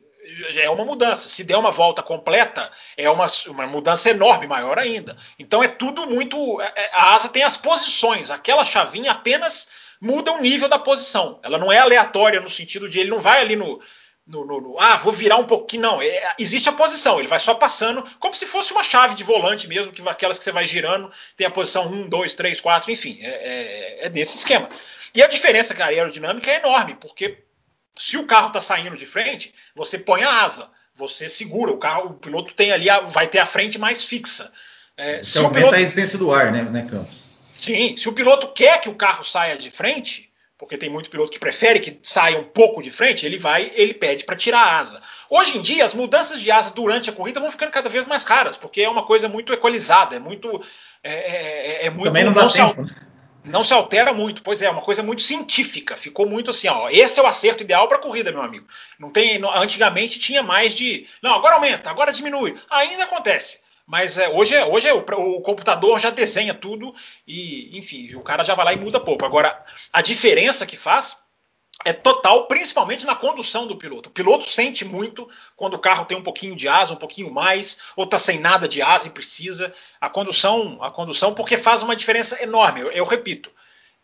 é 0.57 0.71
uma 0.71 0.85
mudança. 0.85 1.29
Se 1.29 1.45
der 1.45 1.57
uma 1.57 1.71
volta 1.71 2.03
completa, 2.03 2.71
é 2.97 3.09
uma, 3.11 3.27
uma 3.49 3.67
mudança 3.67 4.11
enorme, 4.11 4.47
maior 4.47 4.79
ainda. 4.79 5.17
Então 5.39 5.63
é 5.63 5.69
tudo 5.69 6.07
muito. 6.07 6.61
É, 6.61 6.73
é, 6.77 6.91
a 6.93 7.15
asa 7.15 7.29
tem 7.29 7.43
as 7.43 7.57
posições, 7.57 8.31
aquela 8.31 8.65
chavinha 8.65 9.13
apenas 9.13 9.69
muda 10.01 10.33
o 10.33 10.41
nível 10.41 10.69
da 10.69 10.79
posição. 10.79 11.41
Ela 11.43 11.59
não 11.59 11.73
é 11.73 11.79
aleatória 11.79 12.41
no 12.41 12.49
sentido 12.49 12.89
de 12.89 13.01
ele 13.01 13.11
não 13.11 13.21
vai 13.21 13.41
ali 13.41 13.57
no. 13.57 13.81
No, 14.27 14.43
no, 14.47 14.59
no, 14.59 14.81
ah, 14.81 14.97
vou 14.97 15.13
virar 15.13 15.37
um 15.37 15.47
pouquinho. 15.47 15.83
Não, 15.83 16.01
é, 16.01 16.35
existe 16.39 16.69
a 16.69 16.73
posição, 16.73 17.19
ele 17.19 17.29
vai 17.29 17.39
só 17.39 17.55
passando, 17.55 18.03
como 18.19 18.35
se 18.35 18.47
fosse 18.47 18.73
uma 18.73 18.83
chave 18.83 19.15
de 19.15 19.23
volante 19.23 19.69
mesmo, 19.69 19.93
que 19.93 20.07
aquelas 20.09 20.39
que 20.39 20.45
você 20.45 20.53
vai 20.53 20.67
girando, 20.67 21.11
tem 21.37 21.47
a 21.47 21.51
posição 21.51 21.93
1, 21.93 22.09
2, 22.09 22.35
3, 22.35 22.61
4, 22.61 22.91
enfim, 22.91 23.19
é, 23.21 23.29
é, 23.29 24.07
é 24.07 24.09
nesse 24.09 24.37
esquema. 24.37 24.71
E 25.15 25.23
a 25.23 25.29
diferença, 25.29 25.75
cara, 25.75 25.91
aerodinâmica 25.91 26.51
é 26.51 26.57
enorme, 26.57 26.97
porque 26.99 27.45
se 27.97 28.17
o 28.17 28.27
carro 28.27 28.49
está 28.49 28.61
saindo 28.61 28.97
de 28.97 29.07
frente, 29.07 29.55
você 29.75 29.99
põe 29.99 30.23
a 30.23 30.43
asa, 30.43 30.71
você 30.95 31.29
segura, 31.29 31.71
o 31.71 31.79
carro, 31.79 32.11
o 32.11 32.15
piloto 32.15 32.55
tem 32.55 32.73
ali, 32.73 32.89
a, 32.89 33.01
vai 33.01 33.27
ter 33.27 33.39
a 33.39 33.47
frente 33.47 33.79
mais 33.79 34.05
fixa. 34.05 34.51
É, 34.97 35.23
se 35.23 35.39
aumenta 35.39 35.59
piloto, 35.59 35.75
a 35.75 35.79
resistência 35.79 36.19
do 36.19 36.33
ar, 36.33 36.51
né, 36.51 36.63
né, 36.63 36.87
Campos? 36.89 37.23
Sim, 37.53 37.97
se 37.97 38.09
o 38.09 38.13
piloto 38.13 38.49
quer 38.49 38.81
que 38.81 38.89
o 38.89 38.95
carro 38.95 39.25
saia 39.25 39.57
de 39.57 39.71
frente, 39.71 40.24
porque 40.59 40.79
tem 40.79 40.89
muito 40.89 41.11
piloto 41.11 41.31
que 41.31 41.39
prefere 41.39 41.81
que 41.81 41.99
saia 42.03 42.39
um 42.39 42.45
pouco 42.45 42.83
de 42.83 42.91
frente, 42.91 43.27
ele 43.27 43.39
vai, 43.39 43.73
ele 43.75 43.95
pede 43.95 44.25
para 44.25 44.37
tirar 44.37 44.61
a 44.61 44.79
asa. 44.79 45.03
Hoje 45.29 45.59
em 45.59 45.63
dia, 45.63 45.85
as 45.85 45.95
mudanças 45.95 46.41
de 46.41 46.51
asa 46.51 46.73
durante 46.73 47.11
a 47.11 47.13
corrida 47.13 47.41
vão 47.41 47.51
ficando 47.51 47.73
cada 47.73 47.89
vez 47.89 48.07
mais 48.07 48.25
raras, 48.25 48.57
porque 48.57 48.83
é 48.83 48.89
uma 48.89 49.05
coisa 49.05 49.29
muito 49.29 49.53
equalizada, 49.53 50.17
é 50.17 50.19
muito. 50.19 50.63
É, 51.03 51.13
é, 51.13 51.87
é 51.87 51.91
muito 51.91 52.05
Também 52.05 52.25
não 52.25 52.33
dá 52.33 52.49
tempo. 52.49 52.83
Né? 52.83 52.89
não 53.45 53.63
se 53.63 53.73
altera 53.73 54.13
muito. 54.13 54.43
Pois 54.43 54.63
é, 54.63 54.71
uma 54.71 54.81
coisa 54.81 55.03
muito 55.03 55.23
científica. 55.23 55.97
Ficou 55.97 56.27
muito 56.27 56.51
assim, 56.51 56.69
ó. 56.69 56.89
Esse 56.89 57.21
é 57.21 57.23
o 57.23 57.27
acerto 57.27 57.63
ideal 57.63 57.87
para 57.87 57.99
corrida, 57.99 58.33
meu 58.33 58.43
amigo. 58.43 58.67
Não 58.99 59.11
tem, 59.11 59.41
antigamente 59.55 60.19
tinha 60.19 60.43
mais 60.43 60.75
de, 60.75 61.07
não, 61.23 61.35
agora 61.35 61.57
aumenta, 61.57 61.91
agora 61.91 62.13
diminui. 62.13 62.57
Ainda 62.71 63.05
acontece. 63.05 63.59
Mas 63.87 64.17
é, 64.17 64.29
hoje, 64.29 64.55
é, 64.55 64.65
hoje 64.65 64.89
é, 64.89 64.95
o, 64.95 64.99
o, 64.99 65.41
computador 65.43 66.01
já 66.01 66.11
desenha 66.11 66.55
tudo 66.55 66.95
e, 67.27 67.77
enfim, 67.77 68.15
o 68.15 68.23
cara 68.23 68.43
já 68.43 68.55
vai 68.55 68.65
lá 68.65 68.73
e 68.73 68.79
muda 68.79 68.99
pouco. 68.99 69.25
Agora, 69.25 69.63
a 69.93 70.01
diferença 70.01 70.65
que 70.65 70.77
faz 70.77 71.19
é 71.85 71.93
total, 71.93 72.47
principalmente 72.47 73.05
na 73.05 73.15
condução 73.15 73.67
do 73.67 73.77
piloto. 73.77 74.09
O 74.09 74.13
piloto 74.13 74.49
sente 74.49 74.85
muito 74.85 75.29
quando 75.57 75.75
o 75.75 75.79
carro 75.79 76.07
tem 76.07 76.17
um 76.17 76.23
pouquinho 76.23 76.57
de 76.57 76.67
asa, 76.67 76.95
um 76.95 76.99
pouquinho 76.99 77.31
mais, 77.31 77.79
ou 77.95 78.05
está 78.05 78.19
sem 78.19 78.39
nada 78.39 78.67
de 78.67 78.81
asa 78.81 79.09
e 79.09 79.11
precisa. 79.11 79.75
A 80.01 80.09
condução, 80.09 80.83
a 80.83 80.91
condução, 80.91 81.35
porque 81.35 81.59
faz 81.59 81.83
uma 81.83 81.97
diferença 81.97 82.43
enorme. 82.43 82.81
Eu, 82.81 82.93
eu 82.93 83.05
repito, 83.05 83.51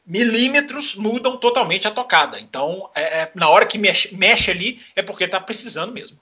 milímetros 0.04 0.94
mudam 0.94 1.36
totalmente 1.36 1.86
a 1.86 1.90
tocada. 1.90 2.38
Então, 2.40 2.90
é, 2.94 3.20
é, 3.20 3.32
na 3.34 3.48
hora 3.48 3.64
que 3.64 3.78
mexe, 3.78 4.14
mexe 4.14 4.50
ali, 4.50 4.80
é 4.94 5.02
porque 5.02 5.24
está 5.24 5.40
precisando 5.40 5.92
mesmo. 5.92 6.18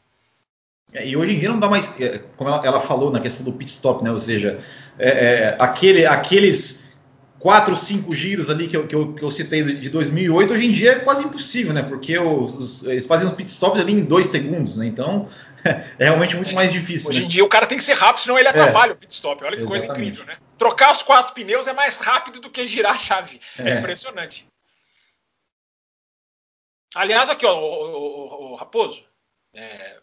É, 0.92 1.07
e 1.07 1.16
hoje 1.16 1.37
em 1.37 1.38
dia 1.38 1.48
não 1.51 1.59
dá 1.59 1.68
mais, 1.68 2.01
é, 2.01 2.18
como 2.37 2.48
ela, 2.48 2.66
ela, 2.66 2.81
falou 2.81 3.11
na 3.11 3.20
questão 3.20 3.44
do 3.44 3.53
pit 3.53 3.70
stop, 3.70 4.03
né? 4.03 4.11
Ou 4.11 4.18
seja, 4.18 4.61
é, 4.98 5.09
é, 5.09 5.57
aquele, 5.59 6.07
aqueles 6.07 6.88
quatro, 7.38 7.77
cinco 7.77 8.14
giros 8.14 8.48
ali 8.51 8.68
que 8.68 8.77
eu, 8.77 8.87
que 8.87 8.94
eu, 8.94 9.14
que 9.14 9.22
eu 9.22 9.31
citei 9.31 9.62
de 9.62 9.90
2008, 9.90 10.53
hoje 10.53 10.66
em 10.66 10.72
dia 10.72 10.92
é 10.92 10.98
quase 11.01 11.24
impossível, 11.24 11.74
né? 11.74 11.83
Porque 11.83 12.18
os, 12.18 12.55
os, 12.55 12.83
eles 12.85 13.07
fazem 13.07 13.29
um 13.29 13.35
pit 13.35 13.51
stop 13.51 13.79
ali 13.79 13.92
em 13.92 14.05
dois 14.05 14.27
segundos, 14.27 14.77
né? 14.77 14.87
Então 14.87 15.29
é 15.98 16.05
realmente 16.05 16.35
muito 16.37 16.51
é, 16.51 16.55
mais 16.55 16.72
difícil. 16.72 17.11
Hoje 17.11 17.20
né? 17.20 17.27
em 17.27 17.29
dia 17.29 17.44
o 17.44 17.48
cara 17.48 17.66
tem 17.66 17.77
que 17.77 17.85
ser 17.85 17.94
rápido, 17.94 18.22
senão 18.22 18.38
ele 18.38 18.48
atrapalha 18.48 18.92
é, 18.92 18.94
o 18.94 18.96
pit 18.96 19.12
stop. 19.12 19.44
Olha 19.44 19.57
que 19.57 19.62
exatamente. 19.62 19.87
coisa 19.87 20.01
incrível, 20.01 20.24
né? 20.24 20.38
Trocar 20.57 20.90
os 20.90 21.03
quatro 21.03 21.35
pneus 21.35 21.66
é 21.66 21.74
mais 21.74 21.98
rápido 21.98 22.40
do 22.40 22.48
que 22.48 22.66
girar 22.66 22.94
a 22.94 22.98
chave. 22.98 23.40
É, 23.59 23.72
é 23.72 23.79
impressionante. 23.79 24.48
Aliás, 26.94 27.29
aqui, 27.29 27.44
ó, 27.44 27.55
o, 27.55 28.48
o, 28.48 28.53
o 28.53 28.55
Raposo, 28.57 29.05
é, 29.55 29.98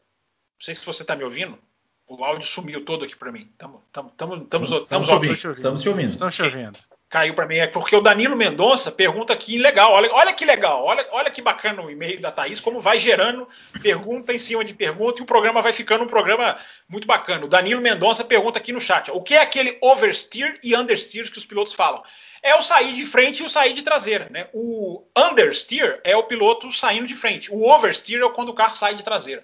sei 0.65 0.73
se 0.73 0.83
você 0.83 1.03
está 1.03 1.15
me 1.15 1.23
ouvindo. 1.23 1.59
O 2.07 2.23
áudio 2.23 2.47
sumiu 2.47 2.83
todo 2.83 3.05
aqui 3.05 3.15
para 3.15 3.31
mim. 3.31 3.47
Estamos 3.51 3.81
estamos 3.87 4.41
estamos 4.43 4.69
estamos 4.69 5.07
te 5.07 5.13
ouvindo. 5.13 5.33
Estamos 5.33 5.81
te 5.81 5.89
ouvindo. 5.89 6.09
Estamos 6.09 6.35
te 6.35 6.41
ouvindo 6.41 6.79
caiu 7.15 7.33
para 7.33 7.45
mim 7.45 7.55
é 7.55 7.67
porque 7.67 7.95
o 7.95 8.01
Danilo 8.01 8.35
Mendonça 8.35 8.91
pergunta 8.91 9.31
aqui 9.31 9.57
legal, 9.57 9.93
olha, 9.93 10.11
olha 10.11 10.33
que 10.33 10.43
legal, 10.43 10.83
olha, 10.83 11.07
olha 11.11 11.31
que 11.31 11.41
bacana 11.41 11.81
o 11.81 11.89
e-mail 11.89 12.19
da 12.19 12.29
Thaís, 12.29 12.59
como 12.59 12.81
vai 12.81 12.99
gerando 12.99 13.47
pergunta 13.81 14.33
em 14.33 14.37
cima 14.37 14.65
de 14.65 14.73
pergunta 14.73 15.21
e 15.21 15.23
o 15.23 15.25
programa 15.25 15.61
vai 15.61 15.71
ficando 15.71 16.03
um 16.03 16.07
programa 16.07 16.57
muito 16.89 17.07
bacana. 17.07 17.45
O 17.45 17.47
Danilo 17.47 17.81
Mendonça 17.81 18.23
pergunta 18.25 18.59
aqui 18.59 18.73
no 18.73 18.81
chat, 18.81 19.11
o 19.11 19.21
que 19.21 19.33
é 19.33 19.39
aquele 19.39 19.77
oversteer 19.81 20.59
e 20.61 20.75
understeer 20.75 21.31
que 21.31 21.37
os 21.37 21.45
pilotos 21.45 21.73
falam? 21.73 22.03
É 22.43 22.53
o 22.55 22.61
sair 22.61 22.93
de 22.93 23.05
frente 23.05 23.41
e 23.41 23.45
o 23.45 23.49
sair 23.49 23.73
de 23.73 23.81
traseira, 23.81 24.27
né? 24.29 24.49
O 24.53 25.03
understeer 25.17 26.01
é 26.03 26.17
o 26.17 26.23
piloto 26.23 26.69
saindo 26.71 27.07
de 27.07 27.15
frente, 27.15 27.49
o 27.49 27.65
oversteer 27.69 28.21
é 28.21 28.29
quando 28.29 28.49
o 28.49 28.53
carro 28.53 28.75
sai 28.75 28.93
de 28.93 29.03
traseira. 29.03 29.41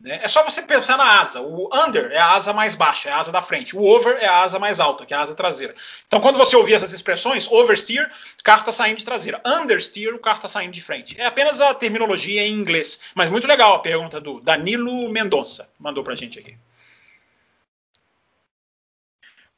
Né? 0.00 0.20
É 0.22 0.28
só 0.28 0.42
você 0.42 0.62
pensar 0.62 0.96
na 0.96 1.20
asa. 1.20 1.40
O 1.40 1.68
under 1.72 2.10
é 2.12 2.18
a 2.18 2.32
asa 2.32 2.52
mais 2.52 2.74
baixa, 2.74 3.08
é 3.08 3.12
a 3.12 3.18
asa 3.18 3.32
da 3.32 3.40
frente. 3.40 3.76
O 3.76 3.82
over 3.82 4.16
é 4.20 4.26
a 4.26 4.42
asa 4.42 4.58
mais 4.58 4.80
alta, 4.80 5.06
que 5.06 5.14
é 5.14 5.16
a 5.16 5.20
asa 5.20 5.34
traseira. 5.34 5.74
Então, 6.06 6.20
quando 6.20 6.36
você 6.36 6.54
ouvir 6.56 6.74
essas 6.74 6.92
expressões, 6.92 7.50
oversteer, 7.50 8.10
o 8.38 8.42
carro 8.42 8.60
está 8.60 8.72
saindo 8.72 8.98
de 8.98 9.04
traseira. 9.04 9.40
Understeer, 9.46 10.14
o 10.14 10.18
carro 10.18 10.36
está 10.36 10.48
saindo 10.48 10.72
de 10.72 10.82
frente. 10.82 11.18
É 11.18 11.26
apenas 11.26 11.60
a 11.60 11.72
terminologia 11.74 12.42
em 12.46 12.52
inglês. 12.52 13.00
Mas 13.14 13.30
muito 13.30 13.46
legal 13.46 13.74
a 13.74 13.78
pergunta 13.78 14.20
do 14.20 14.40
Danilo 14.40 15.08
Mendonça. 15.10 15.68
Mandou 15.78 16.04
pra 16.04 16.14
gente 16.14 16.38
aqui. 16.38 16.56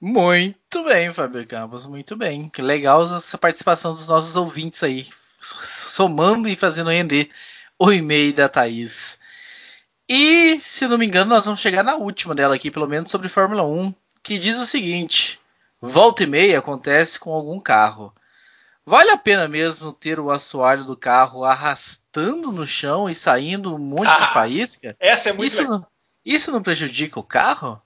Muito 0.00 0.84
bem, 0.84 1.12
Fábio 1.12 1.46
Campos, 1.46 1.86
muito 1.86 2.14
bem. 2.14 2.50
Que 2.50 2.60
legal 2.60 3.02
essa 3.04 3.38
participação 3.38 3.92
dos 3.92 4.06
nossos 4.06 4.36
ouvintes 4.36 4.82
aí, 4.82 5.06
somando 5.40 6.48
e 6.48 6.54
fazendo 6.54 6.90
render 6.90 7.30
o 7.78 7.90
e-mail 7.90 8.32
da 8.34 8.48
Thaís. 8.48 9.15
E, 10.08 10.60
se 10.60 10.86
não 10.86 10.98
me 10.98 11.06
engano, 11.06 11.30
nós 11.30 11.44
vamos 11.44 11.60
chegar 11.60 11.82
na 11.82 11.96
última 11.96 12.34
dela 12.34 12.54
aqui, 12.54 12.70
pelo 12.70 12.86
menos 12.86 13.10
sobre 13.10 13.28
Fórmula 13.28 13.64
1, 13.64 13.92
que 14.22 14.38
diz 14.38 14.58
o 14.58 14.66
seguinte: 14.66 15.40
volta 15.80 16.22
e 16.22 16.26
meia 16.26 16.58
acontece 16.58 17.18
com 17.18 17.32
algum 17.32 17.58
carro. 17.58 18.14
Vale 18.84 19.10
a 19.10 19.18
pena 19.18 19.48
mesmo 19.48 19.92
ter 19.92 20.20
o 20.20 20.30
assoalho 20.30 20.84
do 20.84 20.96
carro 20.96 21.44
arrastando 21.44 22.52
no 22.52 22.64
chão 22.64 23.10
e 23.10 23.14
saindo 23.16 23.74
um 23.74 23.78
monte 23.78 24.06
ah, 24.06 24.20
de 24.20 24.32
faísca? 24.32 24.96
Essa 25.00 25.30
é 25.30 25.32
muito 25.32 25.50
isso 25.50 25.64
não, 25.64 25.84
isso 26.24 26.52
não 26.52 26.62
prejudica 26.62 27.18
o 27.18 27.24
carro? 27.24 27.82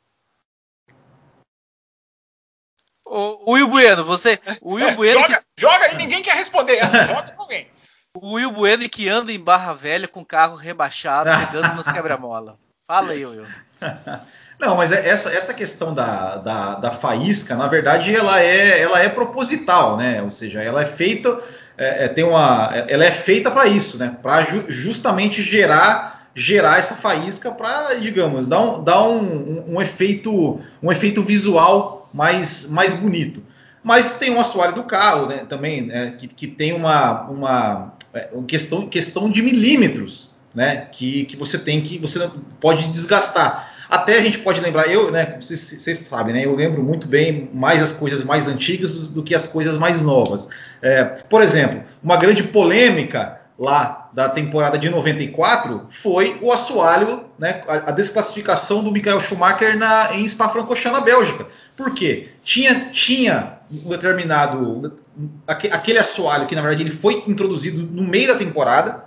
O, 3.06 3.54
Will 3.54 3.66
Bueno, 3.66 4.04
você. 4.04 4.38
O 4.60 4.74
Will 4.74 4.88
é, 4.88 4.94
Bueno 4.94 5.20
joga, 5.20 5.38
que... 5.38 5.62
joga 5.62 5.92
e 5.92 5.96
ninguém 5.96 6.22
quer 6.22 6.36
responder. 6.36 6.76
Essa 6.76 7.06
joga 7.06 7.32
com 7.32 7.42
alguém. 7.42 7.68
O 8.16 8.34
Will 8.34 8.50
Bueno 8.50 8.88
que 8.88 9.08
anda 9.08 9.30
em 9.30 9.38
Barra 9.38 9.72
Velha 9.72 10.08
com 10.08 10.24
carro 10.24 10.56
rebaixado, 10.56 11.30
pegando 11.46 11.76
nos 11.76 11.86
quebra-mola. 11.86 12.58
Fala 12.86 13.12
aí, 13.12 13.24
Will. 13.24 13.46
Não, 14.58 14.76
mas 14.76 14.90
é, 14.90 15.08
essa, 15.08 15.32
essa 15.32 15.54
questão 15.54 15.94
da, 15.94 16.36
da, 16.36 16.74
da, 16.74 16.90
faísca, 16.90 17.54
na 17.54 17.68
verdade, 17.68 18.14
ela 18.14 18.40
é, 18.40 18.80
ela 18.80 18.98
é 18.98 19.08
proposital, 19.08 19.96
né? 19.96 20.20
Ou 20.22 20.28
seja, 20.28 20.60
ela 20.60 20.82
é 20.82 20.86
feita, 20.86 21.40
é, 21.78 22.04
é 22.04 22.08
tem 22.08 22.24
uma, 22.24 22.70
ela 22.88 23.04
é 23.04 23.12
feita 23.12 23.50
para 23.50 23.66
isso, 23.66 23.96
né? 23.96 24.16
Para 24.20 24.42
ju, 24.42 24.64
justamente 24.68 25.40
gerar, 25.40 26.28
gerar 26.34 26.78
essa 26.78 26.96
faísca 26.96 27.52
para, 27.52 27.94
digamos, 27.94 28.48
dar, 28.48 28.60
um, 28.60 28.84
dar 28.84 29.02
um, 29.04 29.22
um, 29.22 29.64
um, 29.76 29.80
efeito, 29.80 30.60
um 30.82 30.90
efeito 30.90 31.22
visual 31.22 32.10
mais, 32.12 32.68
mais 32.68 32.94
bonito. 32.96 33.42
Mas 33.82 34.14
tem 34.14 34.30
um 34.30 34.40
assoalho 34.40 34.74
do 34.74 34.82
carro, 34.82 35.26
né? 35.26 35.46
Também, 35.48 35.86
né? 35.86 36.16
que, 36.18 36.26
que 36.26 36.46
tem 36.46 36.74
uma, 36.74 37.22
uma 37.22 37.94
é, 38.14 38.28
questão, 38.46 38.88
questão 38.88 39.30
de 39.30 39.42
milímetros, 39.42 40.36
né? 40.54 40.88
Que, 40.92 41.24
que 41.24 41.36
você 41.36 41.58
tem 41.58 41.80
que 41.80 41.98
você 41.98 42.28
pode 42.60 42.88
desgastar. 42.88 43.72
Até 43.88 44.18
a 44.18 44.22
gente 44.22 44.38
pode 44.38 44.60
lembrar, 44.60 44.88
eu, 44.88 45.10
né? 45.10 45.36
Vocês, 45.40 45.60
vocês 45.60 45.98
sabem, 45.98 46.34
né? 46.34 46.44
Eu 46.44 46.54
lembro 46.54 46.82
muito 46.82 47.08
bem 47.08 47.50
mais 47.52 47.82
as 47.82 47.92
coisas 47.92 48.22
mais 48.22 48.46
antigas 48.46 48.94
do, 48.94 49.14
do 49.14 49.22
que 49.22 49.34
as 49.34 49.48
coisas 49.48 49.76
mais 49.76 50.00
novas. 50.00 50.48
É, 50.80 51.04
por 51.04 51.42
exemplo, 51.42 51.82
uma 52.02 52.16
grande 52.16 52.44
polêmica 52.44 53.40
lá 53.58 54.08
da 54.12 54.28
temporada 54.28 54.78
de 54.78 54.88
94 54.88 55.86
foi 55.90 56.38
o 56.40 56.50
assoalho, 56.50 57.24
né, 57.38 57.60
a, 57.68 57.90
a 57.90 57.92
desclassificação 57.92 58.82
do 58.82 58.90
Michael 58.90 59.20
Schumacher 59.20 59.76
na, 59.76 60.14
em 60.14 60.26
Spa-Francorchamps, 60.26 60.98
na 60.98 61.04
Bélgica. 61.04 61.46
Por 61.76 61.92
quê? 61.92 62.30
Tinha, 62.42 62.88
tinha 62.90 63.59
um 63.72 63.88
determinado 63.90 65.00
aquele 65.46 65.98
assoalho 65.98 66.46
que 66.46 66.54
na 66.54 66.60
verdade 66.60 66.82
ele 66.82 66.90
foi 66.90 67.24
introduzido 67.26 67.82
no 67.82 68.02
meio 68.02 68.28
da 68.28 68.36
temporada 68.36 69.04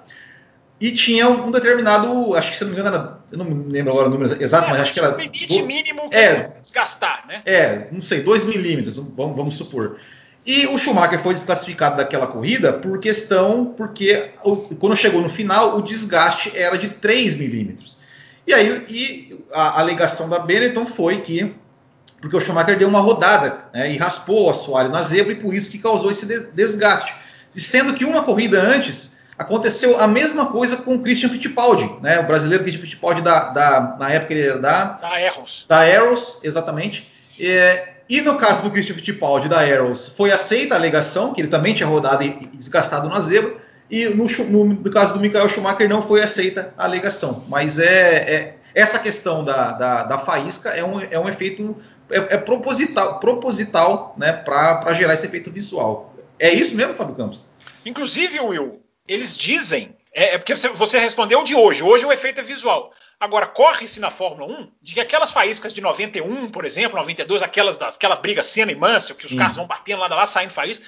e 0.79 0.91
tinha 0.91 1.29
um 1.29 1.49
determinado, 1.49 2.35
acho 2.35 2.51
que 2.51 2.57
se 2.57 2.63
não 2.65 2.71
me 2.71 2.77
engano, 2.77 2.95
era, 2.95 3.19
eu 3.31 3.37
não 3.37 3.45
me 3.45 3.71
lembro 3.71 3.93
agora 3.93 4.07
o 4.07 4.11
número 4.11 4.43
exato, 4.43 4.67
é, 4.67 4.71
mas 4.71 4.81
acho 4.81 4.93
que 4.93 4.99
era. 4.99 5.15
Um 5.15 5.17
limite 5.17 5.47
do, 5.47 5.65
mínimo 5.65 6.09
que 6.09 6.15
é, 6.17 6.53
desgastar, 6.61 7.25
né? 7.25 7.41
É, 7.45 7.87
não 7.91 8.01
sei, 8.01 8.21
2 8.21 8.43
milímetros, 8.43 8.97
vamos, 8.97 9.35
vamos 9.35 9.55
supor. 9.55 9.97
E 10.45 10.67
o 10.67 10.77
Schumacher 10.77 11.19
foi 11.19 11.33
desclassificado 11.33 11.95
daquela 11.95 12.27
corrida 12.27 12.73
por 12.73 12.99
questão, 12.99 13.73
porque 13.77 14.31
quando 14.77 14.97
chegou 14.97 15.21
no 15.21 15.29
final, 15.29 15.77
o 15.77 15.81
desgaste 15.81 16.51
era 16.53 16.77
de 16.77 16.89
3 16.89 17.37
milímetros. 17.37 17.97
E 18.45 18.53
aí 18.53 18.85
e 18.89 19.39
a 19.53 19.79
alegação 19.79 20.27
da 20.27 20.39
Benetton 20.39 20.85
foi 20.85 21.21
que 21.21 21.55
porque 22.23 22.37
o 22.37 22.39
Schumacher 22.39 22.77
deu 22.77 22.87
uma 22.87 23.01
rodada 23.01 23.65
né, 23.73 23.91
e 23.91 23.97
raspou 23.97 24.45
o 24.45 24.49
assoalho 24.49 24.87
na 24.87 25.01
zebra 25.01 25.33
e 25.33 25.35
por 25.35 25.53
isso 25.53 25.69
que 25.69 25.77
causou 25.77 26.09
esse 26.09 26.25
desgaste. 26.53 27.13
E 27.53 27.59
sendo 27.59 27.93
que 27.95 28.05
uma 28.05 28.23
corrida 28.23 28.61
antes 28.61 29.17
aconteceu 29.37 29.99
a 29.99 30.07
mesma 30.07 30.45
coisa 30.45 30.77
com 30.77 30.95
o 30.95 30.99
Christian 30.99 31.27
Fittipaldi, 31.27 31.97
né, 32.01 32.21
o 32.21 32.23
brasileiro 32.23 32.63
Christian 32.63 32.81
Fittipaldi 32.81 33.21
da, 33.21 33.49
da 33.49 33.97
na 33.99 34.09
época 34.09 34.33
ele 34.33 34.47
era 34.47 34.57
da 34.57 34.83
da 34.83 35.07
Arrows, 35.09 35.65
da 35.67 35.79
Arrows 35.81 36.39
exatamente. 36.43 37.11
É, 37.37 37.89
e 38.07 38.21
no 38.21 38.37
caso 38.37 38.63
do 38.63 38.71
Christian 38.71 38.95
Fittipaldi 38.95 39.49
da 39.49 39.59
Arrows 39.59 40.07
foi 40.15 40.31
aceita 40.31 40.75
a 40.75 40.77
alegação 40.77 41.33
que 41.33 41.41
ele 41.41 41.49
também 41.49 41.73
tinha 41.73 41.89
rodado 41.89 42.23
e, 42.23 42.27
e 42.27 42.57
desgastado 42.57 43.09
na 43.09 43.19
zebra. 43.19 43.57
E 43.91 44.05
no, 44.05 44.25
no, 44.45 44.65
no, 44.75 44.89
caso 44.89 45.15
do 45.15 45.19
Michael 45.19 45.49
Schumacher 45.49 45.89
não 45.89 46.01
foi 46.01 46.21
aceita 46.21 46.73
a 46.77 46.85
alegação. 46.85 47.43
Mas 47.49 47.79
é, 47.79 48.15
é 48.15 48.55
essa 48.73 48.99
questão 48.99 49.43
da, 49.43 49.71
da, 49.71 50.03
da, 50.03 50.17
faísca 50.17 50.69
é 50.69 50.83
um, 50.83 50.99
é 50.99 51.19
um 51.19 51.29
efeito 51.29 51.75
é, 52.09 52.35
é 52.35 52.37
proposital, 52.37 53.19
proposital 53.19 54.15
né, 54.17 54.33
para 54.33 54.93
gerar 54.93 55.13
esse 55.13 55.25
efeito 55.25 55.51
visual. 55.51 56.13
É 56.39 56.51
isso 56.51 56.75
mesmo, 56.75 56.95
Fábio 56.95 57.15
Campos? 57.15 57.49
Inclusive, 57.85 58.39
Will, 58.39 58.81
eles 59.07 59.37
dizem. 59.37 59.95
É, 60.13 60.35
é 60.35 60.37
porque 60.37 60.55
você, 60.55 60.69
você 60.69 60.99
respondeu 60.99 61.43
de 61.43 61.55
hoje. 61.55 61.83
Hoje 61.83 62.05
o 62.05 62.11
efeito 62.11 62.41
é 62.41 62.43
visual. 62.43 62.91
Agora, 63.19 63.47
corre-se 63.47 63.99
na 63.99 64.09
Fórmula 64.09 64.51
1 64.51 64.71
de 64.81 64.93
que 64.95 64.99
aquelas 64.99 65.31
faíscas 65.31 65.73
de 65.73 65.79
91, 65.79 66.49
por 66.49 66.65
exemplo, 66.65 66.97
92, 66.97 67.41
aquelas 67.41 67.81
aquela 67.81 68.15
briga 68.15 68.43
Senna 68.43 68.71
e 68.71 68.75
Mansell, 68.75 69.15
que 69.15 69.25
os 69.25 69.31
hum. 69.31 69.37
carros 69.37 69.55
vão 69.55 69.65
batendo 69.65 70.01
lá, 70.01 70.07
lá 70.07 70.25
saindo 70.25 70.51
faísca, 70.51 70.85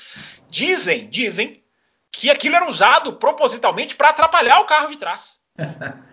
dizem, 0.49 1.07
dizem 1.09 1.63
que 2.11 2.29
aquilo 2.29 2.55
era 2.55 2.67
usado 2.67 3.13
propositalmente 3.13 3.95
para 3.95 4.09
atrapalhar 4.09 4.59
o 4.59 4.65
carro 4.65 4.89
de 4.89 4.97
trás. 4.97 5.37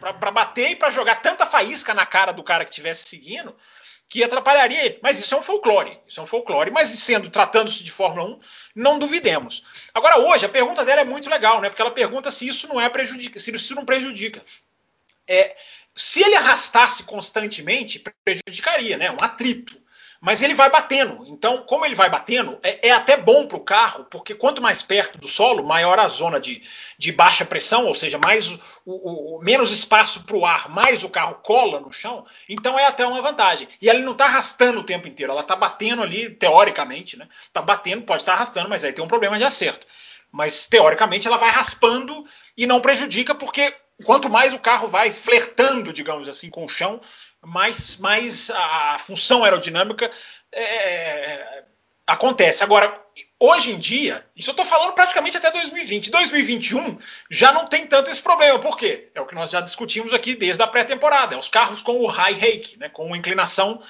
Para 0.00 0.30
bater 0.30 0.70
e 0.70 0.76
para 0.76 0.90
jogar 0.90 1.16
tanta 1.16 1.44
faísca 1.44 1.92
na 1.92 2.06
cara 2.06 2.32
do 2.32 2.42
cara 2.42 2.64
que 2.64 2.70
estivesse 2.70 3.08
seguindo 3.08 3.54
que 4.12 4.22
atrapalharia 4.22 4.84
ele. 4.84 4.98
Mas 5.02 5.18
isso 5.18 5.34
é 5.34 5.38
um 5.38 5.42
folclore. 5.42 5.98
Isso 6.06 6.20
é 6.20 6.22
um 6.22 6.26
folclore, 6.26 6.70
mas 6.70 6.90
sendo 6.90 7.30
tratando-se 7.30 7.82
de 7.82 7.90
Fórmula 7.90 8.28
1, 8.36 8.40
não 8.76 8.98
duvidemos. 8.98 9.64
Agora, 9.94 10.18
hoje, 10.18 10.44
a 10.44 10.50
pergunta 10.50 10.84
dela 10.84 11.00
é 11.00 11.04
muito 11.04 11.30
legal, 11.30 11.62
né? 11.62 11.70
Porque 11.70 11.80
ela 11.80 11.90
pergunta 11.90 12.30
se 12.30 12.46
isso 12.46 12.68
não 12.68 12.78
é 12.78 12.90
prejudica, 12.90 13.40
se 13.40 13.50
isso 13.50 13.74
não 13.74 13.86
prejudica. 13.86 14.44
É, 15.26 15.56
se 15.94 16.22
ele 16.22 16.34
arrastasse 16.34 17.04
constantemente, 17.04 18.04
prejudicaria, 18.22 18.98
né? 18.98 19.10
Um 19.10 19.24
atrito 19.24 19.81
mas 20.22 20.40
ele 20.40 20.54
vai 20.54 20.70
batendo. 20.70 21.24
Então, 21.26 21.64
como 21.66 21.84
ele 21.84 21.96
vai 21.96 22.08
batendo, 22.08 22.56
é, 22.62 22.90
é 22.90 22.92
até 22.92 23.16
bom 23.16 23.44
para 23.44 23.56
o 23.56 23.64
carro, 23.64 24.04
porque 24.04 24.36
quanto 24.36 24.62
mais 24.62 24.80
perto 24.80 25.18
do 25.18 25.26
solo, 25.26 25.64
maior 25.64 25.98
a 25.98 26.06
zona 26.06 26.38
de, 26.38 26.62
de 26.96 27.10
baixa 27.10 27.44
pressão, 27.44 27.86
ou 27.86 27.94
seja, 27.94 28.18
mais 28.18 28.52
o, 28.52 28.60
o, 28.86 29.38
o 29.38 29.42
menos 29.42 29.72
espaço 29.72 30.22
para 30.22 30.36
o 30.36 30.46
ar, 30.46 30.68
mais 30.68 31.02
o 31.02 31.08
carro 31.08 31.40
cola 31.42 31.80
no 31.80 31.92
chão. 31.92 32.24
Então 32.48 32.78
é 32.78 32.86
até 32.86 33.04
uma 33.04 33.20
vantagem. 33.20 33.68
E 33.80 33.90
ela 33.90 33.98
não 33.98 34.12
está 34.12 34.26
arrastando 34.26 34.78
o 34.78 34.84
tempo 34.84 35.08
inteiro, 35.08 35.32
ela 35.32 35.40
está 35.40 35.56
batendo 35.56 36.04
ali, 36.04 36.30
teoricamente, 36.30 37.18
né? 37.18 37.26
Está 37.48 37.60
batendo, 37.60 38.02
pode 38.02 38.22
estar 38.22 38.32
tá 38.32 38.36
arrastando, 38.36 38.68
mas 38.68 38.84
aí 38.84 38.92
tem 38.92 39.04
um 39.04 39.08
problema 39.08 39.36
de 39.38 39.44
acerto. 39.44 39.84
Mas 40.30 40.66
teoricamente 40.66 41.26
ela 41.26 41.36
vai 41.36 41.50
raspando 41.50 42.24
e 42.56 42.64
não 42.64 42.80
prejudica, 42.80 43.34
porque 43.34 43.74
quanto 44.04 44.30
mais 44.30 44.54
o 44.54 44.58
carro 44.60 44.86
vai 44.86 45.10
flertando, 45.10 45.92
digamos 45.92 46.28
assim, 46.28 46.48
com 46.48 46.64
o 46.64 46.68
chão, 46.68 47.00
mais, 47.44 47.96
mais 47.96 48.50
a 48.50 48.98
função 48.98 49.42
aerodinâmica 49.42 50.10
é, 50.52 51.64
acontece. 52.06 52.62
Agora, 52.62 53.00
hoje 53.38 53.70
em 53.70 53.78
dia, 53.78 54.24
isso 54.36 54.50
eu 54.50 54.52
estou 54.52 54.64
falando 54.64 54.92
praticamente 54.92 55.36
até 55.36 55.50
2020. 55.50 56.10
2021 56.10 56.98
já 57.30 57.52
não 57.52 57.66
tem 57.66 57.86
tanto 57.86 58.10
esse 58.10 58.22
problema. 58.22 58.58
Por 58.58 58.76
quê? 58.76 59.10
É 59.14 59.20
o 59.20 59.26
que 59.26 59.34
nós 59.34 59.50
já 59.50 59.60
discutimos 59.60 60.12
aqui 60.12 60.34
desde 60.34 60.62
a 60.62 60.66
pré-temporada. 60.66 61.34
É 61.34 61.38
os 61.38 61.48
carros 61.48 61.82
com 61.82 62.00
o 62.00 62.06
high 62.06 62.34
rake, 62.34 62.78
né, 62.78 62.88
com 62.88 63.14
inclinação 63.16 63.82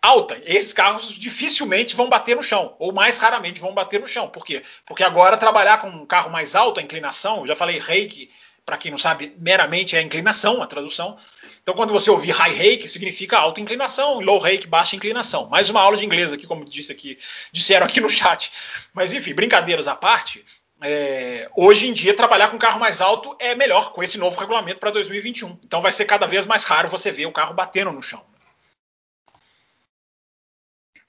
alta. 0.00 0.40
Esses 0.44 0.72
carros 0.72 1.08
dificilmente 1.08 1.96
vão 1.96 2.08
bater 2.08 2.36
no 2.36 2.42
chão, 2.42 2.76
ou 2.78 2.92
mais 2.92 3.16
raramente 3.18 3.60
vão 3.60 3.72
bater 3.72 4.00
no 4.00 4.06
chão. 4.06 4.28
Por 4.28 4.44
quê? 4.44 4.62
Porque 4.84 5.02
agora 5.02 5.36
trabalhar 5.36 5.78
com 5.78 5.88
um 5.88 6.06
carro 6.06 6.30
mais 6.30 6.54
alto, 6.54 6.78
a 6.78 6.82
inclinação, 6.82 7.46
já 7.46 7.56
falei 7.56 7.78
rake, 7.78 8.30
para 8.64 8.78
quem 8.78 8.90
não 8.90 8.98
sabe, 8.98 9.34
meramente 9.38 9.94
é 9.94 10.00
inclinação, 10.00 10.62
a 10.62 10.66
tradução. 10.66 11.18
Então, 11.62 11.74
quando 11.74 11.92
você 11.92 12.10
ouvir 12.10 12.30
high 12.30 12.52
rake, 12.52 12.88
significa 12.88 13.38
alta 13.38 13.60
inclinação, 13.60 14.20
low 14.20 14.38
rake, 14.38 14.66
baixa 14.66 14.96
inclinação. 14.96 15.46
Mais 15.48 15.68
uma 15.68 15.80
aula 15.80 15.96
de 15.96 16.04
inglês 16.04 16.32
aqui, 16.32 16.46
como 16.46 16.64
disse 16.64 16.90
aqui, 16.90 17.18
disseram 17.52 17.86
aqui 17.86 18.00
no 18.00 18.08
chat. 18.08 18.52
Mas 18.92 19.12
enfim, 19.12 19.34
brincadeiras 19.34 19.86
à 19.86 19.94
parte, 19.94 20.44
é, 20.80 21.48
hoje 21.56 21.86
em 21.88 21.92
dia 21.92 22.14
trabalhar 22.14 22.48
com 22.48 22.58
carro 22.58 22.80
mais 22.80 23.00
alto 23.00 23.36
é 23.38 23.54
melhor 23.54 23.92
com 23.92 24.02
esse 24.02 24.18
novo 24.18 24.38
regulamento 24.38 24.80
para 24.80 24.90
2021. 24.90 25.58
Então 25.64 25.80
vai 25.80 25.92
ser 25.92 26.04
cada 26.04 26.26
vez 26.26 26.46
mais 26.46 26.64
raro 26.64 26.88
você 26.88 27.12
ver 27.12 27.26
o 27.26 27.32
carro 27.32 27.54
batendo 27.54 27.92
no 27.92 28.02
chão. 28.02 28.24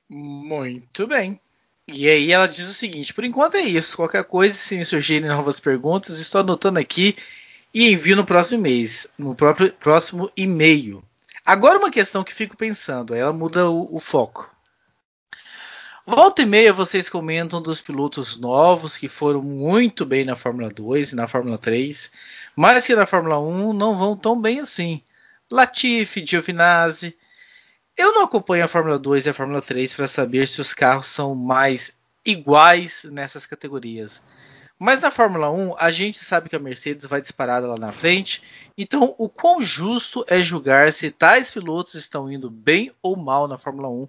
Muito 0.10 1.08
bem. 1.08 1.40
E 1.88 2.10
aí 2.10 2.32
ela 2.32 2.48
diz 2.48 2.68
o 2.70 2.74
seguinte: 2.74 3.14
por 3.14 3.24
enquanto 3.24 3.56
é 3.56 3.62
isso. 3.62 3.96
Qualquer 3.96 4.24
coisa, 4.24 4.56
se 4.56 4.78
me 4.78 4.86
surgirem 4.86 5.30
novas 5.30 5.60
perguntas, 5.60 6.20
estou 6.20 6.42
anotando 6.42 6.80
aqui 6.80 7.16
e 7.76 7.92
envio 7.92 8.16
no 8.16 8.26
próximo 8.26 8.62
mês, 8.62 9.06
no 9.18 9.36
próprio 9.36 9.70
próximo 9.74 10.32
e-mail. 10.38 11.04
Agora 11.46 11.78
uma 11.78 11.92
questão 11.92 12.24
que 12.24 12.34
fico 12.34 12.56
pensando, 12.56 13.14
ela 13.14 13.34
muda 13.34 13.70
o, 13.70 13.94
o 13.94 14.00
foco. 14.00 14.50
Volta 16.08 16.42
e 16.42 16.46
meia 16.46 16.72
vocês 16.72 17.10
comentam 17.10 17.62
dos 17.62 17.82
pilotos 17.82 18.38
novos 18.38 18.96
que 18.96 19.10
foram 19.10 19.42
muito 19.42 20.06
bem 20.06 20.24
na 20.24 20.38
Fórmula 20.38 20.70
2 20.70 21.12
e 21.12 21.16
na 21.18 21.28
Fórmula 21.28 21.58
3, 21.58 22.12
mas 22.56 22.88
que 22.88 22.96
na 22.96 23.06
Fórmula 23.06 23.42
1 23.42 23.74
não 23.74 23.98
vão 23.98 24.16
tão 24.16 24.40
bem 24.40 24.62
assim. 24.62 25.02
Latifi, 25.52 26.26
Giovinazzi. 26.26 27.14
Eu 27.98 28.14
não 28.14 28.24
acompanho 28.24 28.64
a 28.64 28.70
Fórmula 28.70 28.98
2 28.98 29.26
e 29.26 29.30
a 29.32 29.34
Fórmula 29.34 29.62
3 29.62 29.94
para 29.94 30.08
saber 30.08 30.48
se 30.48 30.62
os 30.62 30.74
carros 30.74 31.08
são 31.08 31.36
mais 31.36 31.92
iguais 32.26 33.04
nessas 33.12 33.46
categorias. 33.46 34.22
Mas 34.78 35.02
na 35.02 35.10
Fórmula 35.10 35.50
1, 35.50 35.76
a 35.78 35.90
gente 35.90 36.20
sabe 36.20 36.50
que 36.50 36.56
a 36.56 36.60
Mercedes 36.60 37.06
vai 37.06 37.22
disparada 37.22 37.66
lá 37.66 37.78
na 37.78 37.94
frente. 37.94 38.44
Então, 38.78 39.16
o 39.18 39.30
quão 39.30 39.62
justo 39.62 40.26
é 40.28 40.40
julgar 40.40 40.92
se 40.92 41.12
tais 41.12 41.50
pilotos 41.50 41.94
estão 41.96 42.30
indo 42.30 42.50
bem 42.50 42.92
ou 43.02 43.16
mal 43.16 43.48
na 43.48 43.58
Fórmula 43.58 43.90
1? 43.90 44.08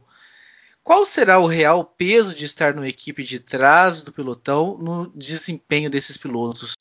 Qual 0.82 1.06
será 1.06 1.38
o 1.38 1.46
real 1.46 1.84
peso 1.84 2.34
de 2.34 2.44
estar 2.44 2.74
numa 2.74 2.88
equipe 2.88 3.22
de 3.22 3.40
trás 3.40 4.02
do 4.02 4.12
pelotão 4.12 4.76
no 4.78 5.10
desempenho 5.14 5.90
desses 5.90 6.16
pilotos? 6.16 6.74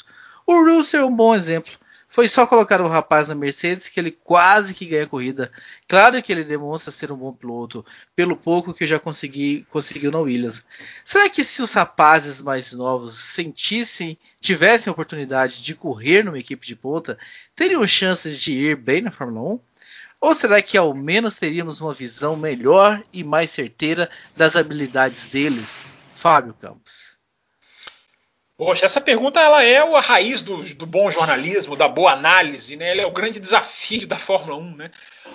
O 0.45 0.63
Russell 0.63 1.01
é 1.01 1.05
um 1.05 1.15
bom 1.15 1.33
exemplo. 1.33 1.73
Foi 2.16 2.30
só 2.30 2.47
colocar 2.47 2.80
o 2.80 2.88
rapaz 2.88 3.28
na 3.28 3.36
Mercedes 3.36 3.89
que 3.89 3.99
ele 3.99 4.09
quase 4.09 4.74
que 4.74 4.86
ganha 4.86 5.03
a 5.03 5.07
corrida. 5.07 5.51
Claro 5.86 6.24
que 6.24 6.32
ele 6.32 6.45
demonstra 6.45 6.89
ser 6.89 7.11
um 7.11 7.18
bom 7.18 7.34
piloto, 7.34 7.86
pelo 8.16 8.38
pouco 8.38 8.74
que 8.74 8.86
eu 8.86 8.88
já 8.88 8.97
consegui 8.97 9.68
conseguiu 9.70 10.11
na 10.11 10.20
Williams. 10.20 10.66
Será 11.03 11.30
que 11.30 11.43
se 11.43 11.61
os 11.61 11.74
rapazes 11.74 12.39
mais 12.39 12.72
novos 12.72 13.18
sentissem, 13.18 14.18
tivessem 14.39 14.89
a 14.89 14.93
oportunidade 14.93 15.61
de 15.61 15.76
correr 15.76 16.24
numa 16.24 16.39
equipe 16.39 16.66
de 16.66 16.74
ponta, 16.74 17.20
teriam 17.53 17.86
chances 17.86 18.39
de 18.39 18.53
ir 18.53 18.78
bem 18.78 19.01
na 19.01 19.11
Fórmula 19.11 19.55
1? 19.55 19.59
Ou 20.22 20.34
será 20.34 20.61
que 20.61 20.78
ao 20.78 20.93
menos 20.93 21.36
teríamos 21.36 21.82
uma 21.82 21.93
visão 21.93 22.38
melhor 22.38 23.03
e 23.11 23.26
mais 23.26 23.51
certeira 23.51 24.09
das 24.38 24.55
habilidades 24.55 25.28
deles? 25.28 25.84
Fábio 26.13 26.53
Campos. 26.53 27.14
Poxa, 28.58 28.86
essa 28.86 29.01
pergunta 29.01 29.39
ela 29.41 29.64
é 29.64 29.78
a 29.80 29.99
raiz 29.99 30.41
do, 30.41 30.64
do, 30.76 30.86
bom 30.86 31.12
jornalismo, 31.12 31.76
da 31.76 31.89
boa 31.89 32.14
análise, 32.14 32.78
né? 32.78 32.91
Ela 32.91 33.01
é 33.01 33.06
o 33.06 33.12
grande 33.12 33.39
desafio 33.39 34.08
da 34.08 34.18
Fórmula 34.18 34.58
1, 34.58 34.76
né? 34.78 34.91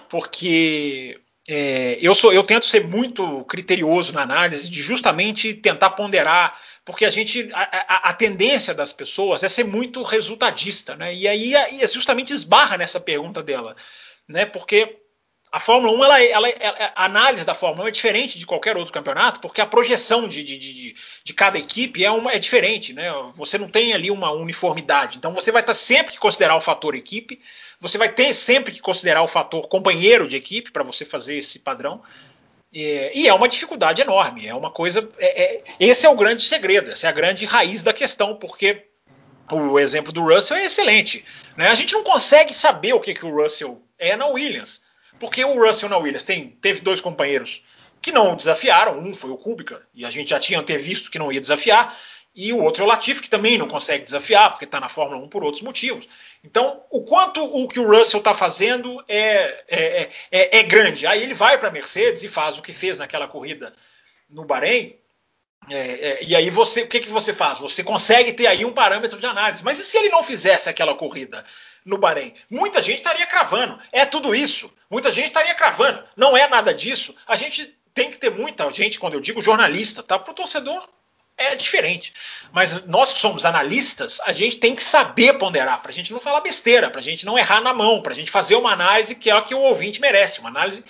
Porque 0.09 1.21
é, 1.47 1.99
eu 2.01 2.14
sou, 2.14 2.33
eu 2.33 2.43
tento 2.43 2.64
ser 2.64 2.87
muito 2.87 3.45
criterioso 3.45 4.14
na 4.14 4.23
análise, 4.23 4.71
de 4.71 4.81
justamente 4.81 5.53
tentar 5.53 5.91
ponderar, 5.91 6.59
porque 6.83 7.05
a 7.05 7.11
gente, 7.11 7.51
a, 7.53 7.62
a, 7.62 8.11
a 8.11 8.12
tendência 8.14 8.73
das 8.73 8.91
pessoas 8.91 9.43
é 9.43 9.49
ser 9.49 9.64
muito 9.64 10.03
resultadista, 10.03 10.97
né? 10.97 11.14
E 11.14 11.29
aí 11.29 11.55
é 11.55 11.87
justamente 11.87 12.33
esbarra 12.33 12.79
nessa 12.79 12.99
pergunta 12.99 13.43
dela, 13.43 13.77
né? 14.27 14.47
Porque 14.47 14.99
a 15.53 15.59
Fórmula 15.59 15.92
1, 15.92 16.05
ela, 16.05 16.22
ela, 16.22 16.48
ela, 16.48 16.92
a 16.94 17.05
análise 17.05 17.44
da 17.44 17.55
Fórmula 17.55 17.84
1 17.84 17.88
é 17.88 17.90
diferente 17.90 18.38
de 18.38 18.46
qualquer 18.46 18.76
outro 18.76 18.92
campeonato, 18.92 19.40
porque 19.40 19.61
a 19.61 19.66
projeção 19.66 20.28
de, 20.28 20.44
de, 20.44 20.57
de, 20.57 20.96
de, 21.24 21.34
cada 21.34 21.59
equipe 21.59 22.05
é, 22.05 22.11
uma, 22.11 22.32
é 22.32 22.38
diferente, 22.38 22.92
né? 22.92 23.11
Você 23.34 23.59
não 23.59 23.68
tem 23.68 23.92
ali 23.92 24.12
uma 24.12 24.30
uniformidade. 24.30 25.18
Então 25.18 25.34
você 25.34 25.51
vai 25.51 25.62
estar 25.62 25.74
sempre 25.74 26.12
que 26.12 26.20
considerar 26.20 26.55
o 26.57 26.61
fator 26.61 26.94
equipe, 26.94 27.40
você 27.80 27.98
vai 27.98 28.09
ter 28.09 28.32
sempre 28.32 28.72
que 28.72 28.80
considerar 28.80 29.22
o 29.22 29.28
fator 29.28 29.66
companheiro 29.66 30.28
de 30.28 30.36
equipe 30.36 30.70
para 30.70 30.84
você 30.84 31.05
fazer 31.05 31.38
esse 31.38 31.59
padrão. 31.59 32.01
E, 32.72 33.11
e, 33.12 33.28
é 33.28 33.34
uma 33.34 33.48
dificuldade 33.48 34.01
enorme. 34.01 34.46
É 34.46 34.55
uma 34.55 34.70
coisa. 34.70 35.09
É, 35.18 35.42
é, 35.42 35.64
esse 35.80 36.07
é 36.07 36.09
o 36.09 36.14
grande 36.14 36.44
segredo, 36.44 36.92
essa 36.92 37.09
é 37.09 37.11
a 37.11 37.12
grande 37.12 37.44
raiz 37.44 37.82
da 37.82 37.92
questão, 37.92 38.36
porque 38.36 38.84
o 39.51 39.80
exemplo 39.80 40.12
do 40.12 40.22
Russell 40.22 40.57
é 40.57 40.66
excelente. 40.66 41.24
Né? 41.57 41.66
A 41.66 41.74
gente 41.74 41.92
não 41.92 42.05
consegue 42.05 42.55
saber 42.55 42.92
o 42.92 43.01
que, 43.01 43.14
que 43.14 43.26
o 43.26 43.34
Russell 43.34 43.82
é 43.98 44.16
na 44.16 44.28
Williams. 44.28 44.80
Porque 45.19 45.45
o 45.45 45.65
Russell 45.65 45.89
na 45.89 45.99
Williams 45.99 46.23
tem, 46.23 46.51
teve 46.61 46.81
dois 46.81 47.01
companheiros 47.01 47.63
que 48.01 48.13
não 48.13 48.37
desafiaram. 48.37 48.99
Um 48.99 49.15
foi 49.15 49.31
o 49.31 49.37
Kubica, 49.37 49.83
e 49.95 50.05
a 50.05 50.11
gente 50.11 50.31
já 50.31 50.41
tinha 50.41 50.63
visto 50.63 51.11
que 51.11 51.19
não 51.19 51.33
ia 51.33 51.41
desafiar. 51.41 51.99
E 52.35 52.53
o 52.53 52.63
outro 52.63 52.83
é 52.83 52.87
o 52.87 52.89
Latifi, 52.89 53.23
que 53.23 53.29
também 53.29 53.59
não 53.59 53.67
consegue 53.67 54.05
desafiar, 54.05 54.51
porque 54.51 54.65
está 54.65 54.79
na 54.79 54.89
Fórmula 54.89 55.21
1 55.25 55.29
por 55.29 55.43
outros 55.43 55.63
motivos. 55.63 56.09
Então, 56.45 56.83
o 56.89 57.03
quanto 57.03 57.45
o 57.45 57.67
que 57.67 57.81
o 57.81 57.87
Russell 57.87 58.21
está 58.21 58.33
fazendo 58.33 59.03
é, 59.09 59.65
é, 59.69 60.11
é, 60.31 60.59
é, 60.59 60.63
grande. 60.63 61.07
Aí 61.07 61.23
ele 61.23 61.35
vai 61.35 61.59
para 61.59 61.69
a 61.69 61.73
Mercedes 61.73 62.23
e 62.23 62.29
faz 62.29 62.57
o 62.57 62.63
que 62.63 62.73
fez 62.73 62.99
naquela 62.99 63.27
corrida 63.27 63.73
no 64.29 64.45
Bahrein, 64.45 64.97
é, 65.69 65.77
é, 65.77 66.25
e 66.25 66.35
aí 66.35 66.49
você, 66.51 66.83
o 66.83 66.89
que, 66.89 67.01
que 67.01 67.11
você 67.11 67.35
faz? 67.35 67.59
Você 67.59 67.85
consegue 67.85 68.33
ter 68.33 68.47
aí 68.47 68.65
um 68.65 68.73
parâmetro 68.73 69.19
de 69.19 69.27
análise. 69.27 69.63
Mas 69.63 69.79
e 69.79 69.85
se 69.85 69.97
ele 69.99 70.09
não 70.09 70.23
fizesse 70.23 70.69
aquela 70.69 70.95
corrida 70.95 71.45
no 71.85 71.99
Bahrein? 71.99 72.35
Muita 72.49 72.83
gente 72.83 72.99
estaria 72.99 73.26
cravando. 73.26 73.78
É 73.93 74.05
tudo 74.05 74.35
isso. 74.35 74.72
Muita 74.89 75.11
gente 75.12 75.28
estaria 75.28 75.55
cravando. 75.55 76.03
Não 76.16 76.37
é 76.37 76.49
nada 76.49 76.74
disso. 76.74 77.14
A 77.26 77.37
gente 77.37 77.74
tem 77.95 78.11
que 78.11 78.18
ter 78.18 78.31
muita 78.31 78.70
gente, 78.70 78.99
quando 78.99 79.14
eu 79.14 79.20
digo 79.20 79.43
jornalista, 79.43 80.03
tá? 80.03 80.18
Para 80.18 80.33
o 80.33 80.35
torcedor 80.35 80.89
é 81.41 81.57
diferente. 81.57 82.12
Mas 82.53 82.87
nós 82.87 83.14
que 83.14 83.18
somos 83.18 83.47
analistas, 83.47 84.20
a 84.26 84.33
gente 84.33 84.57
tem 84.57 84.76
que 84.76 84.85
saber 84.85 85.39
ponderar, 85.39 85.81
para 85.81 85.91
a 85.91 85.95
gente 85.95 86.12
não 86.12 86.20
falar 86.20 86.43
besteira, 86.43 86.91
para 86.91 87.01
a 87.01 87.03
gente 87.03 87.24
não 87.24 87.39
errar 87.39 87.62
na 87.62 87.72
mão, 87.72 88.03
para 88.03 88.12
a 88.12 88.14
gente 88.14 88.31
fazer 88.31 88.57
uma 88.57 88.72
análise 88.72 89.14
que 89.14 89.31
é 89.31 89.33
a 89.33 89.41
que 89.41 89.55
o 89.55 89.61
ouvinte 89.61 90.01
merece, 90.01 90.41
uma 90.41 90.51
análise 90.51 90.85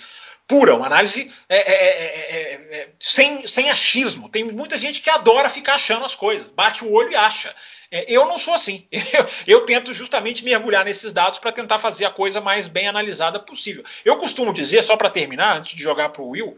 pura, 0.45 0.75
uma 0.75 0.85
análise 0.85 1.31
é, 1.47 1.57
é, 1.57 2.55
é, 2.75 2.89
sem, 2.99 3.47
sem 3.47 3.69
achismo. 3.69 4.27
Tem 4.27 4.43
muita 4.43 4.77
gente 4.77 4.99
que 4.99 5.09
adora 5.09 5.49
ficar 5.49 5.75
achando 5.75 6.05
as 6.05 6.13
coisas, 6.13 6.51
bate 6.51 6.83
o 6.83 6.91
olho 6.91 7.11
e 7.11 7.15
acha. 7.15 7.55
Eu 7.91 8.25
não 8.25 8.37
sou 8.37 8.53
assim. 8.53 8.87
Eu, 8.91 9.27
eu 9.59 9.65
tento 9.65 9.93
justamente 9.93 10.43
mergulhar 10.43 10.85
nesses 10.85 11.11
dados 11.11 11.39
para 11.39 11.51
tentar 11.51 11.77
fazer 11.77 12.05
a 12.05 12.09
coisa 12.09 12.39
mais 12.39 12.67
bem 12.67 12.87
analisada 12.87 13.39
possível. 13.39 13.83
Eu 14.05 14.17
costumo 14.17 14.53
dizer, 14.53 14.83
só 14.83 14.95
para 14.95 15.09
terminar, 15.09 15.57
antes 15.57 15.75
de 15.75 15.83
jogar 15.83 16.09
para 16.09 16.21
o 16.21 16.29
Will, 16.29 16.57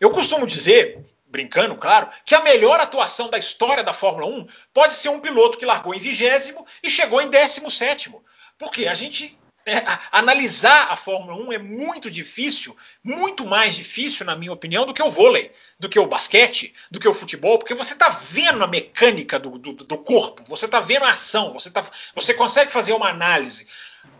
eu 0.00 0.10
costumo 0.10 0.46
dizer 0.46 1.04
brincando, 1.26 1.76
claro, 1.76 2.08
que 2.24 2.34
a 2.34 2.40
melhor 2.40 2.80
atuação 2.80 3.28
da 3.28 3.38
história 3.38 3.84
da 3.84 3.92
Fórmula 3.92 4.26
1 4.26 4.46
pode 4.72 4.94
ser 4.94 5.10
um 5.10 5.20
piloto 5.20 5.58
que 5.58 5.66
largou 5.66 5.94
em 5.94 5.98
vigésimo 5.98 6.66
e 6.82 6.88
chegou 6.88 7.20
em 7.20 7.28
décimo 7.28 7.70
sétimo. 7.70 8.24
Porque 8.56 8.86
a 8.86 8.94
gente 8.94 9.38
é, 9.68 9.84
analisar 10.10 10.88
a 10.90 10.96
Fórmula 10.96 11.36
1 11.36 11.52
é 11.52 11.58
muito 11.58 12.10
difícil, 12.10 12.76
muito 13.02 13.46
mais 13.46 13.74
difícil, 13.74 14.24
na 14.24 14.34
minha 14.34 14.52
opinião, 14.52 14.86
do 14.86 14.94
que 14.94 15.02
o 15.02 15.10
vôlei, 15.10 15.52
do 15.78 15.88
que 15.88 15.98
o 15.98 16.06
basquete, 16.06 16.74
do 16.90 16.98
que 16.98 17.08
o 17.08 17.14
futebol, 17.14 17.58
porque 17.58 17.74
você 17.74 17.92
está 17.92 18.08
vendo 18.08 18.62
a 18.64 18.66
mecânica 18.66 19.38
do, 19.38 19.58
do, 19.58 19.72
do 19.72 19.98
corpo, 19.98 20.42
você 20.46 20.64
está 20.64 20.80
vendo 20.80 21.04
a 21.04 21.10
ação, 21.10 21.52
você, 21.52 21.70
tá, 21.70 21.84
você 22.14 22.34
consegue 22.34 22.72
fazer 22.72 22.92
uma 22.92 23.08
análise. 23.08 23.66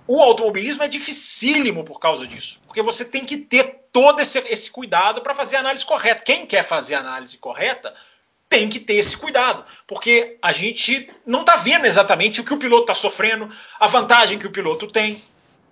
O 0.06 0.22
automobilismo 0.22 0.82
é 0.82 0.88
dificílimo 0.88 1.84
por 1.84 1.98
causa 1.98 2.26
disso, 2.26 2.60
porque 2.66 2.82
você 2.82 3.04
tem 3.04 3.24
que 3.24 3.36
ter 3.36 3.88
todo 3.92 4.20
esse, 4.20 4.38
esse 4.40 4.70
cuidado 4.70 5.20
para 5.20 5.34
fazer 5.34 5.56
a 5.56 5.60
análise 5.60 5.84
correta. 5.84 6.22
Quem 6.22 6.46
quer 6.46 6.64
fazer 6.64 6.94
a 6.94 7.00
análise 7.00 7.36
correta 7.36 7.94
tem 8.48 8.68
que 8.68 8.80
ter 8.80 8.94
esse 8.94 9.16
cuidado, 9.16 9.64
porque 9.86 10.38
a 10.40 10.52
gente 10.52 11.10
não 11.26 11.40
está 11.40 11.56
vendo 11.56 11.84
exatamente 11.84 12.40
o 12.40 12.44
que 12.44 12.54
o 12.54 12.58
piloto 12.58 12.84
está 12.84 12.94
sofrendo, 12.94 13.54
a 13.78 13.86
vantagem 13.86 14.38
que 14.38 14.46
o 14.46 14.50
piloto 14.50 14.86
tem, 14.86 15.22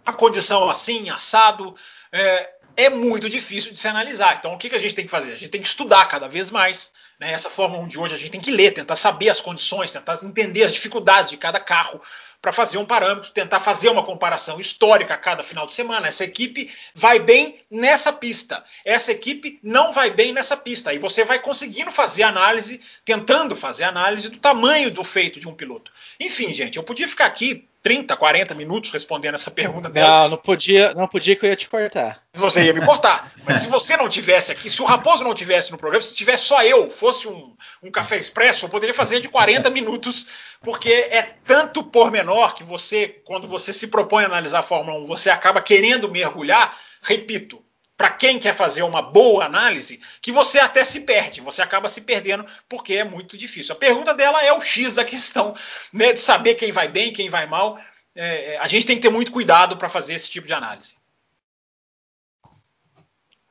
a 0.06 0.12
condição 0.12 0.70
assim, 0.70 1.10
assado, 1.10 1.74
é, 2.12 2.50
é, 2.76 2.88
muito 2.88 3.28
difícil 3.28 3.72
de 3.72 3.78
se 3.78 3.88
analisar. 3.88 4.36
Então, 4.38 4.54
o 4.54 4.58
que, 4.58 4.70
que, 4.70 4.76
a 4.76 4.78
gente 4.78 4.94
tem 4.94 5.04
que 5.04 5.10
fazer? 5.10 5.32
A 5.32 5.36
gente 5.36 5.50
tem 5.50 5.60
que 5.60 5.68
estudar 5.68 6.06
cada 6.06 6.28
vez 6.28 6.50
mais. 6.50 6.92
Né? 7.18 7.32
Essa 7.32 7.50
Fórmula 7.50 7.82
1 7.82 7.88
de 7.88 7.98
hoje 7.98 8.14
a 8.14 8.18
gente 8.18 8.30
tem 8.30 8.40
que 8.40 8.52
ler, 8.52 8.72
tentar 8.72 8.94
saber 8.94 9.28
as 9.28 9.40
condições, 9.40 9.90
tentar 9.90 10.18
entender 10.22 10.62
as 10.62 10.72
dificuldades 10.72 11.30
de 11.30 11.36
cada 11.36 11.58
carro 11.58 12.00
para 12.40 12.52
fazer 12.52 12.78
um 12.78 12.84
parâmetro, 12.84 13.32
tentar 13.32 13.58
fazer 13.58 13.88
uma 13.88 14.04
comparação 14.04 14.60
histórica 14.60 15.14
a 15.14 15.16
cada 15.16 15.42
final 15.42 15.66
de 15.66 15.72
semana. 15.72 16.06
Essa 16.06 16.22
equipe 16.22 16.70
vai 16.94 17.18
bem 17.18 17.60
nessa 17.68 18.12
pista, 18.12 18.62
essa 18.84 19.10
equipe 19.10 19.58
não 19.62 19.90
vai 19.90 20.10
bem 20.10 20.32
nessa 20.32 20.56
pista. 20.56 20.94
E 20.94 20.98
você 20.98 21.24
vai 21.24 21.40
conseguindo 21.40 21.90
fazer 21.90 22.22
análise, 22.22 22.80
tentando 23.04 23.56
fazer 23.56 23.84
análise 23.84 24.28
do 24.28 24.38
tamanho 24.38 24.90
do 24.90 25.02
feito 25.02 25.40
de 25.40 25.48
um 25.48 25.54
piloto. 25.54 25.90
Enfim, 26.20 26.54
gente, 26.54 26.76
eu 26.76 26.84
podia 26.84 27.08
ficar 27.08 27.26
aqui 27.26 27.66
30, 27.86 28.16
40 28.16 28.52
minutos 28.56 28.90
respondendo 28.90 29.36
essa 29.36 29.48
pergunta 29.48 29.88
dela. 29.88 30.22
Não, 30.22 30.30
não 30.30 30.36
podia, 30.36 30.92
não 30.92 31.06
podia 31.06 31.36
que 31.36 31.46
eu 31.46 31.50
ia 31.50 31.54
te 31.54 31.68
cortar. 31.68 32.20
Você 32.34 32.64
ia 32.64 32.72
me 32.72 32.84
cortar. 32.84 33.30
Mas 33.44 33.60
se 33.60 33.68
você 33.68 33.96
não 33.96 34.08
tivesse 34.08 34.50
aqui, 34.50 34.68
se 34.68 34.82
o 34.82 34.84
Raposo 34.84 35.22
não 35.22 35.32
tivesse 35.32 35.70
no 35.70 35.78
programa, 35.78 36.02
se 36.02 36.12
tivesse 36.12 36.42
só 36.42 36.64
eu, 36.64 36.90
fosse 36.90 37.28
um, 37.28 37.54
um 37.80 37.88
café 37.88 38.16
expresso, 38.16 38.64
eu 38.64 38.68
poderia 38.68 38.92
fazer 38.92 39.20
de 39.20 39.28
40 39.28 39.70
minutos, 39.70 40.26
porque 40.64 40.90
é 40.90 41.34
tanto 41.44 41.84
pormenor 41.84 42.56
que 42.56 42.64
você, 42.64 43.22
quando 43.24 43.46
você 43.46 43.72
se 43.72 43.86
propõe 43.86 44.24
a 44.24 44.26
analisar 44.26 44.58
a 44.58 44.64
Fórmula 44.64 44.98
1, 45.04 45.06
você 45.06 45.30
acaba 45.30 45.60
querendo 45.60 46.10
mergulhar, 46.10 46.76
repito, 47.00 47.62
para 47.96 48.10
quem 48.10 48.38
quer 48.38 48.54
fazer 48.54 48.82
uma 48.82 49.00
boa 49.00 49.44
análise, 49.44 50.00
que 50.20 50.30
você 50.30 50.58
até 50.58 50.84
se 50.84 51.00
perde, 51.00 51.40
você 51.40 51.62
acaba 51.62 51.88
se 51.88 52.00
perdendo 52.00 52.46
porque 52.68 52.94
é 52.94 53.04
muito 53.04 53.36
difícil. 53.36 53.74
A 53.74 53.78
pergunta 53.78 54.12
dela 54.12 54.42
é 54.44 54.52
o 54.52 54.60
X 54.60 54.92
da 54.92 55.04
questão, 55.04 55.54
né, 55.92 56.12
de 56.12 56.20
saber 56.20 56.54
quem 56.54 56.72
vai 56.72 56.88
bem, 56.88 57.12
quem 57.12 57.30
vai 57.30 57.46
mal. 57.46 57.78
É, 58.14 58.54
é 58.54 58.58
a 58.58 58.66
gente 58.68 58.86
tem 58.86 58.96
que 58.96 59.02
ter 59.02 59.10
muito 59.10 59.32
cuidado 59.32 59.76
para 59.76 59.88
fazer 59.88 60.14
esse 60.14 60.28
tipo 60.28 60.46
de 60.46 60.52
análise. 60.52 60.94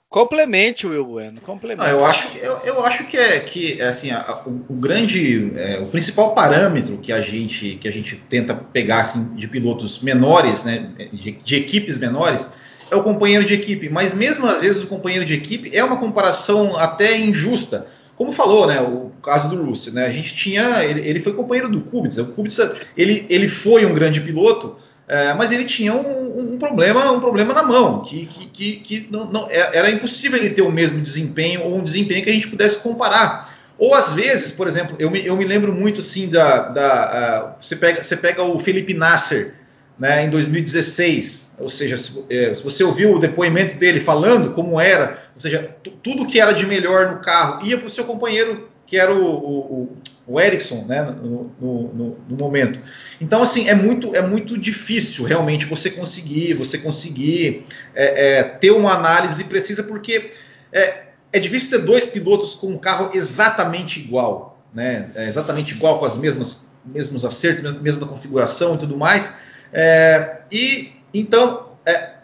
Complemente, 0.08 0.88
Will 0.88 1.04
Bueno, 1.04 1.42
complemente. 1.42 1.90
Eu, 1.90 2.06
acho, 2.06 2.38
eu, 2.38 2.58
eu, 2.60 2.86
acho 2.86 3.06
que 3.06 3.18
é 3.18 3.40
que 3.42 3.82
assim, 3.82 4.12
a, 4.12 4.44
o, 4.46 4.66
o, 4.70 4.74
grande, 4.74 5.52
é, 5.58 5.80
o 5.80 5.88
principal 5.88 6.34
parâmetro 6.34 6.98
que 7.00 7.12
a 7.12 7.20
gente 7.20 7.76
que 7.82 7.86
a 7.86 7.92
gente 7.92 8.16
tenta 8.30 8.56
pegar 8.56 9.02
assim, 9.02 9.36
de 9.36 9.46
pilotos 9.46 10.02
menores, 10.02 10.64
né, 10.64 10.90
de, 11.12 11.34
de 11.34 11.56
equipes 11.58 11.98
menores, 11.98 12.54
é 12.90 12.96
o 12.96 13.04
companheiro 13.04 13.44
de 13.44 13.54
equipe, 13.54 13.90
mas 13.90 14.14
mesmo 14.14 14.46
às 14.48 14.60
vezes 14.60 14.84
o 14.84 14.88
companheiro 14.88 15.26
de 15.26 15.34
equipe 15.34 15.76
é 15.76 15.84
uma 15.84 15.98
comparação 15.98 16.78
até 16.78 17.18
injusta. 17.18 17.88
Como 18.16 18.32
falou, 18.32 18.66
né, 18.68 18.80
o 18.80 19.12
caso 19.22 19.50
do 19.50 19.62
Russell, 19.62 19.94
né, 19.94 20.06
a 20.06 20.10
gente 20.10 20.34
tinha, 20.34 20.84
ele, 20.84 21.02
ele 21.02 21.20
foi 21.20 21.34
companheiro 21.34 21.70
do 21.70 21.82
Kubica, 21.82 22.22
o 22.22 22.28
Kubica 22.28 22.76
ele, 22.96 23.26
ele 23.30 23.50
foi 23.50 23.86
um 23.86 23.94
grande 23.94 24.22
piloto, 24.22 24.78
é, 25.08 25.34
mas 25.34 25.52
ele 25.52 25.66
tinha 25.66 25.94
um, 25.94 26.54
um, 26.54 26.58
problema, 26.58 27.12
um 27.12 27.20
problema 27.20 27.54
na 27.54 27.62
mão, 27.62 28.04
que, 28.04 28.26
que, 28.54 28.76
que, 28.78 29.08
não, 29.12 29.26
não, 29.26 29.48
é, 29.50 29.78
era 29.78 29.92
impossível 29.92 30.40
ele 30.40 30.52
ter 30.52 30.62
o 30.62 30.72
mesmo 30.72 31.02
desempenho 31.02 31.64
ou 31.64 31.78
um 31.78 31.84
desempenho 31.84 32.24
que 32.24 32.30
a 32.30 32.34
gente 32.34 32.48
pudesse 32.48 32.80
comparar. 32.80 33.54
Ou 33.78 33.94
às 33.94 34.14
vezes, 34.14 34.52
por 34.52 34.68
exemplo, 34.68 34.96
eu 34.98 35.12
me, 35.12 35.24
eu 35.24 35.36
me 35.36 35.44
lembro 35.44 35.76
muito 35.76 36.00
assim 36.00 36.30
da, 36.30 36.70
da 36.70 37.56
você 37.60 37.76
pega, 37.76 38.02
você 38.02 38.16
pega 38.16 38.42
o 38.42 38.58
Felipe 38.58 38.94
Nasser, 38.94 39.56
né, 40.00 40.26
em 40.26 40.30
2016. 40.30 41.45
Ou 41.60 41.70
seja, 41.70 41.98
se, 41.98 42.26
é, 42.30 42.54
você 42.54 42.84
ouviu 42.84 43.14
o 43.14 43.20
depoimento 43.20 43.76
dele 43.76 44.00
falando 44.00 44.52
como 44.52 44.80
era, 44.80 45.24
ou 45.36 45.42
seja, 45.42 45.76
tudo 46.04 46.28
que 46.28 46.40
era 46.40 46.54
de 46.54 46.66
melhor 46.66 47.12
no 47.12 47.22
carro 47.22 47.66
ia 47.66 47.78
para 47.78 47.88
o 47.88 47.90
seu 47.90 48.04
companheiro, 48.06 48.70
que 48.88 48.98
era 48.98 49.14
o, 49.14 49.26
o, 49.26 49.98
o 50.28 50.40
Ericsson, 50.40 50.86
né, 50.86 51.02
no, 51.02 51.52
no, 51.60 52.18
no, 52.30 52.38
momento. 52.38 52.80
Então, 53.20 53.42
assim, 53.42 53.68
é 53.68 53.74
muito, 53.74 54.16
é 54.16 54.22
muito 54.22 54.58
difícil 54.58 55.26
realmente 55.26 55.66
você 55.66 55.90
conseguir, 55.90 56.54
você 56.54 56.78
conseguir 56.78 57.66
é, 57.96 58.40
é, 58.40 58.44
ter 58.44 58.72
uma 58.72 58.94
análise 58.94 59.44
precisa, 59.46 59.84
porque 59.84 60.32
é, 60.72 61.06
é 61.34 61.40
difícil 61.40 61.72
ter 61.72 61.86
dois 61.86 62.06
pilotos 62.06 62.54
com 62.54 62.68
um 62.68 62.78
carro 62.78 63.12
exatamente 63.14 64.00
igual, 64.00 64.60
né, 64.74 65.10
é 65.16 65.28
exatamente 65.28 65.74
igual, 65.74 66.00
com 66.00 66.06
as 66.06 66.18
mesmas 66.18 66.66
mesmos 66.86 67.26
acertos, 67.26 67.82
mesma 67.82 68.08
configuração 68.08 68.76
e 68.76 68.78
tudo 68.78 68.98
mais. 68.98 69.40
É, 69.74 70.38
e 70.52 70.95
então, 71.20 71.70
é, 71.86 72.16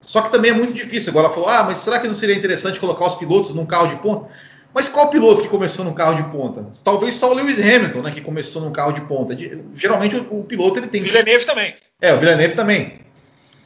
só 0.00 0.22
que 0.22 0.30
também 0.30 0.50
é 0.50 0.54
muito 0.54 0.74
difícil. 0.74 1.10
Agora 1.10 1.26
ela 1.26 1.34
falou: 1.34 1.48
ah, 1.48 1.62
mas 1.62 1.78
será 1.78 2.00
que 2.00 2.08
não 2.08 2.14
seria 2.14 2.34
interessante 2.34 2.80
colocar 2.80 3.06
os 3.06 3.14
pilotos 3.14 3.54
num 3.54 3.64
carro 3.64 3.88
de 3.88 3.96
ponta? 3.96 4.28
Mas 4.74 4.88
qual 4.88 5.08
piloto 5.08 5.42
que 5.42 5.48
começou 5.48 5.84
num 5.84 5.92
carro 5.92 6.16
de 6.16 6.24
ponta? 6.30 6.66
Talvez 6.82 7.14
só 7.14 7.30
o 7.30 7.34
Lewis 7.34 7.58
Hamilton, 7.58 8.02
né, 8.02 8.10
que 8.10 8.20
começou 8.20 8.62
num 8.62 8.72
carro 8.72 8.92
de 8.92 9.02
ponta. 9.02 9.36
Geralmente 9.74 10.16
o, 10.16 10.40
o 10.40 10.44
piloto 10.44 10.78
ele 10.78 10.88
tem. 10.88 11.02
Villeneuve 11.02 11.44
também. 11.44 11.74
É, 12.00 12.12
o 12.12 12.18
Villeneuve 12.18 12.54
também. 12.54 13.00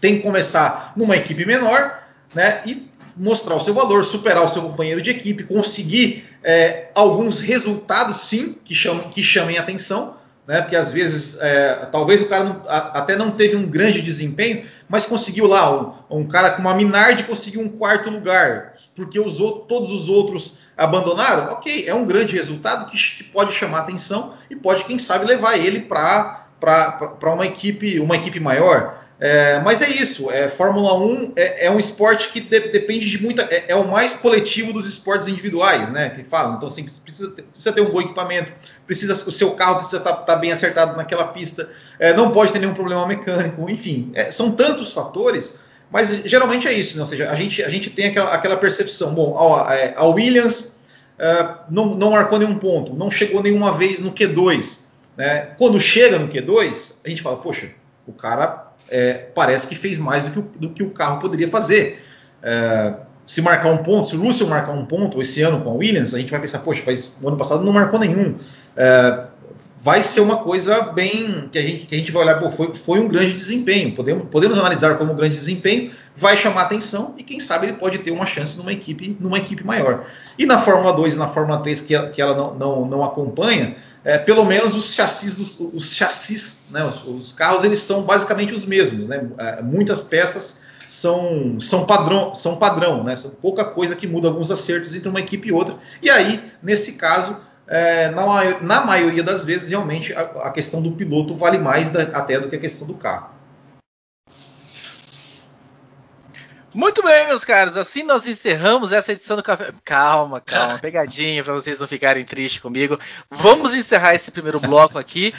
Tem 0.01 0.17
que 0.17 0.23
começar 0.23 0.93
numa 0.97 1.17
equipe 1.17 1.47
menor, 1.47 2.03
né, 2.35 2.61
e 2.67 2.91
mostrar 3.17 3.55
o 3.55 3.61
seu 3.61 3.73
valor, 3.73 4.05
superar 4.05 4.45
o 4.45 4.49
seu 4.49 4.61
companheiro 4.61 5.01
de 5.01 5.11
equipe, 5.11 5.45
conseguir 5.45 6.25
é, 6.45 6.89
alguns 6.95 7.41
resultados, 7.41 8.21
sim, 8.21 8.57
que 8.65 8.75
chamem, 8.75 9.09
que 9.09 9.23
chamem 9.23 9.57
atenção, 9.57 10.19
né? 10.47 10.61
Porque 10.61 10.77
às 10.77 10.93
vezes, 10.93 11.39
é, 11.41 11.89
talvez 11.91 12.23
o 12.23 12.29
cara 12.29 12.45
não, 12.45 12.63
a, 12.69 12.99
até 12.99 13.17
não 13.17 13.31
teve 13.31 13.57
um 13.57 13.67
grande 13.67 14.01
desempenho, 14.01 14.65
mas 14.89 15.07
conseguiu 15.07 15.47
lá, 15.47 15.71
um, 15.71 16.21
um, 16.21 16.27
cara 16.27 16.51
com 16.51 16.61
uma 16.61 16.75
Minardi 16.75 17.25
conseguiu 17.25 17.61
um 17.61 17.69
quarto 17.69 18.09
lugar, 18.09 18.75
porque 18.95 19.19
os, 19.19 19.39
todos 19.39 19.91
os 19.91 20.09
outros 20.09 20.61
abandonaram. 20.77 21.53
Ok, 21.53 21.85
é 21.87 21.95
um 21.95 22.05
grande 22.05 22.35
resultado 22.37 22.91
que, 22.91 22.97
que 22.97 23.25
pode 23.25 23.53
chamar 23.53 23.81
atenção 23.81 24.35
e 24.49 24.55
pode, 24.55 24.85
quem 24.85 24.99
sabe, 24.99 25.27
levar 25.27 25.57
ele 25.57 25.81
para 25.81 26.47
uma 27.25 27.47
equipe, 27.47 27.99
uma 27.99 28.17
equipe 28.17 28.39
maior. 28.39 29.07
É, 29.19 29.61
mas 29.61 29.81
é 29.81 29.89
isso, 29.89 30.31
é, 30.31 30.47
Fórmula 30.47 30.95
1 30.99 31.33
é, 31.37 31.67
é 31.67 31.71
um 31.71 31.79
esporte 31.79 32.29
que 32.31 32.39
de, 32.39 32.61
depende 32.69 33.09
de 33.09 33.23
muita. 33.23 33.43
É, 33.45 33.65
é, 33.69 33.75
o 33.75 33.89
mais 33.89 34.15
coletivo 34.15 34.75
dos 34.75 34.87
esportes 34.87 35.27
individuais, 35.27 35.91
né? 35.91 36.11
Que 36.11 36.23
falam. 36.23 36.57
Então, 36.57 36.69
assim, 36.69 36.85
precisa 37.03 37.31
ter, 37.31 37.43
precisa 37.43 37.73
ter 37.73 37.81
um 37.81 37.91
bom 37.91 38.03
equipamento, 38.03 38.53
precisa, 38.87 39.13
o 39.13 39.33
seu 39.33 39.53
carro 39.53 39.77
precisa 39.77 39.99
estar 39.99 40.13
tá, 40.13 40.23
tá 40.23 40.37
bem 40.37 40.53
acertado 40.53 40.97
naquela 40.97 41.29
pista, 41.29 41.69
é, 41.99 42.13
não 42.13 42.31
pode 42.31 42.53
ter 42.53 42.59
nenhum 42.59 42.75
problema 42.75 43.07
mecânico, 43.07 43.69
enfim, 43.69 44.11
é, 44.15 44.31
são 44.31 44.53
tantos 44.53 44.93
fatores, 44.93 45.61
mas 45.91 46.23
geralmente 46.25 46.67
é 46.67 46.73
isso, 46.73 46.97
né? 46.97 47.03
Ou 47.03 47.09
seja, 47.09 47.31
a 47.31 47.35
gente, 47.35 47.63
a 47.63 47.69
gente 47.69 47.91
tem 47.91 48.07
aquela, 48.07 48.33
aquela 48.33 48.57
percepção, 48.57 49.15
bom, 49.15 49.39
a, 49.39 49.75
é, 49.75 49.95
a 49.97 50.05
Williams 50.05 50.81
uh, 51.19 51.59
não, 51.71 51.95
não 51.95 52.11
marcou 52.11 52.39
nenhum 52.39 52.59
ponto, 52.59 52.95
não 52.95 53.11
chegou 53.11 53.43
nenhuma 53.43 53.73
vez 53.73 54.01
no 54.01 54.13
Q2. 54.13 54.87
Né? 55.17 55.49
Quando 55.59 55.81
chega 55.81 56.19
no 56.19 56.29
Q2, 56.29 56.97
a 57.05 57.09
gente 57.09 57.23
fala, 57.23 57.37
poxa, 57.37 57.71
o 58.07 58.13
cara 58.13 58.73
é, 58.89 59.15
parece 59.35 59.69
que 59.69 59.75
fez 59.75 59.99
mais 59.99 60.25
do 60.25 60.31
que, 60.31 60.39
o, 60.39 60.43
do 60.43 60.71
que 60.71 60.83
o 60.83 60.91
carro 60.91 61.21
poderia 61.21 61.49
fazer. 61.49 62.03
É, 62.43 62.95
se 63.27 63.43
marcar 63.43 63.71
um 63.71 63.79
ponto, 63.79 64.09
se 64.09 64.17
o 64.17 64.21
Russell 64.21 64.47
marcar 64.47 64.73
um 64.73 64.85
ponto 64.85 65.21
esse 65.21 65.43
ano 65.43 65.61
com 65.61 65.71
a 65.71 65.73
Williams, 65.73 66.15
a 66.15 66.19
gente 66.19 66.31
vai 66.31 66.41
pensar, 66.41 66.61
poxa, 66.61 66.83
faz, 66.83 67.17
o 67.21 67.29
ano 67.29 67.37
passado 67.37 67.65
não 67.65 67.73
marcou 67.73 67.99
nenhum. 67.99 68.37
É, 68.77 69.25
vai 69.77 70.01
ser 70.01 70.21
uma 70.21 70.39
coisa 70.39 70.81
bem 70.93 71.49
que 71.51 71.59
a 71.59 71.63
gente, 71.63 71.87
que 71.87 71.95
a 71.95 71.99
gente 71.99 72.13
vai 72.13 72.23
olhar, 72.23 72.39
pô, 72.39 72.51
foi, 72.51 72.75
foi 72.75 73.01
um 73.01 73.09
grande 73.09 73.33
desempenho. 73.33 73.95
Podemos, 73.95 74.29
podemos 74.31 74.59
analisar 74.59 74.97
como 74.97 75.13
um 75.13 75.17
grande 75.17 75.35
desempenho, 75.35 75.91
vai 76.15 76.37
chamar 76.37 76.63
atenção 76.63 77.15
e 77.19 77.23
quem 77.23 77.41
sabe 77.41 77.67
ele 77.67 77.73
pode 77.75 77.99
ter 77.99 78.11
uma 78.11 78.27
chance 78.27 78.57
numa 78.59 78.73
equipe, 78.73 79.17
numa 79.21 79.39
equipe 79.39 79.65
maior. 79.65 80.07
E 80.39 80.47
na 80.47 80.61
Fórmula 80.61 80.93
2 80.93 81.15
e 81.15 81.17
na 81.17 81.29
Fórmula 81.29 81.59
3 81.63 81.83
que, 81.83 81.95
ela, 81.95 82.11
que 82.11 82.23
ela 82.23 82.37
não, 82.37 82.55
não, 82.55 82.85
não 82.87 83.05
acompanha, 83.05 83.77
é, 84.05 84.19
pelo 84.19 84.45
menos 84.45 84.75
os 84.77 84.95
chassis, 84.95 85.35
dos, 85.35 85.59
os 85.59 85.95
chassis, 85.95 86.67
né, 86.71 86.85
os, 86.85 87.05
os, 87.05 87.33
carros, 87.33 87.65
eles 87.65 87.81
são 87.81 88.03
basicamente 88.03 88.53
os 88.53 88.65
mesmos, 88.65 89.09
né? 89.09 89.29
É, 89.37 89.63
muitas 89.63 90.01
peças 90.03 90.63
são, 90.89 91.59
são 91.61 91.87
padrão, 91.87 92.35
são 92.35 92.57
padrão, 92.57 93.03
né? 93.05 93.17
São 93.17 93.31
pouca 93.31 93.65
coisa 93.65 93.97
que 93.97 94.07
muda 94.07 94.29
alguns 94.29 94.51
acertos 94.51 94.95
entre 94.95 95.09
uma 95.09 95.21
equipe 95.21 95.49
e 95.49 95.53
outra. 95.53 95.77
E 96.03 96.11
aí, 96.11 96.43
nesse 96.63 96.95
caso, 96.95 97.41
é, 97.67 98.11
na, 98.11 98.61
na, 98.61 98.85
maioria 98.85 99.23
das 99.23 99.45
vezes, 99.45 99.69
realmente 99.69 100.13
a, 100.13 100.21
a 100.21 100.51
questão 100.51 100.81
do 100.81 100.93
piloto 100.93 101.35
vale 101.35 101.59
mais 101.59 101.91
da, 101.91 102.03
até 102.03 102.39
do 102.39 102.49
que 102.49 102.57
a 102.57 102.61
questão 102.61 102.87
do 102.87 102.95
carro. 102.95 103.37
Muito 106.77 107.03
bem, 107.03 107.27
meus 107.27 107.43
caros. 107.43 107.75
Assim 107.75 108.03
nós 108.03 108.27
encerramos 108.27 108.93
essa 108.93 109.13
edição 109.13 109.35
do 109.35 109.43
Café. 109.43 109.73
Calma, 109.83 110.43
calma. 110.43 110.77
Pegadinha 110.79 111.43
para 111.43 111.55
vocês 111.55 111.81
não 111.81 111.89
ficarem 111.89 112.23
tristes 112.23 112.61
comigo. 112.61 113.01
Vamos 113.31 113.75
encerrar 113.75 114.15
esse 114.15 114.31
primeiro 114.31 114.61
bloco 114.61 114.99
aqui. 114.99 115.33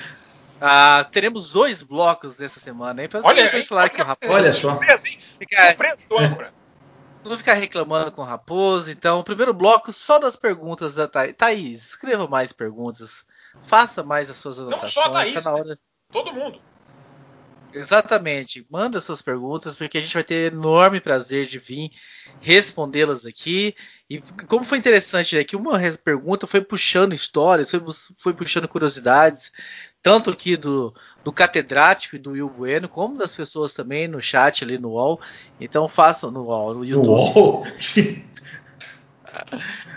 Ah, 0.60 1.08
teremos 1.12 1.52
dois 1.52 1.84
blocos 1.84 2.38
nessa 2.38 2.60
semana, 2.60 3.02
hein? 3.02 3.10
Pra 3.10 3.22
olha, 3.24 3.56
hein, 3.56 3.64
falar 3.64 3.82
olha, 3.82 3.90
que 3.90 4.02
o 4.02 4.06
Raposo. 4.06 4.34
Olha 4.34 4.54
só. 4.54 4.80
Ficar, 5.40 5.76
não 7.24 7.38
ficar 7.38 7.54
reclamando 7.54 8.12
com 8.12 8.22
o 8.22 8.26
Raposo. 8.26 8.90
Então, 8.90 9.20
o 9.20 9.24
primeiro 9.24 9.54
bloco 9.54 9.92
só 9.94 10.20
das 10.20 10.36
perguntas 10.36 10.96
da 10.96 11.08
Thaís. 11.08 11.34
Thaís, 11.38 11.84
escreva 11.90 12.28
mais 12.28 12.52
perguntas. 12.52 13.26
Faça 13.68 14.04
mais 14.04 14.30
as 14.30 14.38
suas 14.38 14.60
anotações. 14.60 14.96
Não 14.96 15.04
só 15.04 15.10
a 15.10 15.12
Thaís, 15.12 15.34
tá 15.34 15.42
na 15.42 15.56
hora... 15.56 15.80
Todo 16.12 16.34
mundo. 16.34 16.62
Exatamente. 17.74 18.66
Manda 18.70 19.02
suas 19.02 19.22
perguntas, 19.22 19.76
porque 19.76 19.98
a 19.98 20.02
gente 20.02 20.14
vai 20.14 20.24
ter 20.24 20.54
enorme 20.54 21.00
prazer 21.00 21.46
de 21.46 21.60
vir 21.60 21.92
respondê-las 22.40 23.26
aqui. 23.26 23.76
E 24.10 24.22
como 24.48 24.64
foi 24.66 24.78
interessante, 24.78 25.38
é 25.38 25.44
que 25.44 25.56
uma 25.56 25.80
pergunta 26.04 26.48
foi 26.48 26.62
puxando 26.62 27.14
histórias, 27.14 27.72
foi, 27.72 27.82
foi 28.18 28.34
puxando 28.34 28.68
curiosidades, 28.68 29.52
tanto 30.02 30.30
aqui 30.30 30.56
do, 30.56 30.94
do 31.24 31.32
catedrático 31.32 32.16
e 32.16 32.20
do 32.20 32.32
Will 32.32 32.50
Bueno, 32.50 32.88
como 32.88 33.18
das 33.18 33.36
pessoas 33.36 33.74
também 33.74 34.08
no 34.08 34.22
chat 34.22 34.64
ali 34.64 34.78
no 34.78 34.92
UOL. 34.92 35.20
Então 35.60 35.88
façam 35.90 36.32
no 36.32 36.44
UOL, 36.46 36.76
no 36.76 36.86
YouTube. 36.86 37.68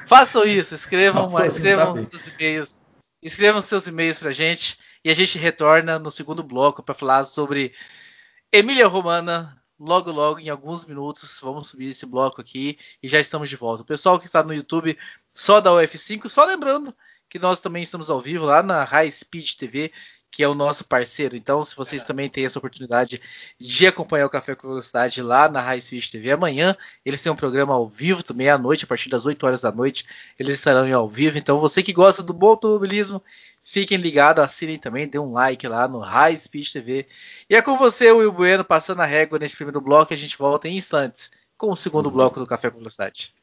façam 0.06 0.44
isso, 0.44 0.74
escrevam, 0.74 1.32
escrevam 1.46 1.96
seus 1.96 2.26
e-mails. 2.26 2.78
Escrevam 3.22 3.60
seus 3.60 3.86
e-mails 3.86 4.18
pra 4.18 4.32
gente 4.32 4.78
e 5.04 5.10
a 5.10 5.14
gente 5.14 5.38
retorna 5.38 5.98
no 5.98 6.12
segundo 6.12 6.42
bloco 6.42 6.82
para 6.82 6.94
falar 6.94 7.24
sobre 7.24 7.74
Emília 8.52 8.86
Romana. 8.86 9.56
Logo, 9.78 10.10
logo, 10.10 10.38
em 10.38 10.50
alguns 10.50 10.84
minutos, 10.84 11.38
vamos 11.40 11.68
subir 11.68 11.88
esse 11.90 12.04
bloco 12.04 12.38
aqui 12.38 12.78
e 13.02 13.08
já 13.08 13.18
estamos 13.18 13.48
de 13.48 13.56
volta. 13.56 13.82
O 13.82 13.86
pessoal 13.86 14.18
que 14.18 14.26
está 14.26 14.42
no 14.42 14.52
YouTube 14.52 14.98
só 15.32 15.58
da 15.58 15.70
UF5, 15.70 16.28
só 16.28 16.44
lembrando 16.44 16.94
que 17.30 17.38
nós 17.38 17.62
também 17.62 17.82
estamos 17.82 18.10
ao 18.10 18.20
vivo 18.20 18.44
lá 18.44 18.62
na 18.62 18.84
High 18.84 19.10
Speed 19.10 19.54
TV, 19.54 19.90
que 20.30 20.42
é 20.42 20.48
o 20.48 20.54
nosso 20.54 20.84
parceiro. 20.84 21.34
Então, 21.34 21.62
se 21.62 21.74
vocês 21.74 22.02
é. 22.02 22.04
também 22.04 22.28
têm 22.28 22.44
essa 22.44 22.58
oportunidade 22.58 23.20
de 23.58 23.86
acompanhar 23.86 24.26
o 24.26 24.30
Café 24.30 24.54
com 24.54 24.68
Velocidade 24.68 25.22
lá 25.22 25.48
na 25.48 25.60
High 25.60 25.80
Speed 25.80 26.10
TV, 26.10 26.32
amanhã 26.32 26.76
eles 27.04 27.22
têm 27.22 27.32
um 27.32 27.36
programa 27.36 27.74
ao 27.74 27.88
vivo 27.88 28.22
também 28.22 28.48
à 28.48 28.58
noite, 28.58 28.84
a 28.84 28.88
partir 28.88 29.08
das 29.08 29.26
8 29.26 29.44
horas 29.44 29.62
da 29.62 29.72
noite, 29.72 30.04
eles 30.38 30.58
estarão 30.58 30.92
ao 30.94 31.08
vivo. 31.08 31.38
Então, 31.38 31.58
você 31.58 31.82
que 31.82 31.92
gosta 31.92 32.22
do 32.22 32.32
bom 32.32 32.48
automobilismo 32.48 33.22
Fiquem 33.62 33.98
ligados, 33.98 34.42
assinem 34.42 34.78
também, 34.78 35.06
dê 35.06 35.18
um 35.18 35.32
like 35.32 35.66
lá 35.68 35.86
no 35.86 36.00
High 36.00 36.36
Speed 36.36 36.72
TV. 36.72 37.06
E 37.48 37.54
é 37.54 37.62
com 37.62 37.76
você, 37.76 38.10
Will 38.10 38.32
Bueno, 38.32 38.64
passando 38.64 39.00
a 39.00 39.06
régua 39.06 39.38
nesse 39.38 39.54
primeiro 39.54 39.80
bloco. 39.80 40.12
A 40.12 40.16
gente 40.16 40.36
volta 40.36 40.68
em 40.68 40.76
instantes 40.76 41.30
com 41.56 41.70
o 41.70 41.76
segundo 41.76 42.10
bloco 42.10 42.40
do 42.40 42.46
Café 42.46 42.70
com 42.70 42.78
Velocidade. 42.78 43.34